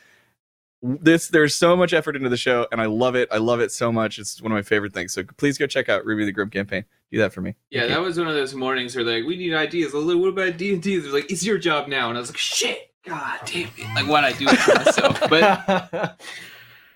this 0.83 1.27
there's 1.29 1.55
so 1.55 1.75
much 1.75 1.91
effort 1.91 2.15
into 2.15 2.29
the 2.29 2.37
show 2.37 2.67
and 2.71 2.79
i 2.79 2.85
love 2.85 3.15
it 3.15 3.27
i 3.31 3.37
love 3.37 3.59
it 3.59 3.71
so 3.71 3.91
much 3.91 4.19
it's 4.19 4.39
one 4.41 4.51
of 4.51 4.55
my 4.55 4.61
favorite 4.61 4.93
things 4.93 5.11
so 5.11 5.23
please 5.37 5.57
go 5.57 5.65
check 5.65 5.89
out 5.89 6.05
ruby 6.05 6.23
the 6.23 6.31
grim 6.31 6.49
campaign 6.51 6.85
do 7.11 7.17
that 7.17 7.33
for 7.33 7.41
me 7.41 7.55
Yeah, 7.71 7.87
that 7.87 7.99
was 8.01 8.19
one 8.19 8.27
of 8.27 8.35
those 8.35 8.53
mornings 8.53 8.95
where 8.95 9.03
like 9.05 9.23
we 9.25 9.37
need 9.37 9.53
ideas. 9.53 9.93
I 9.93 9.97
was 9.97 10.05
like, 10.05 10.17
what 10.17 10.27
about 10.29 10.57
D 10.57 10.73
and 10.73 10.81
D? 10.83 10.97
They're 10.97 11.11
like, 11.11 11.31
it's 11.31 11.43
your 11.45 11.57
job 11.57 11.87
now, 11.87 12.09
and 12.09 12.17
I 12.17 12.21
was 12.21 12.29
like, 12.29 12.37
shit, 12.37 12.91
god 13.05 13.39
damn 13.45 13.69
it! 13.77 13.95
Like, 13.95 14.05
why'd 14.07 14.25
I 14.25 14.33
do 14.33 14.45
it 14.49 14.57
to 14.59 14.75
myself? 14.75 15.21
But 15.29 16.19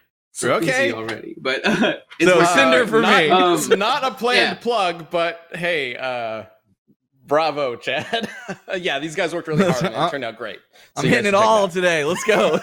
so 0.31 0.53
Okay. 0.55 0.91
already. 0.91 1.35
But 1.39 1.65
uh, 1.65 1.93
it's 2.19 2.29
So 2.29 2.37
like, 2.39 2.49
Cinder 2.49 2.85
for 2.87 3.01
not, 3.01 3.17
me. 3.23 3.29
Um, 3.29 3.53
it's 3.55 3.69
not 3.69 4.03
a 4.03 4.11
planned 4.11 4.57
yeah. 4.57 4.61
plug, 4.61 5.09
but 5.09 5.39
hey, 5.53 5.95
uh 5.95 6.43
bravo, 7.31 7.77
Chad. 7.77 8.29
yeah, 8.77 8.99
these 8.99 9.15
guys 9.15 9.33
worked 9.33 9.47
really 9.47 9.63
hard 9.63 9.85
and 9.85 9.95
it 9.95 10.11
turned 10.11 10.25
out 10.25 10.37
great. 10.37 10.59
i'm 10.97 11.03
So 11.03 11.07
you 11.07 11.15
hitting 11.15 11.27
it 11.27 11.31
guys 11.31 11.39
should 11.39 11.39
check 11.39 11.47
all 11.47 11.67
that 11.67 11.73
today 11.73 12.03
let's 12.03 12.23
go 12.25 12.59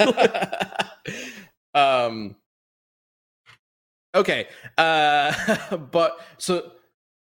um 1.74 2.36
okay 4.14 4.46
uh 4.76 5.76
but 5.90 6.20
so 6.36 6.72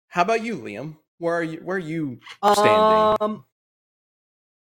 how 0.09 0.20
about 0.20 0.45
you 0.45 0.59
liam 0.59 0.99
where 1.16 1.34
are 1.34 1.43
you 1.43 1.61
where 1.64 1.76
are 1.76 1.80
you 1.80 2.20
standing 2.53 3.16
Um, 3.20 3.45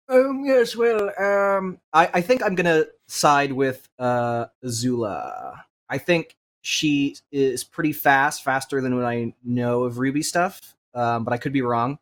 um, 0.10 0.44
yes, 0.44 0.76
well, 0.76 1.12
um, 1.20 1.80
I, 1.94 2.10
I 2.16 2.22
think 2.22 2.44
I'm 2.44 2.56
gonna 2.56 2.86
side 3.08 3.52
with 3.52 3.88
uh, 4.00 4.46
Azula. 4.66 5.56
I 5.88 5.98
think 6.00 6.36
she 6.62 7.16
is 7.32 7.64
pretty 7.64 7.94
fast, 7.94 8.44
faster 8.44 8.82
than 8.82 8.96
what 8.96 9.06
I 9.06 9.34
know 9.44 9.84
of 9.84 10.00
Ruby 10.00 10.24
stuff, 10.24 10.76
um, 10.96 11.24
but 11.24 11.34
I 11.34 11.38
could 11.38 11.54
be 11.54 11.62
wrong. 11.62 12.00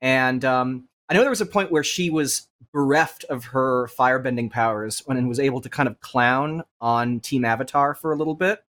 And 0.00 0.44
um, 0.44 0.88
I 1.08 1.14
know 1.14 1.20
there 1.20 1.30
was 1.30 1.40
a 1.40 1.46
point 1.46 1.72
where 1.72 1.84
she 1.84 2.10
was 2.10 2.48
bereft 2.72 3.24
of 3.24 3.46
her 3.46 3.88
firebending 3.88 4.50
powers 4.50 5.02
when 5.06 5.26
was 5.28 5.40
able 5.40 5.60
to 5.60 5.68
kind 5.68 5.88
of 5.88 6.00
clown 6.00 6.64
on 6.80 7.20
Team 7.20 7.44
Avatar 7.44 7.94
for 7.94 8.12
a 8.12 8.16
little 8.16 8.34
bit. 8.34 8.62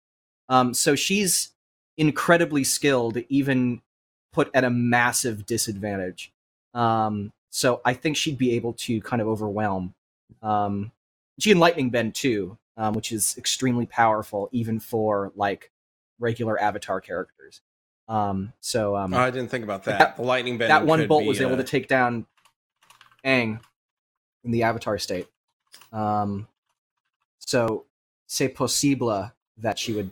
Um, 0.48 0.74
so 0.74 0.94
she's 0.94 1.50
incredibly 1.96 2.62
skilled, 2.62 3.16
even 3.28 3.80
put 4.32 4.50
at 4.54 4.64
a 4.64 4.70
massive 4.70 5.46
disadvantage. 5.46 6.32
Um, 6.74 7.32
so 7.50 7.80
I 7.84 7.94
think 7.94 8.16
she'd 8.16 8.38
be 8.38 8.52
able 8.52 8.74
to 8.74 9.00
kind 9.00 9.22
of 9.22 9.28
overwhelm. 9.28 9.94
Um, 10.42 10.92
she 11.38 11.50
can 11.50 11.58
lightning 11.58 11.90
bend 11.90 12.14
too, 12.14 12.58
um, 12.76 12.94
which 12.94 13.12
is 13.12 13.34
extremely 13.38 13.86
powerful 13.86 14.48
even 14.52 14.78
for 14.78 15.32
like 15.36 15.70
regular 16.18 16.60
Avatar 16.60 17.00
characters. 17.00 17.62
Um, 18.08 18.52
so 18.60 18.96
um, 18.96 19.12
oh, 19.14 19.18
i 19.18 19.30
didn't 19.30 19.50
think 19.50 19.64
about 19.64 19.84
that, 19.84 19.98
That- 19.98 20.16
the 20.16 20.22
lightning 20.22 20.58
bend 20.58 20.70
that 20.70 20.86
one 20.86 21.06
bolt 21.08 21.26
was 21.26 21.40
able 21.40 21.54
uh, 21.54 21.56
to 21.56 21.64
take 21.64 21.88
down 21.88 22.26
Aang 23.24 23.60
in 24.44 24.50
the 24.52 24.62
Avatar 24.62 24.96
state. 24.98 25.26
Um, 25.92 26.46
so 27.40 27.86
c'est 28.28 28.48
possible 28.48 29.32
that 29.58 29.78
she 29.78 29.92
would 29.92 30.10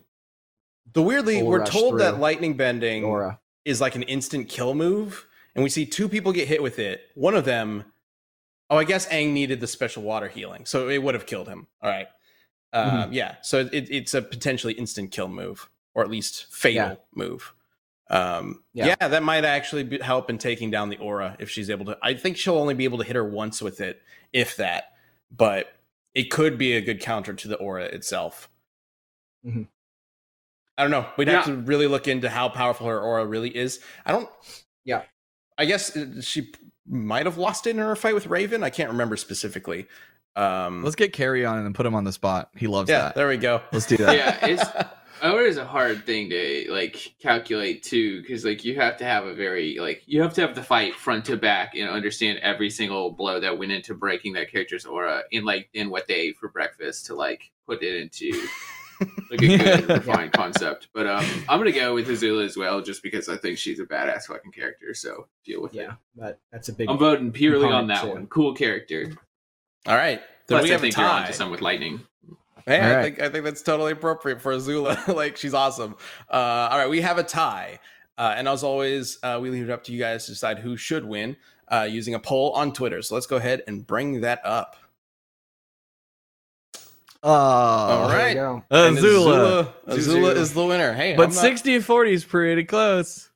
the 0.92 1.02
weirdly 1.02 1.42
we're 1.42 1.64
told 1.64 1.98
that 2.00 2.18
lightning 2.20 2.56
bending 2.56 3.04
Aura. 3.04 3.38
is 3.64 3.80
like 3.80 3.94
an 3.94 4.02
instant 4.04 4.48
kill 4.48 4.74
move, 4.74 5.26
and 5.54 5.62
we 5.64 5.70
see 5.70 5.86
two 5.86 6.08
people 6.08 6.32
get 6.32 6.46
hit 6.48 6.62
with 6.62 6.78
it. 6.78 7.10
One 7.14 7.34
of 7.34 7.44
them, 7.44 7.84
oh, 8.70 8.76
I 8.76 8.84
guess 8.84 9.06
Aang 9.08 9.32
needed 9.32 9.60
the 9.60 9.66
special 9.66 10.02
water 10.02 10.28
healing, 10.28 10.66
so 10.66 10.88
it 10.88 10.98
would 11.02 11.14
have 11.14 11.26
killed 11.26 11.48
him. 11.48 11.66
All 11.82 11.90
right, 11.90 12.08
Mm-hmm. 12.74 12.96
um, 13.04 13.12
yeah. 13.12 13.36
So 13.42 13.60
it, 13.60 13.88
it's 13.90 14.14
a 14.14 14.22
potentially 14.22 14.72
instant 14.74 15.10
kill 15.12 15.28
move, 15.28 15.70
or 15.94 16.02
at 16.04 16.10
least 16.10 16.46
fatal 16.52 16.88
Yeah. 16.88 16.94
move. 17.14 17.53
Um, 18.10 18.62
yeah. 18.74 18.94
Yeah. 19.00 19.08
that 19.08 19.22
might 19.22 19.44
actually 19.44 19.84
be, 19.84 19.98
help 19.98 20.30
in 20.30 20.38
taking 20.38 20.70
down 20.70 20.88
the 20.88 20.98
aura 20.98 21.36
if 21.38 21.50
she's 21.50 21.70
able 21.70 21.86
to. 21.86 21.98
I 22.02 22.14
think 22.14 22.36
she'll 22.36 22.58
only 22.58 22.74
be 22.74 22.84
able 22.84 22.98
to 22.98 23.04
hit 23.04 23.16
her 23.16 23.24
once 23.24 23.62
with 23.62 23.80
it, 23.80 24.00
if 24.32 24.56
that. 24.56 24.92
But 25.30 25.72
it 26.14 26.30
could 26.30 26.58
be 26.58 26.74
a 26.74 26.80
good 26.80 27.00
counter 27.00 27.32
to 27.32 27.48
the 27.48 27.56
aura 27.56 27.84
itself. 27.84 28.48
Mhm. 29.46 29.68
I 30.76 30.82
don't 30.82 30.90
know. 30.90 31.06
We'd 31.16 31.28
have 31.28 31.44
to 31.46 31.54
really 31.54 31.86
look 31.86 32.08
into 32.08 32.28
how 32.28 32.48
powerful 32.48 32.88
her 32.88 33.00
aura 33.00 33.24
really 33.26 33.56
is. 33.56 33.80
I 34.04 34.12
don't. 34.12 34.28
Yeah. 34.84 35.02
I 35.56 35.66
guess 35.66 35.96
uh, 35.96 36.20
she 36.20 36.52
might 36.86 37.26
have 37.26 37.38
lost 37.38 37.66
it 37.66 37.70
in 37.70 37.78
her 37.78 37.94
fight 37.96 38.14
with 38.14 38.26
Raven. 38.26 38.62
I 38.64 38.70
can't 38.70 38.90
remember 38.90 39.16
specifically. 39.16 39.86
Um, 40.36 40.82
let's 40.82 40.96
get 40.96 41.12
carry 41.12 41.44
on 41.46 41.64
and 41.64 41.74
put 41.74 41.86
him 41.86 41.94
on 41.94 42.02
the 42.02 42.12
spot 42.12 42.50
he 42.56 42.66
loves 42.66 42.90
yeah, 42.90 43.02
that 43.02 43.14
there 43.14 43.28
we 43.28 43.36
go. 43.36 43.62
let's 43.70 43.86
do 43.86 43.96
that 43.98 44.16
yeah, 44.16 44.88
it's 45.24 45.32
Aura 45.32 45.44
is 45.44 45.56
a 45.56 45.64
hard 45.64 46.04
thing 46.04 46.30
to 46.30 46.66
like 46.68 47.14
calculate 47.20 47.82
too, 47.82 48.20
because 48.22 48.44
like 48.44 48.64
you 48.64 48.76
have 48.76 48.96
to 48.98 49.04
have 49.04 49.24
a 49.26 49.34
very 49.34 49.78
like 49.78 50.02
you 50.06 50.22
have 50.22 50.34
to 50.34 50.40
have 50.40 50.54
the 50.54 50.62
fight 50.62 50.94
front 50.94 51.24
to 51.26 51.36
back 51.36 51.74
and 51.74 51.88
understand 51.88 52.38
every 52.40 52.70
single 52.70 53.10
blow 53.10 53.40
that 53.40 53.58
went 53.58 53.72
into 53.72 53.94
breaking 53.94 54.34
that 54.34 54.50
character's 54.50 54.84
aura 54.86 55.22
in 55.30 55.44
like 55.44 55.68
in 55.74 55.90
what 55.90 56.06
they 56.06 56.14
ate 56.14 56.36
for 56.36 56.48
breakfast 56.48 57.06
to 57.06 57.14
like 57.14 57.50
put 57.66 57.82
it 57.82 57.96
into 57.96 58.30
like 59.30 59.42
a 59.42 59.58
good 59.58 59.88
refined 59.88 60.32
concept. 60.32 60.88
But 60.92 61.06
um, 61.06 61.24
I'm 61.48 61.58
gonna 61.58 61.72
go 61.72 61.94
with 61.94 62.08
Azula 62.08 62.44
as 62.44 62.56
well, 62.56 62.80
just 62.80 63.02
because 63.02 63.28
I 63.28 63.36
think 63.36 63.58
she's 63.58 63.80
a 63.80 63.84
badass 63.84 64.24
fucking 64.24 64.52
character. 64.52 64.94
So 64.94 65.26
deal 65.44 65.62
with 65.62 65.74
it. 65.74 65.78
Yeah, 65.78 65.94
but 66.16 66.40
that's 66.52 66.68
a 66.68 66.72
big. 66.72 66.88
I'm 66.88 66.98
voting 66.98 67.32
purely 67.32 67.66
on 67.70 67.86
that 67.88 68.02
too. 68.02 68.10
one. 68.10 68.26
Cool 68.26 68.54
character. 68.54 69.12
All 69.86 69.96
right. 69.96 70.20
Then 70.46 70.58
Plus, 70.58 70.62
we 70.64 70.68
I 70.70 70.72
have 70.72 70.80
a 70.80 70.82
think 70.82 70.96
you're 70.96 71.06
tie. 71.06 71.20
onto 71.22 71.32
some 71.32 71.50
with 71.50 71.62
lightning. 71.62 72.00
Hey, 72.66 72.80
All 72.80 72.86
I 72.90 72.94
right. 72.96 73.02
think 73.02 73.20
I 73.20 73.28
think 73.28 73.44
that's 73.44 73.62
totally 73.62 73.92
appropriate 73.92 74.40
for 74.40 74.52
Azula. 74.54 75.06
like 75.14 75.36
she's 75.36 75.54
awesome. 75.54 75.96
Uh, 76.30 76.68
all 76.70 76.78
right, 76.78 76.88
we 76.88 77.00
have 77.02 77.18
a 77.18 77.22
tie, 77.22 77.78
uh, 78.16 78.34
and 78.36 78.48
as 78.48 78.62
always, 78.64 79.18
uh, 79.22 79.38
we 79.42 79.50
leave 79.50 79.64
it 79.64 79.70
up 79.70 79.84
to 79.84 79.92
you 79.92 79.98
guys 79.98 80.24
to 80.26 80.32
decide 80.32 80.58
who 80.58 80.76
should 80.76 81.04
win. 81.04 81.36
uh, 81.72 81.88
using 81.90 82.14
a 82.14 82.18
poll 82.18 82.52
on 82.52 82.72
Twitter. 82.72 83.00
So 83.02 83.14
let's 83.14 83.26
go 83.26 83.36
ahead 83.36 83.62
and 83.66 83.86
bring 83.86 84.20
that 84.20 84.40
up. 84.44 84.76
Oh, 87.22 87.30
All 87.30 88.08
There 88.08 88.18
right. 88.18 88.28
you 88.30 88.34
go. 88.34 88.64
And 88.70 88.98
Azula. 88.98 89.72
Azula, 89.88 89.96
Azula 89.96 90.36
is 90.36 90.52
the 90.52 90.64
winner. 90.64 90.92
Hey, 90.92 91.16
But 91.16 91.28
I'm 91.30 91.34
not- 91.34 91.40
60 91.40 91.80
40 91.80 92.12
is 92.12 92.24
pretty 92.24 92.64
close. 92.64 93.30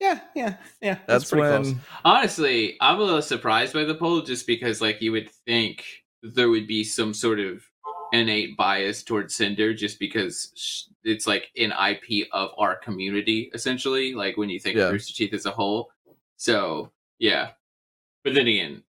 Yeah, 0.00 0.20
yeah, 0.36 0.56
yeah. 0.80 0.98
That's, 1.08 1.28
pretty 1.28 1.42
when. 1.42 1.62
close. 1.64 1.74
Honestly, 2.04 2.76
I'm 2.80 3.00
a 3.00 3.02
little 3.02 3.20
surprised 3.20 3.72
by 3.72 3.82
the 3.82 3.96
poll 3.96 4.20
just 4.22 4.46
because, 4.46 4.80
like, 4.80 5.02
you 5.02 5.10
would 5.10 5.28
think 5.44 5.84
there 6.22 6.48
would 6.48 6.68
be 6.68 6.84
some 6.84 7.12
sort 7.12 7.40
of 7.40 7.64
innate 8.12 8.56
bias 8.56 9.02
towards 9.02 9.34
Cinder 9.34 9.74
just 9.74 9.98
because 9.98 10.52
sh- 10.54 10.84
it's 11.04 11.26
like 11.26 11.50
an 11.56 11.72
IP 11.72 12.28
of 12.32 12.50
our 12.58 12.76
community, 12.76 13.50
essentially. 13.54 14.14
Like, 14.14 14.36
when 14.36 14.48
you 14.48 14.58
think 14.58 14.76
Yeah. 14.76 14.84
of 14.86 14.92
Rooster 14.92 15.14
Teeth 15.14 15.34
as 15.34 15.46
a 15.46 15.50
whole. 15.50 15.90
So, 16.36 16.90
yeah. 17.18 17.50
But 18.24 18.34
then 18.34 18.46
again, 18.46 18.82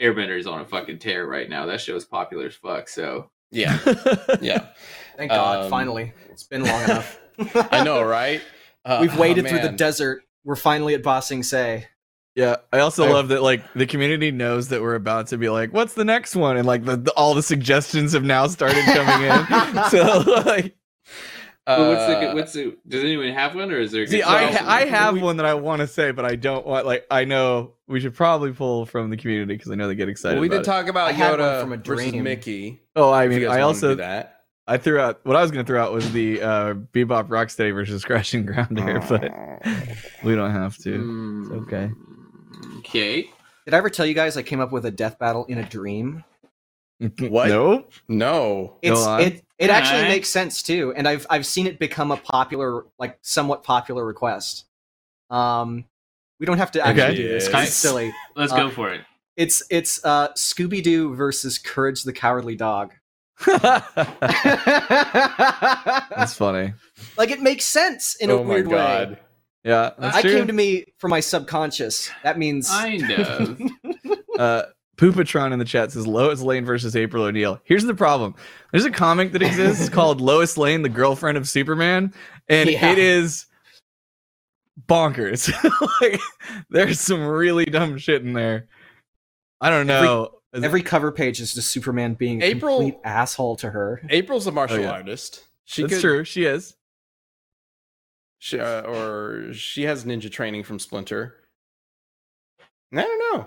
Airbender 0.00 0.38
is 0.38 0.46
on 0.46 0.60
a 0.60 0.64
fucking 0.64 0.98
tear 0.98 1.26
right 1.26 1.48
now. 1.48 1.66
That 1.66 1.80
show 1.80 1.94
is 1.96 2.04
popular 2.04 2.46
as 2.46 2.54
fuck. 2.54 2.88
So, 2.88 3.30
Yeah, 3.50 3.78
yeah. 4.40 4.66
Thank 5.16 5.30
God, 5.30 5.64
Um, 5.64 5.70
finally. 5.70 6.12
It's 6.30 6.44
been 6.44 6.64
long 6.64 6.82
enough. 6.84 7.20
I 7.72 7.82
know, 7.84 8.02
right? 8.02 8.40
Uh, 8.84 8.98
We've 9.00 9.16
waded 9.18 9.46
oh, 9.46 9.48
through 9.48 9.60
the 9.60 9.72
desert. 9.72 10.22
We're 10.44 10.56
finally 10.56 10.94
at 10.94 11.02
Ba 11.02 11.20
Sing 11.20 11.42
Se. 11.42 11.86
Yeah, 12.36 12.56
I 12.72 12.78
also 12.78 13.04
I- 13.06 13.10
love 13.10 13.28
that 13.28 13.42
like 13.42 13.62
the 13.74 13.86
community 13.86 14.30
knows 14.30 14.68
that 14.68 14.80
we're 14.80 14.94
about 14.94 15.28
to 15.28 15.38
be 15.38 15.48
like, 15.48 15.72
what's 15.72 15.94
the 15.94 16.04
next 16.04 16.36
one? 16.36 16.56
And 16.56 16.66
like 16.66 16.84
the, 16.84 16.96
the- 16.96 17.12
all 17.12 17.34
the 17.34 17.42
suggestions 17.42 18.12
have 18.12 18.22
now 18.24 18.46
started 18.46 18.84
coming 18.84 19.26
in. 19.28 19.84
so 19.90 20.42
like, 20.46 20.76
but 21.66 21.78
what's 21.88 22.06
the 22.06 22.30
Uh, 22.30 22.34
what's 22.34 22.52
the 22.52 22.76
does 22.88 23.02
anyone 23.04 23.28
have 23.28 23.54
one 23.54 23.70
or 23.70 23.78
is 23.78 23.92
there? 23.92 24.06
see, 24.06 24.22
I 24.22 24.50
ha- 24.52 24.64
I 24.66 24.84
have 24.86 25.14
we- 25.14 25.20
one 25.20 25.36
that 25.38 25.46
I 25.46 25.54
want 25.54 25.80
to 25.80 25.86
say, 25.86 26.10
but 26.12 26.24
I 26.24 26.36
don't 26.36 26.64
want 26.66 26.86
like 26.86 27.06
I 27.10 27.24
know 27.24 27.74
we 27.88 28.00
should 28.00 28.14
probably 28.14 28.52
pull 28.52 28.86
from 28.86 29.10
the 29.10 29.16
community 29.16 29.54
because 29.56 29.70
I 29.70 29.74
know 29.74 29.88
they 29.88 29.94
get 29.96 30.08
excited. 30.08 30.36
Well, 30.36 30.42
we 30.42 30.46
about 30.48 30.56
did 30.58 30.62
it. 30.62 30.64
talk 30.66 30.88
about 30.88 31.08
I 31.08 31.12
Yoda 31.14 31.60
from 31.60 31.72
a 31.72 31.76
versus 31.76 32.10
dream. 32.12 32.24
Mickey. 32.24 32.80
Oh, 32.96 33.12
I 33.12 33.26
mean, 33.28 33.46
I 33.48 33.60
also 33.62 33.96
that. 33.96 34.36
I 34.68 34.78
threw 34.78 35.00
out 35.00 35.20
what 35.24 35.34
I 35.36 35.42
was 35.42 35.50
going 35.50 35.64
to 35.64 35.68
throw 35.68 35.82
out 35.82 35.92
was 35.92 36.12
the 36.12 36.40
uh, 36.40 36.74
Bebop 36.74 37.26
Rocksteady 37.28 37.74
versus 37.74 38.02
Scratch 38.02 38.34
and 38.34 38.46
Grounder, 38.46 39.00
but 39.08 39.32
we 40.22 40.36
don't 40.36 40.52
have 40.52 40.76
to. 40.78 40.90
Mm, 40.90 41.62
okay. 41.62 41.90
Okay. 42.78 43.30
Did 43.64 43.74
I 43.74 43.76
ever 43.76 43.90
tell 43.90 44.06
you 44.06 44.14
guys 44.14 44.36
I 44.36 44.42
came 44.42 44.60
up 44.60 44.72
with 44.72 44.86
a 44.86 44.90
death 44.90 45.18
battle 45.18 45.44
in 45.46 45.58
a 45.58 45.64
dream? 45.64 46.24
What? 47.18 47.48
No. 47.48 47.86
No. 48.08 48.76
It's 48.82 49.00
it 49.06 49.42
it 49.58 49.70
actually 49.70 50.00
Alright. 50.00 50.10
makes 50.12 50.28
sense 50.28 50.62
too, 50.62 50.92
and 50.94 51.08
I've 51.08 51.26
I've 51.30 51.46
seen 51.46 51.66
it 51.66 51.78
become 51.78 52.10
a 52.10 52.18
popular, 52.18 52.84
like 52.98 53.18
somewhat 53.22 53.62
popular 53.62 54.04
request. 54.04 54.66
Um, 55.30 55.86
we 56.38 56.44
don't 56.44 56.58
have 56.58 56.72
to 56.72 56.86
actually 56.86 57.02
Okay. 57.04 57.14
do 57.16 57.28
this. 57.28 57.46
'cause 57.48 57.54
Yes. 57.54 57.68
It's 57.68 57.76
silly. 57.76 58.12
Let's 58.36 58.52
Uh, 58.52 58.56
go 58.56 58.70
for 58.70 58.92
it. 58.92 59.00
It's 59.36 59.62
it's 59.70 60.04
uh 60.04 60.28
Scooby 60.34 60.82
Doo 60.82 61.14
versus 61.14 61.56
Courage 61.58 62.02
the 62.02 62.12
Cowardly 62.12 62.56
Dog. 62.56 62.92
That's 63.46 63.86
funny. 66.34 66.74
like 67.16 67.30
it 67.30 67.40
makes 67.40 67.64
sense 67.64 68.14
in 68.16 68.28
a 68.28 68.34
oh 68.34 68.44
my 68.44 68.54
weird 68.56 68.68
way. 68.68 69.16
God. 69.64 69.70
Yeah, 69.70 69.90
that's 69.98 70.16
I 70.16 70.22
true. 70.22 70.32
came 70.36 70.46
to 70.46 70.52
me 70.52 70.84
from 70.98 71.10
my 71.10 71.20
subconscious. 71.20 72.10
That 72.22 72.38
means 72.38 72.68
Kind 72.68 73.10
of. 73.12 73.60
uh 74.38 74.62
Poopatron 74.96 75.52
in 75.52 75.58
the 75.58 75.64
chat 75.64 75.92
says 75.92 76.06
Lois 76.06 76.42
Lane 76.42 76.66
versus 76.66 76.94
April 76.94 77.24
O'Neil. 77.24 77.58
Here's 77.64 77.84
the 77.84 77.94
problem. 77.94 78.34
There's 78.70 78.84
a 78.84 78.90
comic 78.90 79.32
that 79.32 79.40
exists 79.40 79.88
called 79.90 80.20
Lois 80.20 80.58
Lane, 80.58 80.82
the 80.82 80.90
girlfriend 80.90 81.38
of 81.38 81.48
Superman, 81.48 82.12
and 82.50 82.68
Yeah. 82.68 82.92
it 82.92 82.98
is 82.98 83.46
bonkers. 84.88 85.50
like 86.02 86.20
there's 86.70 87.00
some 87.00 87.24
really 87.26 87.64
dumb 87.64 87.98
shit 87.98 88.22
in 88.22 88.32
there. 88.34 88.68
I 89.60 89.70
don't 89.70 89.86
know. 89.86 90.32
Is- 90.52 90.64
every 90.64 90.82
cover 90.82 91.12
page 91.12 91.40
is 91.40 91.54
just 91.54 91.68
Superman 91.70 92.14
being 92.14 92.42
a 92.42 92.46
April- 92.46 92.78
complete 92.80 92.98
asshole 93.04 93.56
to 93.56 93.70
her. 93.70 94.02
April's 94.10 94.46
a 94.46 94.52
martial 94.52 94.78
Oh, 94.78 94.80
yeah. 94.80 94.90
artist. 94.90 95.46
She 95.64 95.82
that's 95.82 95.94
could, 95.94 96.00
true. 96.00 96.24
She 96.24 96.44
is. 96.44 96.74
She, 98.42 98.58
uh, 98.58 98.80
or 98.82 99.52
she 99.52 99.82
has 99.84 100.04
ninja 100.04 100.30
training 100.32 100.64
from 100.64 100.78
Splinter. 100.78 101.34
I 102.92 103.02
don't 103.02 103.36
know. 103.36 103.46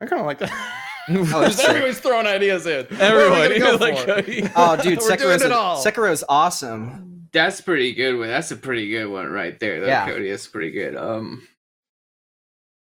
I 0.00 0.06
kind 0.06 0.20
of 0.20 0.26
like 0.26 0.38
that. 0.40 0.50
Oh, 1.08 1.14
Just 1.24 1.30
that's 1.32 1.56
true. 1.60 1.68
everybody's 1.68 2.00
throwing 2.00 2.26
ideas 2.26 2.66
in. 2.66 2.84
What 2.86 3.00
Everyone 3.00 3.58
go 3.60 3.76
like. 3.76 4.08
Oh, 4.56 4.76
dude, 4.82 4.98
Sekiro's, 4.98 5.40
it 5.40 5.52
all. 5.52 5.76
Sekiro's 5.80 6.24
awesome. 6.28 7.28
That's 7.30 7.60
pretty 7.60 7.94
good 7.94 8.18
one. 8.18 8.26
That's 8.26 8.50
a 8.50 8.56
pretty 8.56 8.88
good 8.90 9.06
one 9.06 9.26
right 9.28 9.56
there. 9.60 9.80
Though, 9.80 9.86
Yeah. 9.86 10.04
Cody. 10.08 10.28
That's 10.28 10.48
pretty 10.48 10.72
good. 10.72 10.96
Um, 10.96 11.46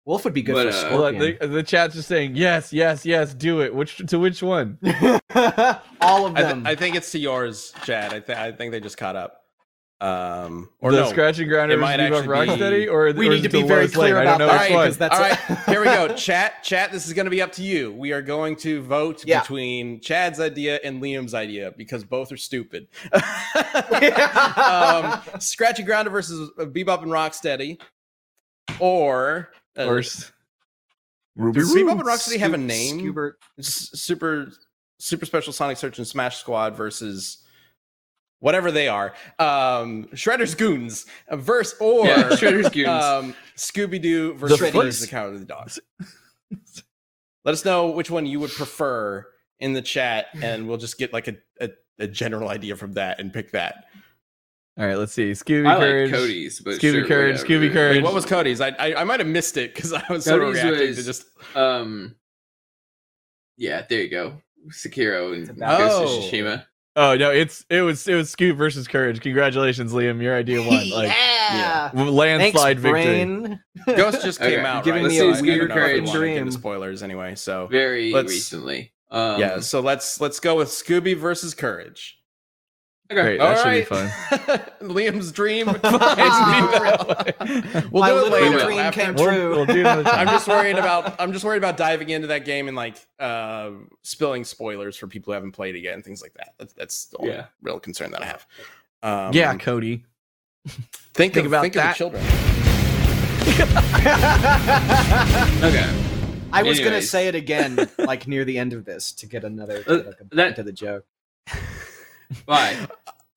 Wolf 0.05 0.23
would 0.23 0.33
be 0.33 0.41
good 0.41 0.53
But, 0.55 0.73
for 0.73 0.87
uh, 0.87 0.89
Hold 1.11 1.19
the, 1.19 1.47
the 1.47 1.61
chat's 1.61 1.93
just 1.93 2.07
saying 2.07 2.35
yes, 2.35 2.73
yes, 2.73 3.05
yes. 3.05 3.35
Do 3.35 3.61
it. 3.61 3.75
Which 3.75 3.97
to 4.07 4.17
which 4.17 4.41
one? 4.41 4.79
All 6.01 6.25
of 6.25 6.35
I, 6.35 6.41
th- 6.41 6.47
them. 6.49 6.65
I 6.65 6.73
think 6.73 6.95
it's 6.95 7.11
to 7.11 7.19
yours, 7.19 7.71
Chad. 7.83 8.15
I, 8.15 8.19
th- 8.21 8.35
I 8.35 8.51
think 8.51 8.71
they 8.71 8.79
just 8.79 8.97
caught 8.97 9.15
up. 9.15 9.41
Um, 9.99 10.69
or 10.79 10.91
the 10.91 11.01
no. 11.01 11.09
scratching 11.09 11.47
ground 11.47 11.71
it 11.71 11.79
might 11.79 11.99
Bebop 11.99 12.19
actually 12.19 12.45
be- 12.45 12.51
Rocksteady, 12.51 12.87
or 12.91 13.11
We 13.17 13.27
or 13.27 13.31
need 13.31 13.41
to 13.41 13.49
be 13.49 13.63
very 13.63 13.85
Lois 13.87 13.95
Lane? 13.95 14.11
clear 14.13 14.21
about 14.21 14.37
that, 14.37 14.47
All 14.49 14.55
right, 14.55 14.67
because 14.69 14.97
that's 14.99 15.15
All 15.17 15.25
a- 15.25 15.29
right, 15.29 15.59
here 15.69 15.79
we 15.79 15.85
go. 15.85 16.13
Chat, 16.15 16.61
chat. 16.63 16.91
This 16.91 17.07
is 17.07 17.13
going 17.13 17.25
to 17.25 17.31
be 17.31 17.41
up 17.41 17.51
to 17.53 17.63
you. 17.63 17.91
We 17.93 18.11
are 18.11 18.21
going 18.21 18.57
to 18.57 18.83
vote 18.83 19.23
Yeah. 19.25 19.41
between 19.41 19.99
Chad's 19.99 20.39
idea 20.39 20.79
and 20.83 21.01
Liam's 21.01 21.33
idea 21.33 21.73
because 21.75 22.03
both 22.03 22.31
are 22.31 22.37
stupid. 22.37 22.87
um, 23.11 25.19
Scratch 25.39 25.79
and 25.79 25.87
Grounder 25.87 26.11
versus 26.11 26.51
Bebop 26.59 27.01
and 27.01 27.11
Rocksteady, 27.11 27.79
or 28.79 29.49
uh, 29.77 29.85
Or 29.87 30.01
Ruby 31.35 31.59
does 31.59 31.73
Bebop 31.75 31.91
and 31.93 32.01
Rocksteady 32.03 32.39
have 32.39 32.53
a 32.53 32.57
name? 32.57 32.99
Scoobert. 32.99 33.33
S- 33.59 33.89
Super 33.93 34.51
Super 34.99 35.25
Special 35.25 35.53
Sonic 35.53 35.77
Search 35.77 35.97
and 35.97 36.07
Smash 36.07 36.37
Squad 36.37 36.75
versus 36.75 37.43
whatever 38.39 38.71
they 38.71 38.87
are. 38.87 39.13
Um, 39.39 40.05
Shredder's 40.13 40.55
Goons 40.55 41.05
verse 41.31 41.75
or 41.79 42.05
yeah, 42.05 42.23
Shredder's 42.29 42.69
Goons. 42.69 42.87
um, 42.87 43.35
Scooby 43.55 44.01
Doo 44.01 44.33
versus 44.35 44.59
The 44.59 44.71
Courage 44.71 44.93
Shreddies. 44.95 45.01
the 45.01 45.07
Cowardly 45.07 45.45
Dog. 45.45 45.71
Let 47.45 47.53
us 47.53 47.63
know 47.65 47.87
which 47.91 48.11
one 48.11 48.25
you 48.25 48.39
would 48.41 48.51
prefer 48.51 49.25
in 49.59 49.73
the 49.73 49.81
chat, 49.81 50.27
and 50.41 50.67
we'll 50.67 50.77
just 50.77 50.97
get 50.97 51.13
like 51.13 51.27
a, 51.29 51.35
a, 51.61 51.69
a 51.99 52.07
general 52.07 52.49
idea 52.49 52.75
from 52.75 52.93
that 52.93 53.19
and 53.19 53.31
pick 53.33 53.51
that. 53.51 53.85
All 54.77 54.85
right, 54.85 54.97
let's 54.97 55.13
see. 55.13 55.31
Scooby 55.31 55.65
I 55.67 55.77
Courage. 55.79 56.11
like 56.11 56.19
Cody's, 56.19 56.59
but 56.59 56.75
Scooby 56.75 56.91
sure, 56.91 57.05
Courage, 57.07 57.41
whatever. 57.41 57.65
Scooby 57.65 57.73
Courage. 57.73 57.95
Wait, 57.97 58.03
what 58.03 58.13
was 58.13 58.25
Cody's? 58.25 58.61
I 58.61 58.67
I, 58.77 59.01
I 59.01 59.03
might 59.05 59.19
have 59.19 59.27
missed 59.29 59.57
it 59.57 59.73
because 59.73 59.93
I 59.93 60.03
was 60.09 60.25
sort 60.25 60.43
of 60.43 60.53
reacting 60.53 60.87
was- 60.89 60.97
to 60.97 61.03
just. 61.03 61.25
Um, 61.55 62.15
yeah, 63.57 63.83
there 63.89 64.01
you 64.01 64.09
go. 64.09 64.39
Sekiro 64.69 65.33
and 65.33 65.49
about- 65.49 65.79
Ghost 65.79 65.95
Oh. 66.13 66.17
of 66.17 66.23
Tsushima. 66.25 66.65
Oh 66.99 67.15
no, 67.15 67.29
it's 67.31 67.63
it 67.69 67.81
was 67.81 68.07
it 68.07 68.15
was 68.15 68.29
Scoop 68.31 68.57
versus 68.57 68.87
Courage. 68.87 69.21
Congratulations, 69.21 69.93
Liam. 69.93 70.21
Your 70.21 70.35
idea 70.35 70.61
won. 70.61 70.89
Like 70.91 71.09
yeah. 71.09 71.91
landslide 71.93 72.79
Thanks, 72.79 72.81
victory. 72.81 72.91
brain. 72.91 73.59
Ghost 73.95 74.21
just 74.23 74.39
came 74.39 74.59
Okay, 74.59 74.65
out. 74.65 74.85
you're 74.85 74.95
giving 74.95 75.03
right? 75.03 75.11
me 75.11 75.17
So 75.17 75.27
a 75.27 75.31
I 75.31 75.33
don't 75.35 75.41
weird 75.45 75.69
know 75.69 75.75
if 75.75 75.81
we 75.83 75.99
courage 76.01 76.11
dream. 76.11 76.51
spoilers 76.51 77.03
anyway. 77.03 77.35
So 77.35 77.67
Very 77.67 78.11
Let's- 78.11 78.29
recently. 78.31 78.91
Um, 79.09 79.39
yeah, 79.39 79.59
so 79.61 79.79
let's 79.79 80.19
let's 80.19 80.41
go 80.41 80.57
with 80.57 80.67
Scooby 80.67 81.15
versus 81.15 81.53
Courage. 81.53 82.17
Okay. 83.11 83.21
Great, 83.21 83.39
All 83.39 83.49
that 83.49 83.63
should 83.63 83.71
be 83.71 83.83
fun. 83.83 84.09
Liam's 84.89 85.31
dream. 85.31 85.67
Fine. 85.67 85.79
we'll 87.91 88.01
My 88.01 88.09
do 88.09 88.17
it 88.17 88.23
little 88.23 88.29
later. 88.29 88.59
dream 88.65 88.79
after- 88.79 89.01
came 89.01 89.13
We'll, 89.15 89.25
true. 89.25 89.49
we'll 89.51 89.65
do 89.65 89.79
another 89.79 90.03
time. 90.03 90.19
I'm 90.19 90.27
just 90.27 90.47
worried 90.47 90.77
about 90.77 91.15
I'm 91.19 91.31
just 91.33 91.43
worried 91.45 91.57
about 91.57 91.77
diving 91.77 92.09
into 92.09 92.27
that 92.27 92.45
game 92.45 92.67
and 92.67 92.75
like 92.77 92.95
uh 93.19 93.71
spilling 94.03 94.43
spoilers 94.43 94.97
for 94.97 95.07
people 95.07 95.31
who 95.31 95.35
haven't 95.35 95.51
played 95.53 95.75
it 95.75 95.79
yet 95.79 95.93
and 95.93 96.03
things 96.03 96.21
like 96.21 96.33
that. 96.35 96.53
That's, 96.57 96.73
that's 96.73 97.05
the 97.05 97.17
only 97.17 97.31
Yeah. 97.33 97.45
real 97.61 97.79
concern 97.79 98.11
that 98.11 98.21
I 98.21 98.25
have. 98.25 98.45
Um, 99.03 99.33
yeah, 99.33 99.55
Cody. 99.57 100.03
think, 100.67 101.33
think 101.33 101.37
of, 101.37 101.45
about 101.45 101.61
think 101.61 101.75
that. 101.75 101.99
of 102.01 102.11
the 102.11 102.19
children. 102.19 102.23
Okay. 105.63 106.03
I 106.51 106.63
was 106.63 106.79
gonna 106.79 107.01
say 107.01 107.27
it 107.27 107.35
again, 107.35 107.89
like 107.97 108.27
near 108.27 108.45
the 108.45 108.57
end 108.57 108.73
of 108.73 108.85
this, 108.85 109.11
to 109.13 109.25
get 109.27 109.43
another 109.43 109.83
to 109.83 109.91
Uh, 109.91 110.03
like, 110.07 110.19
a 110.21 110.35
that- 110.35 110.55
to 110.55 110.63
the 110.63 110.71
joke. 110.71 111.05
Bye. 112.45 112.75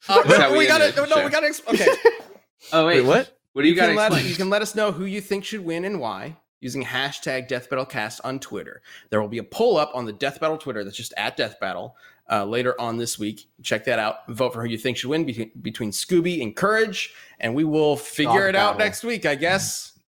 Uh, 0.08 0.22
That's 0.22 0.52
we 0.52 0.58
we 0.58 0.66
gotta 0.66 0.94
no, 0.96 1.04
no 1.04 1.14
sure. 1.16 1.24
we 1.24 1.30
gotta 1.30 1.46
ex- 1.46 1.62
okay. 1.68 1.86
Oh 2.72 2.86
wait, 2.86 3.00
Wait, 3.00 3.06
what? 3.06 3.36
What 3.52 3.62
do 3.62 3.68
you, 3.68 3.74
got 3.74 3.86
to 3.86 3.94
can 3.94 4.12
let, 4.12 4.24
you 4.24 4.34
can 4.36 4.48
let 4.50 4.62
us 4.62 4.74
know 4.74 4.92
who 4.92 5.04
you 5.06 5.20
think 5.20 5.44
should 5.44 5.64
win 5.64 5.84
and 5.84 5.98
why 5.98 6.36
using 6.60 6.84
hashtag 6.84 7.48
Death 7.48 7.68
Battle 7.70 7.86
Cast 7.86 8.20
on 8.22 8.38
Twitter. 8.38 8.82
There 9.08 9.20
will 9.20 9.28
be 9.28 9.38
a 9.38 9.42
poll 9.44 9.76
up 9.76 9.90
on 9.94 10.04
the 10.04 10.12
Death 10.12 10.38
Battle 10.40 10.58
Twitter 10.58 10.84
that's 10.84 10.96
just 10.96 11.12
at 11.16 11.36
Death 11.36 11.58
Battle 11.58 11.96
uh, 12.30 12.44
later 12.44 12.78
on 12.80 12.96
this 12.98 13.18
week. 13.18 13.48
Check 13.62 13.84
that 13.86 13.98
out. 13.98 14.28
Vote 14.28 14.52
for 14.52 14.62
who 14.62 14.68
you 14.68 14.76
think 14.78 14.98
should 14.98 15.08
win 15.10 15.24
between, 15.24 15.50
between 15.62 15.90
Scooby 15.90 16.42
and 16.42 16.54
Courage, 16.54 17.12
and 17.40 17.54
we 17.54 17.64
will 17.64 17.96
figure 17.96 18.40
Dog 18.40 18.48
it 18.50 18.56
out 18.56 18.78
next 18.78 19.02
week, 19.04 19.24
I 19.26 19.34
guess. 19.34 19.98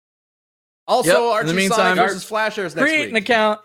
Also, 0.86 1.08
Yep, 1.08 1.16
in 1.18 1.24
Archie 1.24 1.46
the 1.48 1.54
meantime- 1.54 1.76
Sonic 1.78 2.04
versus 2.04 2.24
Flashers 2.24 2.76
next 2.76 2.84
create 2.84 3.00
week. 3.00 3.10
an 3.10 3.16
account. 3.16 3.60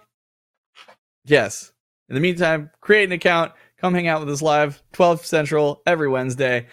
Yes. 1.26 1.72
In 2.09 2.15
the 2.15 2.22
meantime, 2.22 2.72
create 2.80 3.03
an 3.05 3.11
account. 3.11 3.51
Come 3.80 3.93
hang 3.93 4.07
out 4.07 4.19
with 4.21 4.30
us 4.30 4.41
live, 4.41 4.82
12 4.93 5.25
Central 5.25 5.82
every 5.86 6.09
Wednesday. 6.09 6.67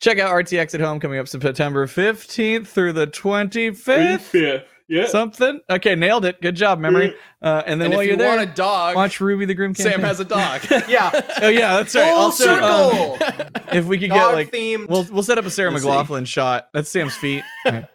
Check 0.00 0.18
out 0.18 0.30
RTX 0.30 0.74
at 0.74 0.80
home 0.80 1.00
coming 1.00 1.18
up 1.18 1.26
September 1.26 1.86
15th 1.86 2.66
through 2.66 2.92
the 2.92 3.06
25th. 3.06 4.62
Yeah. 4.88 5.06
something. 5.06 5.60
Okay, 5.68 5.96
nailed 5.96 6.24
it. 6.24 6.40
Good 6.40 6.54
job, 6.54 6.78
memory. 6.78 7.12
Uh, 7.42 7.62
and 7.66 7.80
then 7.80 7.86
And 7.86 7.94
while 7.94 8.00
if 8.02 8.06
you're 8.06 8.12
you 8.12 8.18
there, 8.18 8.36
want 8.36 8.48
a 8.48 8.54
dog, 8.54 8.94
watch 8.94 9.20
Ruby 9.20 9.44
the 9.44 9.54
Grim 9.54 9.74
Sam 9.74 10.00
has 10.02 10.20
a 10.20 10.24
dog. 10.24 10.60
Yeah. 10.88 11.10
Oh 11.42 11.48
yeah, 11.48 11.76
that's 11.78 11.92
right. 11.96 12.04
Full 12.04 12.16
also, 12.16 12.54
um, 12.54 13.48
if 13.72 13.86
we 13.86 13.98
could 13.98 14.10
get 14.10 14.32
like, 14.32 14.52
themed. 14.52 14.88
we'll 14.88 15.04
we'll 15.10 15.24
set 15.24 15.38
up 15.38 15.44
a 15.44 15.50
Sarah 15.50 15.72
Let's 15.72 15.82
see. 15.82 15.88
McLachlan 15.90 16.26
shot. 16.28 16.68
That's 16.72 16.88
Sam's 16.88 17.16
feet. 17.16 17.42
Alright. 17.66 17.86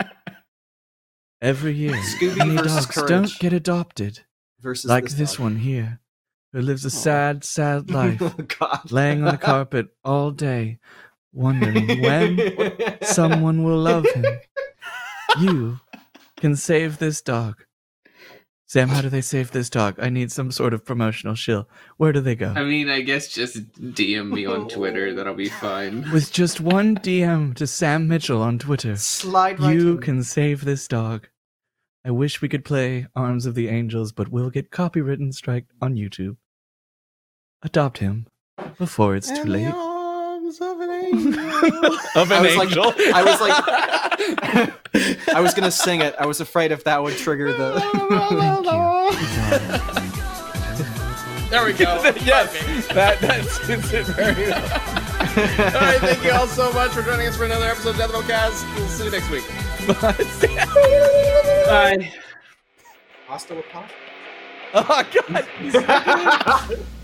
Every 1.42 1.74
year, 1.74 1.94
Scooby 1.94 2.38
many 2.38 2.56
dogs 2.58 2.86
Courage. 2.88 3.10
don't 3.10 3.40
get 3.40 3.54
adopted, 3.54 4.20
versus 4.60 4.90
like 4.90 5.10
this, 5.12 5.34
dog. 5.36 5.40
one 5.40 5.56
here, 5.56 6.00
who 6.54 6.62
lives 6.62 6.86
a 6.86 6.90
sad, 6.90 7.44
sad 7.44 7.90
life, 7.92 8.22
oh 8.22 8.34
God. 8.60 8.92
laying 8.92 9.24
on 9.24 9.32
the 9.32 9.38
carpet 9.38 9.88
all 10.04 10.32
day, 10.32 10.80
wondering 11.34 12.02
when 12.02 12.98
someone 13.04 13.64
will 13.64 13.78
love 13.80 14.06
him. 14.14 14.26
You 15.40 15.80
can 16.38 16.56
save 16.56 16.98
this 17.00 17.22
dog. 17.22 17.64
Sam, 18.66 18.88
how 18.88 19.02
do 19.02 19.10
they 19.10 19.20
save 19.22 19.52
this 19.52 19.70
dog? 19.70 19.96
I 20.00 20.08
need 20.10 20.32
some 20.32 20.50
sort 20.50 20.74
of 20.74 20.86
promotional 20.86 21.36
shill. 21.36 21.68
Where 21.98 22.14
do 22.14 22.22
they 22.22 22.36
go? 22.36 22.54
I 22.56 22.64
mean, 22.64 22.90
I 22.90 23.02
guess 23.02 23.28
just 23.28 23.70
DM 23.74 24.32
me 24.32 24.46
on 24.46 24.70
Twitter. 24.70 25.14
That'll 25.16 25.34
be 25.34 25.50
fine. 25.50 26.10
With 26.14 26.32
just 26.32 26.62
one 26.62 26.96
DM 26.96 27.54
to 27.56 27.68
Sam 27.68 28.08
Mitchell 28.08 28.42
on 28.42 28.60
Twitter, 28.60 28.96
Slide 28.96 29.60
right 29.60 29.74
you 29.76 29.92
in. 29.96 29.98
can 30.00 30.24
save 30.24 30.64
this 30.64 30.88
dog. 30.88 31.28
I 32.04 32.10
wish 32.12 32.42
we 32.42 32.50
could 32.50 32.66
play 32.66 33.06
Arms 33.16 33.46
of 33.46 33.54
the 33.56 33.68
Angels, 33.68 34.12
but 34.12 34.30
we'll 34.30 34.50
get 34.50 34.72
copywritten 34.72 35.32
strike 35.34 35.66
on 35.82 35.96
YouTube. 35.96 36.38
Adopt 37.62 38.00
him 38.00 38.26
before 38.80 39.16
it's 39.16 39.30
too 39.30 39.44
late. 39.44 39.72
arms 39.72 40.60
of 40.60 40.80
an 40.82 40.90
angel. 41.06 41.40
of 42.16 42.32
an 42.32 42.38
I 42.38 42.42
was 42.42 42.56
like- 42.56 42.76
I 43.14 43.24
was 43.24 43.40
like, 43.42 43.54
I 45.36 45.42
was 45.42 45.54
gonna 45.54 45.70
sing 45.72 46.02
it. 46.02 46.16
I 46.20 46.26
was 46.26 46.42
afraid 46.42 46.72
if 46.72 46.84
that 46.86 47.04
would 47.04 47.16
trigger 47.18 47.54
the. 47.54 47.76
there 51.52 51.64
we 51.66 51.74
go. 51.74 52.02
yes, 52.26 52.88
that 52.94 53.20
that 53.22 53.46
suits 53.46 53.94
it 53.94 54.06
very 54.08 54.50
well. 54.50 54.64
All 54.64 55.82
right, 55.82 56.00
thank 56.00 56.24
you 56.24 56.32
all 56.32 56.48
so 56.48 56.72
much 56.74 56.92
for 56.92 57.04
joining 57.04 57.28
us 57.28 57.38
for 57.38 57.46
another 57.46 57.66
episode 57.68 58.00
of 58.00 58.12
Death 58.12 58.28
Cast. 58.28 58.66
We'll 58.76 58.88
see 58.88 59.06
you 59.06 59.12
next 59.12 59.30
week. 59.30 59.46
Bye. 61.68 62.12
Hasta 63.28 63.54
la 63.56 63.62
pop. 63.62 63.86
oh 64.74 65.04
God. 65.14 66.88